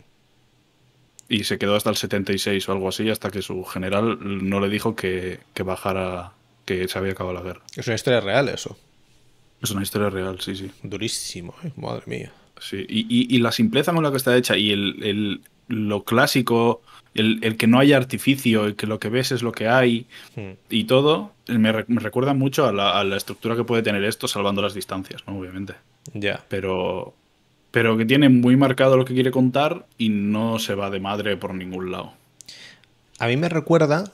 Y 1.28 1.44
se 1.44 1.58
quedó 1.58 1.76
hasta 1.76 1.90
el 1.90 1.98
76 1.98 2.70
o 2.70 2.72
algo 2.72 2.88
así, 2.88 3.10
hasta 3.10 3.32
que 3.32 3.42
su 3.42 3.66
general 3.66 4.18
no 4.22 4.62
le 4.62 4.70
dijo 4.70 4.96
que, 4.96 5.40
que 5.54 5.64
bajara, 5.64 6.32
que 6.64 6.88
se 6.88 6.98
había 6.98 7.12
acabado 7.12 7.34
la 7.36 7.42
guerra. 7.42 7.62
Es 7.76 7.86
una 7.88 7.96
historia 7.96 8.22
real 8.22 8.48
eso. 8.48 8.78
Es 9.62 9.72
una 9.72 9.84
historia 9.84 10.10
real, 10.10 10.40
sí, 10.40 10.56
sí. 10.56 10.72
Durísimo, 10.84 11.54
¿eh? 11.66 11.72
madre 11.76 12.04
mía. 12.06 12.32
Sí, 12.64 12.86
y, 12.88 13.02
y- 13.10 13.36
y 13.36 13.40
la 13.40 13.52
simpleza 13.52 13.94
con 13.94 14.04
la 14.04 14.12
que 14.12 14.18
está 14.18 14.36
hecha 14.38 14.56
y 14.58 14.72
el, 14.72 15.04
el- 15.04 15.42
lo 15.68 16.04
clásico, 16.04 16.82
el, 17.14 17.40
el 17.42 17.58
que 17.58 17.68
no 17.68 17.80
haya 17.80 17.98
artificio, 17.98 18.66
el 18.66 18.76
que 18.76 18.88
lo 18.88 19.00
que 19.00 19.10
ves 19.10 19.32
es 19.32 19.44
lo 19.44 19.52
que 19.52 19.68
hay 19.68 20.06
Mm. 20.36 20.52
y 20.70 20.84
todo, 20.86 21.32
me, 21.48 21.72
re- 21.72 21.86
me 21.88 22.00
recuerda 22.02 22.34
mucho 22.34 22.66
a 22.66 22.72
la, 22.74 23.00
a 23.00 23.04
la 23.04 23.18
estructura 23.18 23.56
que 23.56 23.64
puede 23.64 23.82
tener 23.84 24.04
esto, 24.04 24.28
salvando 24.28 24.62
las 24.62 24.74
distancias, 24.74 25.22
¿no? 25.28 25.38
Obviamente. 25.40 25.74
Ya. 26.14 26.44
Pero, 26.50 27.14
pero 27.72 27.98
que 27.98 28.06
tiene 28.06 28.30
muy 28.30 28.56
marcado 28.58 28.98
lo 28.98 29.06
que 29.06 29.14
quiere 29.14 29.32
contar 29.32 29.86
y 29.98 30.10
no 30.10 30.60
se 30.60 30.76
va 30.76 30.90
de 30.90 31.00
madre 31.00 31.38
por 31.38 31.54
ningún 31.54 31.92
lado. 31.92 32.14
A 33.20 33.28
mí 33.28 33.38
me 33.38 33.48
recuerda, 33.50 34.12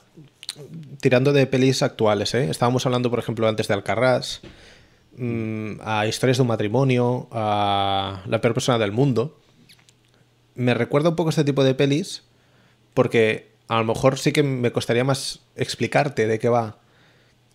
tirando 1.02 1.34
de 1.34 1.48
pelis 1.48 1.82
actuales, 1.84 2.34
¿eh? 2.36 2.50
estábamos 2.50 2.86
hablando, 2.86 3.10
por 3.10 3.20
ejemplo, 3.20 3.48
antes 3.48 3.68
de 3.68 3.74
Alcarrás, 3.74 4.42
a 5.84 6.08
historias 6.08 6.38
de 6.38 6.42
un 6.42 6.48
matrimonio, 6.48 7.28
a 7.32 8.24
la 8.28 8.42
peor 8.42 8.54
persona 8.54 8.78
del 8.78 8.92
mundo. 8.92 9.40
Me 10.56 10.74
recuerda 10.74 11.10
un 11.10 11.16
poco 11.16 11.30
este 11.30 11.44
tipo 11.44 11.64
de 11.64 11.76
pelis 11.76 12.24
porque 12.94 13.52
a 13.68 13.78
lo 13.78 13.86
mejor 13.86 14.18
sí 14.18 14.32
que 14.32 14.44
me 14.44 14.72
costaría 14.72 15.04
más 15.04 15.42
explicarte 15.56 16.28
de 16.28 16.40
qué 16.40 16.50
va 16.50 16.80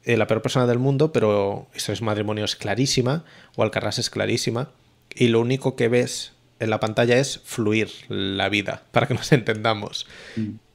eh, 0.05 0.17
la 0.17 0.27
peor 0.27 0.43
persona 0.43 0.67
del 0.67 0.79
mundo, 0.79 1.13
pero 1.13 1.69
historias 1.75 2.01
de 2.01 2.05
un 2.05 2.07
matrimonio 2.07 2.45
es 2.45 2.57
clarísima 2.57 3.25
o 3.57 3.63
Alcarrás 3.63 3.99
es 3.99 4.11
clarísima 4.11 4.71
y 5.15 5.29
lo 5.29 5.41
único 5.41 5.77
que 5.77 5.89
ves 5.89 6.33
en 6.61 6.71
la 6.71 6.81
pantalla 6.81 7.19
es 7.19 7.41
fluir 7.45 7.91
la 8.09 8.49
vida, 8.49 8.83
para 8.91 9.07
que 9.07 9.15
nos 9.15 9.33
entendamos. 9.33 10.07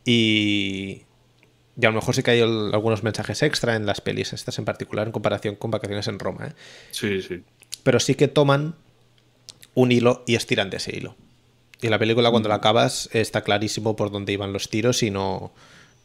Y, 0.06 1.04
y 1.80 1.86
a 1.86 1.90
lo 1.90 1.96
mejor 1.96 2.16
sí 2.16 2.24
que 2.24 2.32
hay 2.32 2.40
el- 2.40 2.72
algunos 2.74 3.04
mensajes 3.04 3.42
extra 3.44 3.76
en 3.76 3.86
las 3.86 4.02
pelis, 4.02 4.34
estas 4.34 4.58
en 4.60 4.66
particular, 4.66 5.08
en 5.08 5.12
comparación 5.12 5.56
con 5.56 5.72
Vacaciones 5.72 6.08
en 6.08 6.20
Roma. 6.20 6.48
¿eh? 6.48 6.54
Sí, 6.92 7.22
sí. 7.22 7.44
Pero 7.84 8.00
sí 8.00 8.16
que 8.16 8.28
toman 8.28 8.76
un 9.76 9.92
hilo 9.92 10.24
y 10.28 10.36
estiran 10.36 10.70
de 10.70 10.78
ese 10.78 10.96
hilo. 10.96 11.16
Y 11.82 11.88
la 11.88 11.98
película 11.98 12.32
cuando 12.32 12.50
la 12.50 12.56
acabas 12.56 13.10
está 13.14 13.42
clarísimo 13.42 13.96
por 13.96 14.12
dónde 14.12 14.34
iban 14.34 14.52
los 14.52 14.70
tiros 14.70 15.02
y 15.04 15.12
no, 15.12 15.54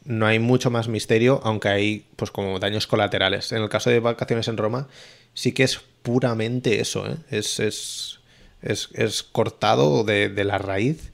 no 0.05 0.27
hay 0.27 0.39
mucho 0.39 0.71
más 0.71 0.87
misterio, 0.87 1.41
aunque 1.43 1.69
hay 1.69 2.07
pues 2.15 2.31
como 2.31 2.61
daños 2.61 2.87
colaterales. 2.87 3.51
En 3.51 3.63
el 3.63 3.69
caso 3.69 3.91
de 3.91 3.99
Vacaciones 3.99 4.47
en 4.47 4.57
Roma 4.57 4.87
sí 5.33 5.51
que 5.53 5.65
es 5.65 5.81
puramente 6.03 6.81
eso, 6.81 7.11
¿eh? 7.11 7.17
es, 7.31 7.59
es, 7.59 8.21
es, 8.63 9.23
cortado 9.25 10.05
de, 10.05 10.31
la 10.45 10.59
raíz. 10.59 11.11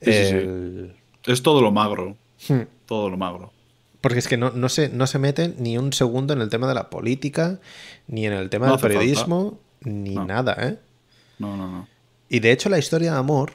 Es 0.00 1.42
todo 1.42 1.62
lo 1.62 1.70
magro. 1.70 2.16
Hmm. 2.48 2.62
Todo 2.86 3.10
lo 3.10 3.16
magro. 3.16 3.52
Porque 4.00 4.18
es 4.18 4.28
que 4.28 4.36
no, 4.36 4.50
no, 4.50 4.68
se, 4.68 4.88
no 4.88 5.06
se 5.06 5.18
mete 5.18 5.54
ni 5.58 5.76
un 5.76 5.92
segundo 5.92 6.32
en 6.32 6.40
el 6.40 6.48
tema 6.48 6.66
de 6.66 6.74
la 6.74 6.88
política, 6.88 7.60
ni 8.06 8.26
en 8.26 8.32
el 8.32 8.48
tema 8.48 8.68
del 8.70 8.78
periodismo, 8.78 9.58
ni 9.82 10.14
nada, 10.14 10.56
¿eh? 10.58 10.78
No, 11.38 11.56
no, 11.56 11.70
no. 11.70 11.88
Y 12.28 12.40
de 12.40 12.52
hecho 12.52 12.68
la 12.68 12.78
historia 12.78 13.12
de 13.12 13.18
amor 13.18 13.52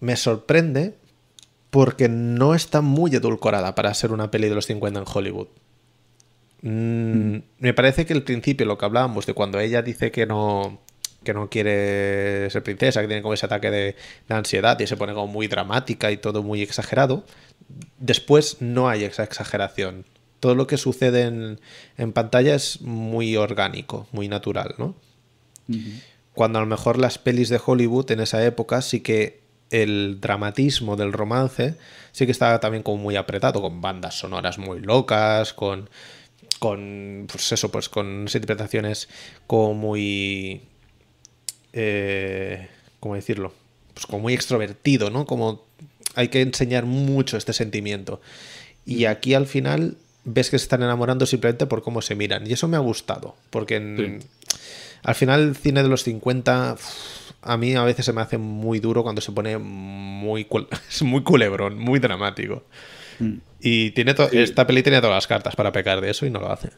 me 0.00 0.16
sorprende 0.16 0.94
porque 1.70 2.08
no 2.08 2.54
está 2.54 2.80
muy 2.80 3.14
edulcorada 3.14 3.74
para 3.74 3.92
ser 3.94 4.12
una 4.12 4.30
peli 4.30 4.48
de 4.48 4.54
los 4.54 4.66
50 4.66 5.00
en 5.00 5.06
Hollywood. 5.12 5.48
Mm, 6.62 7.38
me 7.58 7.74
parece 7.74 8.06
que 8.06 8.12
el 8.12 8.22
principio, 8.22 8.64
lo 8.64 8.78
que 8.78 8.84
hablábamos 8.84 9.26
de 9.26 9.34
cuando 9.34 9.58
ella 9.60 9.82
dice 9.82 10.10
que 10.10 10.24
no, 10.24 10.80
que 11.24 11.34
no 11.34 11.50
quiere 11.50 12.48
ser 12.50 12.62
princesa, 12.62 13.00
que 13.00 13.08
tiene 13.08 13.22
como 13.22 13.34
ese 13.34 13.46
ataque 13.46 13.70
de, 13.70 13.96
ansiedad 14.28 14.78
y 14.78 14.86
se 14.86 14.96
pone 14.96 15.14
como 15.14 15.26
muy 15.26 15.48
dramática 15.48 16.12
y 16.12 16.16
todo 16.16 16.42
muy 16.42 16.62
exagerado, 16.62 17.24
después 17.98 18.58
no 18.60 18.88
hay 18.88 19.04
esa 19.04 19.24
exageración. 19.24 20.04
Todo 20.40 20.54
lo 20.54 20.66
que 20.66 20.76
sucede 20.76 21.22
en, 21.22 21.60
en 21.96 22.12
pantalla 22.12 22.54
es 22.54 22.80
muy 22.82 23.36
orgánico, 23.36 24.06
muy 24.12 24.28
natural, 24.28 24.74
¿no? 24.78 24.94
Cuando 26.34 26.58
a 26.58 26.62
lo 26.62 26.66
mejor 26.66 26.98
las 26.98 27.18
pelis 27.18 27.48
de 27.48 27.60
Hollywood 27.64 28.10
en 28.10 28.20
esa 28.20 28.44
época 28.44 28.82
sí 28.82 29.00
que 29.00 29.40
el 29.70 30.20
dramatismo 30.20 30.96
del 30.96 31.12
romance 31.12 31.76
sí 32.12 32.26
que 32.26 32.32
estaba 32.32 32.60
también 32.60 32.82
como 32.82 33.02
muy 33.02 33.16
apretado, 33.16 33.60
con 33.60 33.80
bandas 33.80 34.18
sonoras 34.18 34.58
muy 34.58 34.80
locas, 34.80 35.52
con, 35.52 35.88
con 36.58 37.26
pues 37.30 37.50
eso, 37.52 37.70
pues 37.70 37.88
con 37.88 38.22
interpretaciones 38.22 39.08
como 39.46 39.74
muy... 39.74 40.62
Eh, 41.74 42.68
¿Cómo 43.00 43.16
decirlo? 43.16 43.52
Pues 43.92 44.06
como 44.06 44.20
muy 44.20 44.34
extrovertido, 44.34 45.10
¿no? 45.10 45.26
Como 45.26 45.64
hay 46.14 46.28
que 46.28 46.40
enseñar 46.40 46.86
mucho 46.86 47.36
este 47.36 47.52
sentimiento. 47.52 48.20
Y 48.86 49.04
aquí 49.04 49.34
al 49.34 49.46
final 49.46 49.96
ves 50.24 50.50
que 50.50 50.58
se 50.58 50.64
están 50.64 50.82
enamorando 50.82 51.26
simplemente 51.26 51.66
por 51.66 51.82
cómo 51.82 52.00
se 52.00 52.14
miran. 52.14 52.46
Y 52.46 52.52
eso 52.52 52.68
me 52.68 52.76
ha 52.76 52.80
gustado, 52.80 53.36
porque 53.50 54.20
al 55.02 55.14
final 55.14 55.40
el 55.42 55.56
cine 55.56 55.82
de 55.82 55.88
los 55.88 56.04
50 56.04 56.76
a 57.42 57.56
mí 57.58 57.74
a 57.74 57.84
veces 57.84 58.06
se 58.06 58.12
me 58.12 58.22
hace 58.22 58.38
muy 58.38 58.80
duro 58.80 59.02
cuando 59.02 59.20
se 59.20 59.32
pone 59.32 59.58
muy, 59.58 60.46
es 60.88 61.02
muy 61.02 61.22
culebrón, 61.22 61.78
muy 61.78 61.98
dramático. 61.98 62.62
Mm. 63.18 63.34
Y 63.60 63.90
tiene 63.90 64.14
esta 64.32 64.66
peli 64.66 64.82
tiene 64.82 65.00
todas 65.00 65.16
las 65.16 65.26
cartas 65.26 65.54
para 65.56 65.72
pecar 65.72 66.00
de 66.00 66.10
eso 66.10 66.26
y 66.26 66.30
no 66.30 66.40
lo 66.40 66.50
hace. 66.50 66.70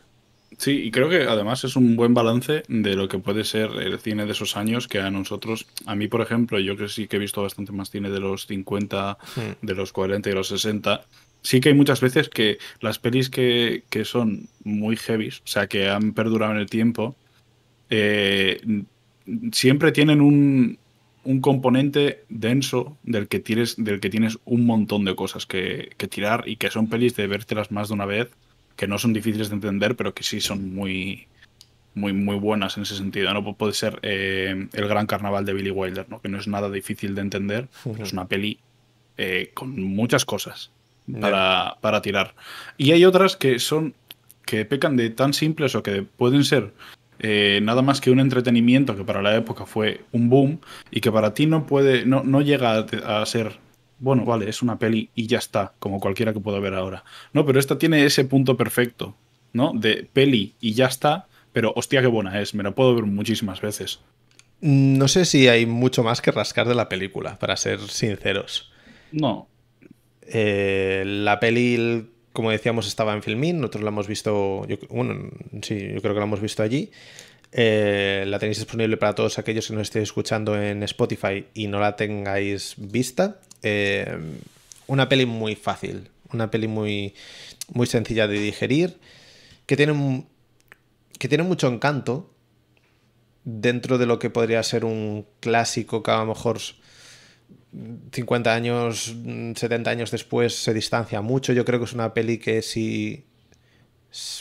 Sí, 0.58 0.82
y 0.84 0.90
creo 0.90 1.08
que 1.08 1.24
además 1.24 1.64
es 1.64 1.76
un 1.76 1.96
buen 1.96 2.14
balance 2.14 2.62
de 2.68 2.94
lo 2.94 3.08
que 3.08 3.18
puede 3.18 3.44
ser 3.44 3.70
el 3.72 3.98
cine 3.98 4.24
de 4.24 4.32
esos 4.32 4.56
años 4.56 4.88
que 4.88 5.00
a 5.00 5.10
nosotros, 5.10 5.66
a 5.84 5.94
mí 5.94 6.08
por 6.08 6.22
ejemplo, 6.22 6.58
yo 6.58 6.76
que 6.76 6.88
sí 6.88 7.08
que 7.08 7.16
he 7.16 7.18
visto 7.18 7.42
bastante 7.42 7.72
más 7.72 7.90
cine 7.90 8.08
de 8.10 8.20
los 8.20 8.46
50, 8.46 9.18
mm. 9.36 9.66
de 9.66 9.74
los 9.74 9.92
40 9.92 10.28
y 10.28 10.32
de 10.32 10.36
los 10.36 10.48
60, 10.48 11.04
sí 11.42 11.60
que 11.60 11.68
hay 11.68 11.74
muchas 11.74 12.00
veces 12.00 12.28
que 12.28 12.58
las 12.80 12.98
pelis 12.98 13.28
que, 13.28 13.84
que 13.90 14.04
son 14.04 14.48
muy 14.64 14.96
heavy, 14.96 15.28
o 15.28 15.46
sea, 15.46 15.66
que 15.66 15.88
han 15.88 16.12
perdurado 16.12 16.52
en 16.52 16.58
el 16.58 16.70
tiempo, 16.70 17.16
eh, 17.90 18.60
siempre 19.52 19.92
tienen 19.92 20.20
un, 20.20 20.78
componente 21.40 22.24
denso 22.28 22.96
del 23.02 23.26
que, 23.26 23.40
tienes, 23.40 23.74
del 23.76 23.98
que 23.98 24.10
tienes 24.10 24.38
un 24.44 24.64
montón 24.64 25.04
de 25.04 25.16
cosas 25.16 25.44
que, 25.44 25.90
tirar 26.08 26.44
y 26.46 26.56
que 26.56 26.70
son 26.70 26.88
pelis 26.88 27.16
de 27.16 27.26
vértelas 27.26 27.72
más 27.72 27.88
de 27.88 27.94
una 27.94 28.06
vez, 28.06 28.30
que 28.76 28.86
no 28.86 28.98
son 28.98 29.12
difíciles 29.12 29.48
de 29.48 29.56
entender, 29.56 29.96
pero 29.96 30.14
que 30.14 30.22
sí 30.22 30.40
son 30.40 30.74
muy, 30.74 31.26
muy, 31.94 32.12
muy 32.12 32.36
buenas 32.36 32.76
en 32.76 32.84
ese 32.84 32.96
sentido. 32.96 33.32
No 33.32 33.56
puede 33.56 33.72
ser 33.72 33.98
eh, 34.02 34.68
el 34.72 34.88
gran 34.88 35.06
carnaval 35.06 35.44
de 35.44 35.54
Billy 35.54 35.70
Wilder, 35.70 36.06
¿no? 36.08 36.20
que 36.20 36.28
no 36.28 36.38
es 36.38 36.46
nada 36.46 36.70
difícil 36.70 37.14
de 37.14 37.22
entender, 37.22 37.68
es 37.98 38.12
una 38.12 38.28
peli 38.28 38.58
eh, 39.16 39.50
con 39.54 39.80
muchas 39.82 40.24
cosas 40.24 40.70
para, 41.20 41.76
para 41.80 42.02
tirar. 42.02 42.34
Y 42.76 42.92
hay 42.92 43.04
otras 43.04 43.36
que 43.36 43.58
son 43.58 43.94
que 44.44 44.64
pecan 44.64 44.96
de 44.96 45.10
tan 45.10 45.34
simples 45.34 45.74
o 45.74 45.82
que 45.82 46.02
pueden 46.02 46.44
ser 46.44 46.72
eh, 47.18 47.60
nada 47.62 47.82
más 47.82 48.00
que 48.00 48.10
un 48.10 48.20
entretenimiento 48.20 48.96
que 48.96 49.04
para 49.04 49.22
la 49.22 49.34
época 49.34 49.64
fue 49.64 50.02
un 50.12 50.28
boom 50.28 50.60
y 50.90 51.00
que 51.00 51.10
para 51.10 51.32
ti 51.32 51.46
no 51.46 51.66
puede, 51.66 52.04
no, 52.04 52.22
no 52.22 52.42
llega 52.42 52.78
a, 52.78 53.26
ser, 53.26 53.58
bueno, 53.98 54.24
vale, 54.24 54.48
es 54.48 54.62
una 54.62 54.78
peli 54.78 55.10
y 55.14 55.26
ya 55.26 55.38
está, 55.38 55.72
como 55.78 56.00
cualquiera 56.00 56.32
que 56.32 56.40
pueda 56.40 56.60
ver 56.60 56.74
ahora. 56.74 57.04
No, 57.32 57.44
pero 57.46 57.58
esta 57.58 57.78
tiene 57.78 58.04
ese 58.04 58.24
punto 58.24 58.56
perfecto, 58.56 59.16
¿no? 59.52 59.72
De 59.74 60.08
peli 60.12 60.54
y 60.60 60.74
ya 60.74 60.86
está, 60.86 61.28
pero 61.52 61.72
hostia, 61.76 62.00
qué 62.00 62.06
buena 62.06 62.40
es, 62.40 62.54
me 62.54 62.62
la 62.62 62.72
puedo 62.72 62.94
ver 62.94 63.04
muchísimas 63.04 63.60
veces. 63.60 64.00
No 64.60 65.08
sé 65.08 65.24
si 65.24 65.48
hay 65.48 65.66
mucho 65.66 66.02
más 66.02 66.20
que 66.20 66.32
rascar 66.32 66.66
de 66.66 66.74
la 66.74 66.88
película, 66.88 67.38
para 67.38 67.56
ser 67.56 67.80
sinceros. 67.80 68.72
No. 69.12 69.48
Eh, 70.22 71.04
la 71.06 71.38
peli 71.38 72.08
como 72.36 72.50
decíamos, 72.50 72.86
estaba 72.86 73.14
en 73.14 73.22
Filmin, 73.22 73.58
nosotros 73.58 73.82
la 73.82 73.88
hemos 73.88 74.06
visto, 74.06 74.66
bueno, 74.90 75.30
sí, 75.62 75.78
yo 75.94 76.02
creo 76.02 76.12
que 76.12 76.20
la 76.20 76.26
hemos 76.26 76.42
visto 76.42 76.62
allí. 76.62 76.90
Eh, 77.50 78.24
la 78.26 78.38
tenéis 78.38 78.58
disponible 78.58 78.98
para 78.98 79.14
todos 79.14 79.38
aquellos 79.38 79.66
que 79.66 79.72
nos 79.72 79.84
estéis 79.84 80.02
escuchando 80.02 80.60
en 80.60 80.82
Spotify 80.82 81.46
y 81.54 81.66
no 81.68 81.80
la 81.80 81.96
tengáis 81.96 82.74
vista. 82.76 83.40
Eh, 83.62 84.18
una 84.86 85.08
peli 85.08 85.26
muy 85.26 85.54
fácil, 85.54 86.10
una 86.32 86.50
peli 86.50 86.68
muy, 86.68 87.14
muy 87.72 87.86
sencilla 87.86 88.26
de 88.28 88.38
digerir, 88.38 88.98
que 89.66 89.76
tiene, 89.76 90.26
que 91.18 91.28
tiene 91.28 91.44
mucho 91.44 91.68
encanto 91.68 92.32
dentro 93.44 93.98
de 93.98 94.06
lo 94.06 94.18
que 94.18 94.30
podría 94.30 94.62
ser 94.62 94.84
un 94.84 95.26
clásico 95.40 96.02
que 96.02 96.10
a 96.10 96.18
lo 96.18 96.26
mejor 96.26 96.58
50 98.12 98.54
años, 98.54 99.14
70 99.54 99.90
años 99.90 100.10
después 100.10 100.54
se 100.54 100.72
distancia 100.72 101.20
mucho. 101.20 101.52
Yo 101.52 101.64
creo 101.64 101.78
que 101.78 101.84
es 101.84 101.92
una 101.92 102.14
peli 102.14 102.38
que 102.38 102.62
si, 102.62 103.24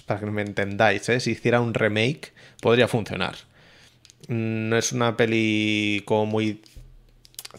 para 0.05 0.21
que 0.21 0.25
me 0.27 0.41
entendáis, 0.41 1.07
¿eh? 1.09 1.19
si 1.19 1.31
hiciera 1.31 1.61
un 1.61 1.73
remake, 1.73 2.33
podría 2.61 2.87
funcionar. 2.87 3.35
No 4.27 4.77
es 4.77 4.91
una 4.91 5.17
peli 5.17 6.01
como 6.05 6.25
muy 6.25 6.61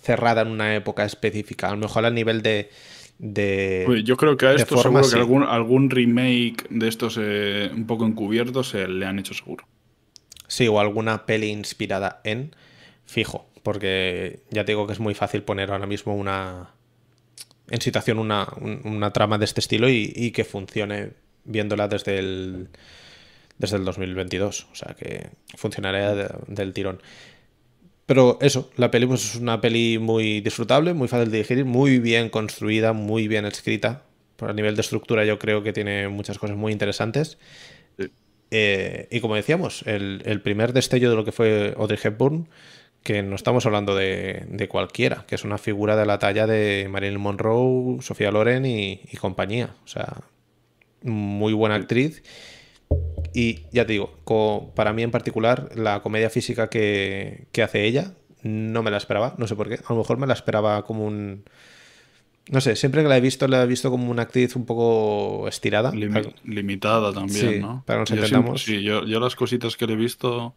cerrada 0.00 0.42
en 0.42 0.48
una 0.48 0.74
época 0.74 1.04
específica. 1.04 1.68
A 1.68 1.72
lo 1.72 1.78
mejor 1.78 2.04
a 2.04 2.10
nivel 2.10 2.42
de... 2.42 2.70
de 3.18 4.02
yo 4.04 4.16
creo 4.16 4.36
que 4.36 4.46
a 4.46 4.54
esto 4.54 4.76
seguro 4.78 5.08
que 5.08 5.16
algún, 5.16 5.42
algún, 5.42 5.90
remake 5.90 6.66
de 6.70 6.88
estos 6.88 7.18
eh, 7.20 7.70
un 7.74 7.86
poco 7.86 8.06
encubiertos 8.06 8.70
se 8.70 8.88
le 8.88 9.06
han 9.06 9.18
hecho 9.18 9.34
seguro. 9.34 9.66
Sí, 10.48 10.68
o 10.68 10.78
alguna 10.80 11.26
peli 11.26 11.48
inspirada 11.48 12.20
en 12.24 12.54
fijo 13.04 13.46
porque 13.66 14.44
ya 14.48 14.64
te 14.64 14.70
digo 14.70 14.86
que 14.86 14.92
es 14.92 15.00
muy 15.00 15.14
fácil 15.14 15.42
poner 15.42 15.72
ahora 15.72 15.88
mismo 15.88 16.14
una 16.14 16.70
en 17.68 17.80
situación 17.80 18.20
una, 18.20 19.10
trama 19.12 19.38
de 19.38 19.44
este 19.44 19.58
estilo 19.58 19.88
y, 19.88 20.30
que 20.30 20.44
funcione 20.44 21.14
viéndola 21.42 21.88
desde 21.88 22.20
el 22.20 22.68
desde 23.58 23.78
el 23.78 23.84
2022, 23.84 24.68
o 24.70 24.74
sea 24.76 24.94
que 24.94 25.30
funcionaría 25.56 26.14
del 26.46 26.72
tirón. 26.72 27.02
Pero 28.06 28.38
eso, 28.40 28.70
la 28.76 28.90
peli 28.90 29.06
pues, 29.06 29.24
es 29.24 29.36
una 29.36 29.60
peli 29.60 29.98
muy 29.98 30.40
disfrutable, 30.40 30.94
muy 30.94 31.08
fácil 31.08 31.30
de 31.30 31.38
digerir, 31.38 31.64
muy 31.64 31.98
bien 31.98 32.30
construida, 32.30 32.92
muy 32.92 33.28
bien 33.28 33.44
escrita. 33.44 34.04
Por 34.36 34.50
a 34.50 34.52
nivel 34.52 34.76
de 34.76 34.82
estructura 34.82 35.24
yo 35.24 35.38
creo 35.38 35.62
que 35.62 35.72
tiene 35.72 36.08
muchas 36.08 36.38
cosas 36.38 36.56
muy 36.56 36.72
interesantes. 36.72 37.38
Eh, 38.52 39.08
y 39.10 39.20
como 39.20 39.34
decíamos, 39.34 39.82
el, 39.86 40.22
el, 40.24 40.40
primer 40.40 40.72
destello 40.72 41.10
de 41.10 41.16
lo 41.16 41.24
que 41.24 41.32
fue 41.32 41.74
Audrey 41.76 41.98
Hepburn 42.00 42.48
que 43.06 43.22
no 43.22 43.36
estamos 43.36 43.64
hablando 43.66 43.94
de, 43.94 44.66
cualquiera, 44.68 45.24
que 45.28 45.36
es 45.36 45.44
una 45.44 45.58
figura 45.58 45.94
de 45.94 46.06
la 46.06 46.18
talla 46.18 46.48
de 46.48 46.88
Marilyn 46.90 47.20
Monroe, 47.20 48.02
Sofía 48.02 48.32
Loren 48.32 48.66
y, 48.66 48.98
compañía. 49.20 49.76
O 49.84 49.86
sea, 49.86 50.22
muy 51.02 51.52
buena 51.52 51.76
actriz. 51.76 52.24
Y 53.38 53.58
ya 53.70 53.84
te 53.84 53.92
digo, 53.92 54.72
para 54.74 54.94
mí 54.94 55.02
en 55.02 55.10
particular, 55.10 55.68
la 55.74 56.00
comedia 56.00 56.30
física 56.30 56.70
que, 56.70 57.48
hace 57.62 57.84
ella, 57.84 58.14
no 58.42 58.82
me 58.82 58.90
la 58.90 58.96
esperaba, 58.96 59.34
no 59.36 59.46
sé 59.46 59.54
por 59.54 59.68
qué. 59.68 59.74
A 59.74 59.92
lo 59.92 59.98
mejor 59.98 60.16
me 60.16 60.26
la 60.26 60.32
esperaba 60.32 60.82
como 60.86 61.04
un. 61.04 61.44
No 62.48 62.62
sé, 62.62 62.76
siempre 62.76 63.02
que 63.02 63.08
la 63.10 63.18
he 63.18 63.20
visto, 63.20 63.46
la 63.46 63.62
he 63.62 63.66
visto 63.66 63.90
como 63.90 64.10
una 64.10 64.22
actriz 64.22 64.56
un 64.56 64.64
poco 64.64 65.48
estirada. 65.48 65.92
limitada 66.44 67.12
también, 67.12 67.60
¿no? 67.60 67.82
Para 67.84 68.04
que 68.04 68.14
nos 68.14 68.24
entendamos. 68.24 68.62
sí, 68.62 68.82
yo, 68.82 69.04
yo, 69.04 69.20
las 69.20 69.36
cositas 69.36 69.76
que 69.76 69.86
le 69.86 69.92
he 69.92 69.96
visto 69.96 70.56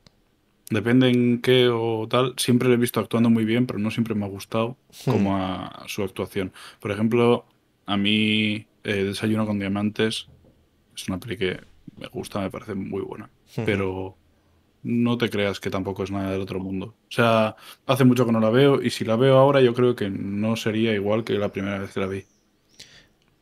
Depende 0.69 1.09
en 1.09 1.41
qué 1.41 1.67
o 1.67 2.07
tal, 2.07 2.35
siempre 2.37 2.69
le 2.69 2.75
he 2.75 2.77
visto 2.77 3.01
actuando 3.01 3.29
muy 3.29 3.43
bien, 3.43 3.65
pero 3.65 3.79
no 3.79 3.91
siempre 3.91 4.15
me 4.15 4.23
ha 4.23 4.29
gustado 4.29 4.77
hmm. 5.05 5.11
como 5.11 5.35
a 5.35 5.83
su 5.87 6.01
actuación. 6.01 6.53
Por 6.79 6.91
ejemplo, 6.91 7.45
a 7.87 7.97
mí 7.97 8.67
eh, 8.85 9.03
Desayuno 9.03 9.45
con 9.45 9.59
Diamantes 9.59 10.27
es 10.95 11.09
una 11.09 11.19
peli 11.19 11.35
que 11.35 11.68
me 11.99 12.07
gusta, 12.07 12.39
me 12.39 12.49
parece 12.49 12.75
muy 12.75 13.01
buena. 13.01 13.29
Pero 13.65 14.15
no 14.83 15.17
te 15.17 15.29
creas 15.29 15.59
que 15.59 15.69
tampoco 15.69 16.03
es 16.03 16.11
nada 16.11 16.31
del 16.31 16.41
otro 16.41 16.59
mundo. 16.59 16.95
O 17.09 17.11
sea, 17.11 17.55
hace 17.85 18.05
mucho 18.05 18.25
que 18.25 18.31
no 18.31 18.39
la 18.39 18.49
veo 18.49 18.81
y 18.81 18.89
si 18.89 19.05
la 19.05 19.15
veo 19.15 19.37
ahora 19.37 19.61
yo 19.61 19.73
creo 19.73 19.95
que 19.95 20.09
no 20.09 20.55
sería 20.55 20.93
igual 20.93 21.23
que 21.23 21.33
la 21.33 21.51
primera 21.51 21.79
vez 21.79 21.93
que 21.93 21.99
la 21.99 22.07
vi. 22.07 22.23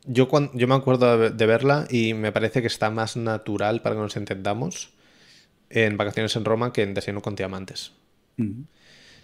Yo, 0.04 0.28
cuando, 0.28 0.52
yo 0.54 0.66
me 0.66 0.74
acuerdo 0.74 1.30
de 1.30 1.46
verla 1.46 1.86
y 1.90 2.14
me 2.14 2.32
parece 2.32 2.60
que 2.60 2.66
está 2.66 2.90
más 2.90 3.16
natural 3.16 3.82
para 3.82 3.94
que 3.94 4.00
nos 4.00 4.16
entendamos 4.16 4.94
en 5.70 5.96
Vacaciones 5.96 6.34
en 6.36 6.44
Roma 6.44 6.72
que 6.72 6.82
en 6.82 6.94
Desayuno 6.94 7.20
con 7.20 7.34
Diamantes. 7.34 7.92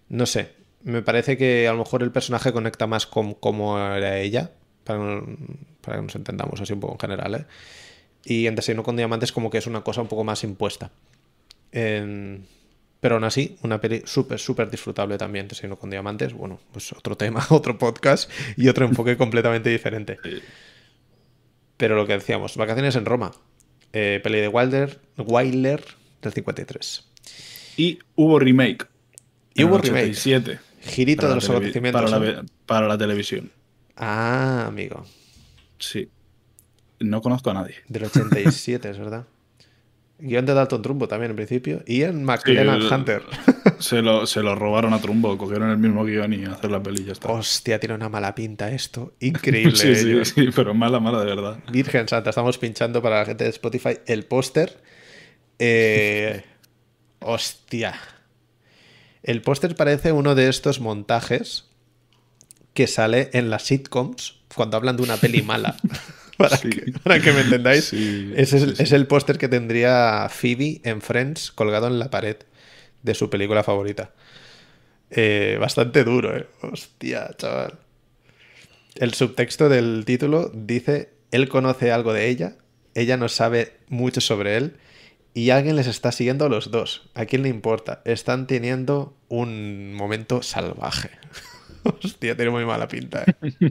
No 0.09 0.26
sé, 0.26 0.53
me 0.82 1.03
parece 1.03 1.37
que 1.37 1.66
a 1.68 1.72
lo 1.72 1.78
mejor 1.78 2.03
el 2.03 2.12
personaje 2.12 2.53
conecta 2.53 2.87
más 2.87 3.07
con 3.07 3.35
cómo 3.35 3.78
era 3.78 4.18
ella, 4.18 4.53
para, 4.85 5.22
para 5.80 5.97
que 5.97 6.03
nos 6.03 6.14
entendamos 6.14 6.61
así 6.61 6.72
un 6.72 6.80
poco 6.80 6.95
en 6.95 7.01
general. 7.01 7.35
¿eh? 7.35 7.47
Y 8.24 8.46
en 8.46 8.54
Desayuno 8.54 8.82
con 8.82 8.96
Diamantes 8.96 9.32
como 9.32 9.50
que 9.50 9.58
es 9.58 9.66
una 9.66 9.82
cosa 9.82 10.00
un 10.00 10.08
poco 10.08 10.24
más 10.24 10.44
impuesta. 10.44 10.90
Pero 13.04 13.16
aún 13.16 13.24
así, 13.24 13.58
una 13.62 13.82
peli 13.82 14.00
súper, 14.06 14.38
súper 14.38 14.70
disfrutable 14.70 15.18
también, 15.18 15.46
Desayuno 15.46 15.78
con 15.78 15.90
Diamantes. 15.90 16.32
Bueno, 16.32 16.58
pues 16.72 16.90
otro 16.92 17.16
tema, 17.16 17.46
otro 17.50 17.76
podcast 17.76 18.30
y 18.56 18.68
otro 18.68 18.86
enfoque 18.86 19.16
completamente 19.18 19.68
diferente. 19.68 20.18
Pero 21.76 21.96
lo 21.96 22.06
que 22.06 22.14
decíamos, 22.14 22.56
Vacaciones 22.56 22.96
en 22.96 23.04
Roma, 23.04 23.32
eh, 23.92 24.20
peli 24.22 24.40
de 24.40 24.48
Wilder, 24.48 24.98
Wilder 25.18 25.84
del 26.22 26.32
53. 26.32 27.04
Y 27.76 27.98
hubo 28.14 28.38
remake. 28.38 28.86
Y 29.52 29.64
hubo 29.64 29.76
remake. 29.76 30.14
Girito 30.80 31.28
de 31.28 31.34
los 31.34 31.50
acontecimientos. 31.50 32.10
Para 32.10 32.24
la, 32.24 32.44
para 32.64 32.88
la 32.88 32.96
televisión. 32.96 33.50
Ah, 33.96 34.64
amigo. 34.66 35.04
Sí. 35.78 36.08
No 37.01 37.20
conozco 37.20 37.51
a 37.51 37.55
nadie. 37.55 37.76
Del 37.88 38.05
87, 38.05 38.90
es 38.90 38.99
verdad. 38.99 39.26
Guión 40.18 40.47
de 40.47 40.55
Dalton 40.55 40.80
Trumbo 40.80 41.09
también 41.09 41.30
en 41.30 41.36
principio. 41.36 41.82
Y 41.86 42.03
en 42.03 42.24
McLennan 42.24 42.82
Hunter. 42.90 43.22
Se 43.78 44.03
lo, 44.03 44.26
se 44.26 44.40
lo, 44.40 44.55
robaron 44.55 44.92
a 44.92 45.01
Trumbo, 45.01 45.36
cogieron 45.36 45.70
el 45.70 45.78
mismo 45.78 46.05
guion 46.05 46.32
y 46.32 46.45
hacer 46.45 46.70
la 46.70 46.82
peli 46.82 47.03
y 47.03 47.07
ya 47.07 47.12
está. 47.12 47.28
Hostia, 47.28 47.80
tiene 47.80 47.95
una 47.95 48.09
mala 48.09 48.34
pinta 48.34 48.70
esto. 48.70 49.14
Increíble. 49.20 49.74
sí, 49.74 49.95
sí, 49.95 50.24
sí, 50.24 50.49
pero 50.55 50.74
mala, 50.74 51.01
mala 51.01 51.20
de 51.20 51.26
verdad. 51.26 51.59
Virgen 51.70 52.07
Santa, 52.07 52.30
estamos 52.30 52.57
pinchando 52.59 53.03
para 53.03 53.18
la 53.18 53.24
gente 53.26 53.45
de 53.45 53.51
Spotify 53.51 53.99
el 54.07 54.24
póster. 54.24 54.78
Eh, 55.59 56.45
hostia. 57.20 57.95
El 59.22 59.42
póster 59.42 59.74
parece 59.74 60.12
uno 60.12 60.34
de 60.34 60.49
estos 60.49 60.80
montajes 60.80 61.70
que 62.74 62.86
sale 62.86 63.30
en 63.32 63.51
las 63.51 63.64
sitcoms 63.64 64.40
cuando 64.55 64.76
hablan 64.76 64.97
de 64.97 65.03
una 65.03 65.16
peli 65.16 65.42
mala. 65.42 65.76
para, 67.05 67.20
que, 67.20 67.32
me 67.32 67.41
entendáis. 67.41 67.93
Ese 67.93 68.74
es, 68.78 68.93
el 68.93 69.07
póster 69.07 69.39
que 69.39 69.49
tendría 69.49 70.28
Phoebe 70.30 70.80
en 70.85 71.01
Friends 71.01 71.53
colgado 71.53 71.87
en 71.87 71.99
la 71.99 72.11
pared 72.11 72.37
de 73.03 73.14
su 73.14 73.30
película 73.30 73.62
favorita. 73.62 74.12
Eh, 75.11 75.57
bastante 75.61 76.03
duro, 76.05 76.37
¿eh? 76.37 76.47
Hostia, 76.62 77.30
chaval. 77.37 77.78
El 78.97 79.14
subtexto 79.14 79.68
del 79.68 80.05
título 80.05 80.51
dice, 80.55 81.11
él 81.30 81.49
conoce 81.49 81.93
algo 81.93 82.12
de 82.12 82.28
ella, 82.28 82.57
ella 82.95 83.16
no 83.16 83.28
sabe 83.28 83.76
mucho 83.89 84.20
sobre 84.20 84.57
él 84.57 84.76
y 85.35 85.51
alguien 85.51 85.74
les 85.76 85.89
está 85.89 86.12
siguiendo 86.12 86.47
a 86.47 86.49
los 86.49 86.70
dos. 86.70 87.11
¿A 87.14 87.26
quién 87.26 87.43
le 87.43 87.49
importa? 87.49 88.03
Están 88.05 88.47
teniendo 88.47 89.16
un 89.28 89.95
momento 89.95 90.43
salvaje. 90.43 91.11
Hostia, 91.85 92.35
tiene 92.37 92.51
muy 92.51 92.64
mala 92.64 92.89
pinta. 92.89 93.24
¿eh? 93.26 93.51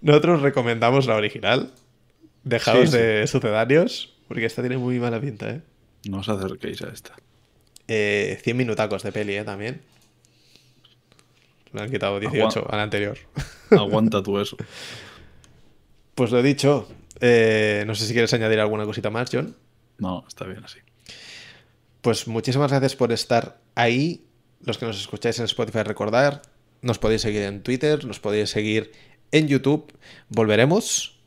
Nosotros 0.00 0.42
recomendamos 0.42 1.06
la 1.06 1.16
original. 1.16 1.72
Dejaos 2.44 2.92
de 2.92 3.26
sucedanios, 3.26 4.14
porque 4.28 4.46
esta 4.46 4.62
tiene 4.62 4.78
muy 4.78 4.98
mala 4.98 5.20
pinta, 5.20 5.50
¿eh? 5.50 5.60
No 6.08 6.18
os 6.18 6.28
acerquéis 6.28 6.80
a 6.82 6.88
esta. 6.88 7.14
Eh, 7.88 8.38
100 8.42 8.56
minutacos 8.56 9.02
de 9.02 9.12
peli, 9.12 9.36
¿eh? 9.36 9.44
También. 9.44 9.82
Le 11.72 11.82
han 11.82 11.90
quitado 11.90 12.20
18 12.20 12.66
al 12.70 12.80
anterior. 12.80 13.18
Aguanta 13.70 14.22
tú 14.22 14.38
eso. 14.38 14.56
Pues 16.14 16.30
lo 16.30 16.38
he 16.38 16.42
dicho. 16.42 16.88
Eh, 17.20 17.84
no 17.86 17.94
sé 17.94 18.06
si 18.06 18.12
quieres 18.12 18.32
añadir 18.32 18.60
alguna 18.60 18.84
cosita 18.84 19.10
más, 19.10 19.28
John. 19.32 19.56
No, 19.98 20.24
está 20.26 20.44
bien 20.44 20.64
así. 20.64 20.78
Pues 22.00 22.28
muchísimas 22.28 22.70
gracias 22.70 22.94
por 22.94 23.12
estar 23.12 23.58
ahí. 23.74 24.24
Los 24.64 24.78
que 24.78 24.86
nos 24.86 24.98
escucháis 24.98 25.38
en 25.40 25.44
Spotify, 25.44 25.82
recordar 25.82 26.42
nos 26.82 26.98
podéis 26.98 27.22
seguir 27.22 27.42
en 27.42 27.62
Twitter, 27.62 28.04
nos 28.04 28.20
podéis 28.20 28.50
seguir 28.50 28.92
en 29.32 29.48
YouTube. 29.48 29.92
Volveremos. 30.28 31.18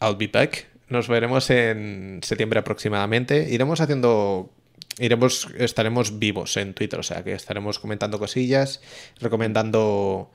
I'll 0.00 0.16
be 0.16 0.26
back. 0.26 0.68
Nos 0.88 1.08
veremos 1.08 1.48
en 1.50 2.20
septiembre 2.22 2.60
aproximadamente. 2.60 3.48
Iremos 3.50 3.80
haciendo. 3.80 4.50
Iremos, 4.98 5.48
estaremos 5.56 6.18
vivos 6.18 6.56
en 6.58 6.74
Twitter, 6.74 7.00
o 7.00 7.02
sea 7.02 7.24
que 7.24 7.32
estaremos 7.32 7.78
comentando 7.78 8.18
cosillas, 8.18 8.82
recomendando 9.20 10.30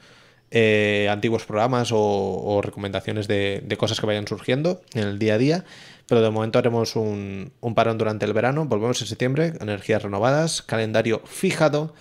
eh, 0.50 1.08
antiguos 1.12 1.46
programas 1.46 1.90
o, 1.94 2.60
recomendaciones 2.64 3.28
de, 3.28 3.76
cosas 3.78 4.00
que 4.00 4.08
vayan 4.08 4.28
surgiendo 4.28 4.82
en 4.96 5.04
el 5.08 5.20
día 5.20 5.36
a 5.36 5.38
día. 5.38 5.66
Pero 6.08 6.22
de 6.22 6.32
momento 6.32 6.58
haremos 6.58 6.96
un, 6.96 7.52
un 7.60 7.76
parón 7.76 8.00
durante 8.00 8.26
el 8.26 8.34
verano. 8.34 8.66
Volvemos 8.66 9.00
en 9.02 9.08
septiembre, 9.08 9.54
energías 9.60 10.02
renovadas, 10.02 10.64
calendario 10.64 11.22
fijado 11.26 11.94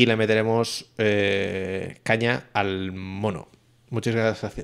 y 0.00 0.06
le 0.06 0.16
meteremos 0.16 0.86
eh, 0.96 2.00
caña 2.04 2.44
al 2.54 2.90
mono. 2.92 3.48
Muchas 3.90 4.14
gracias. 4.14 4.54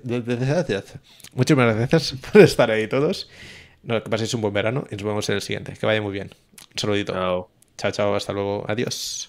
Muchísimas 1.34 1.76
gracias 1.76 2.14
por 2.32 2.40
estar 2.40 2.70
ahí 2.70 2.88
todos. 2.88 3.28
que 3.86 4.00
paséis 4.00 4.32
un 4.32 4.40
buen 4.40 4.54
verano 4.54 4.86
y 4.90 4.94
nos 4.94 5.02
vemos 5.02 5.28
en 5.28 5.34
el 5.34 5.42
siguiente. 5.42 5.74
Que 5.78 5.84
vaya 5.84 6.00
muy 6.00 6.12
bien. 6.12 6.30
Un 6.72 6.78
saludito. 6.78 7.12
Chao. 7.12 7.50
Chao, 7.76 7.90
chao. 7.90 8.14
Hasta 8.14 8.32
luego. 8.32 8.64
Adiós. 8.66 9.28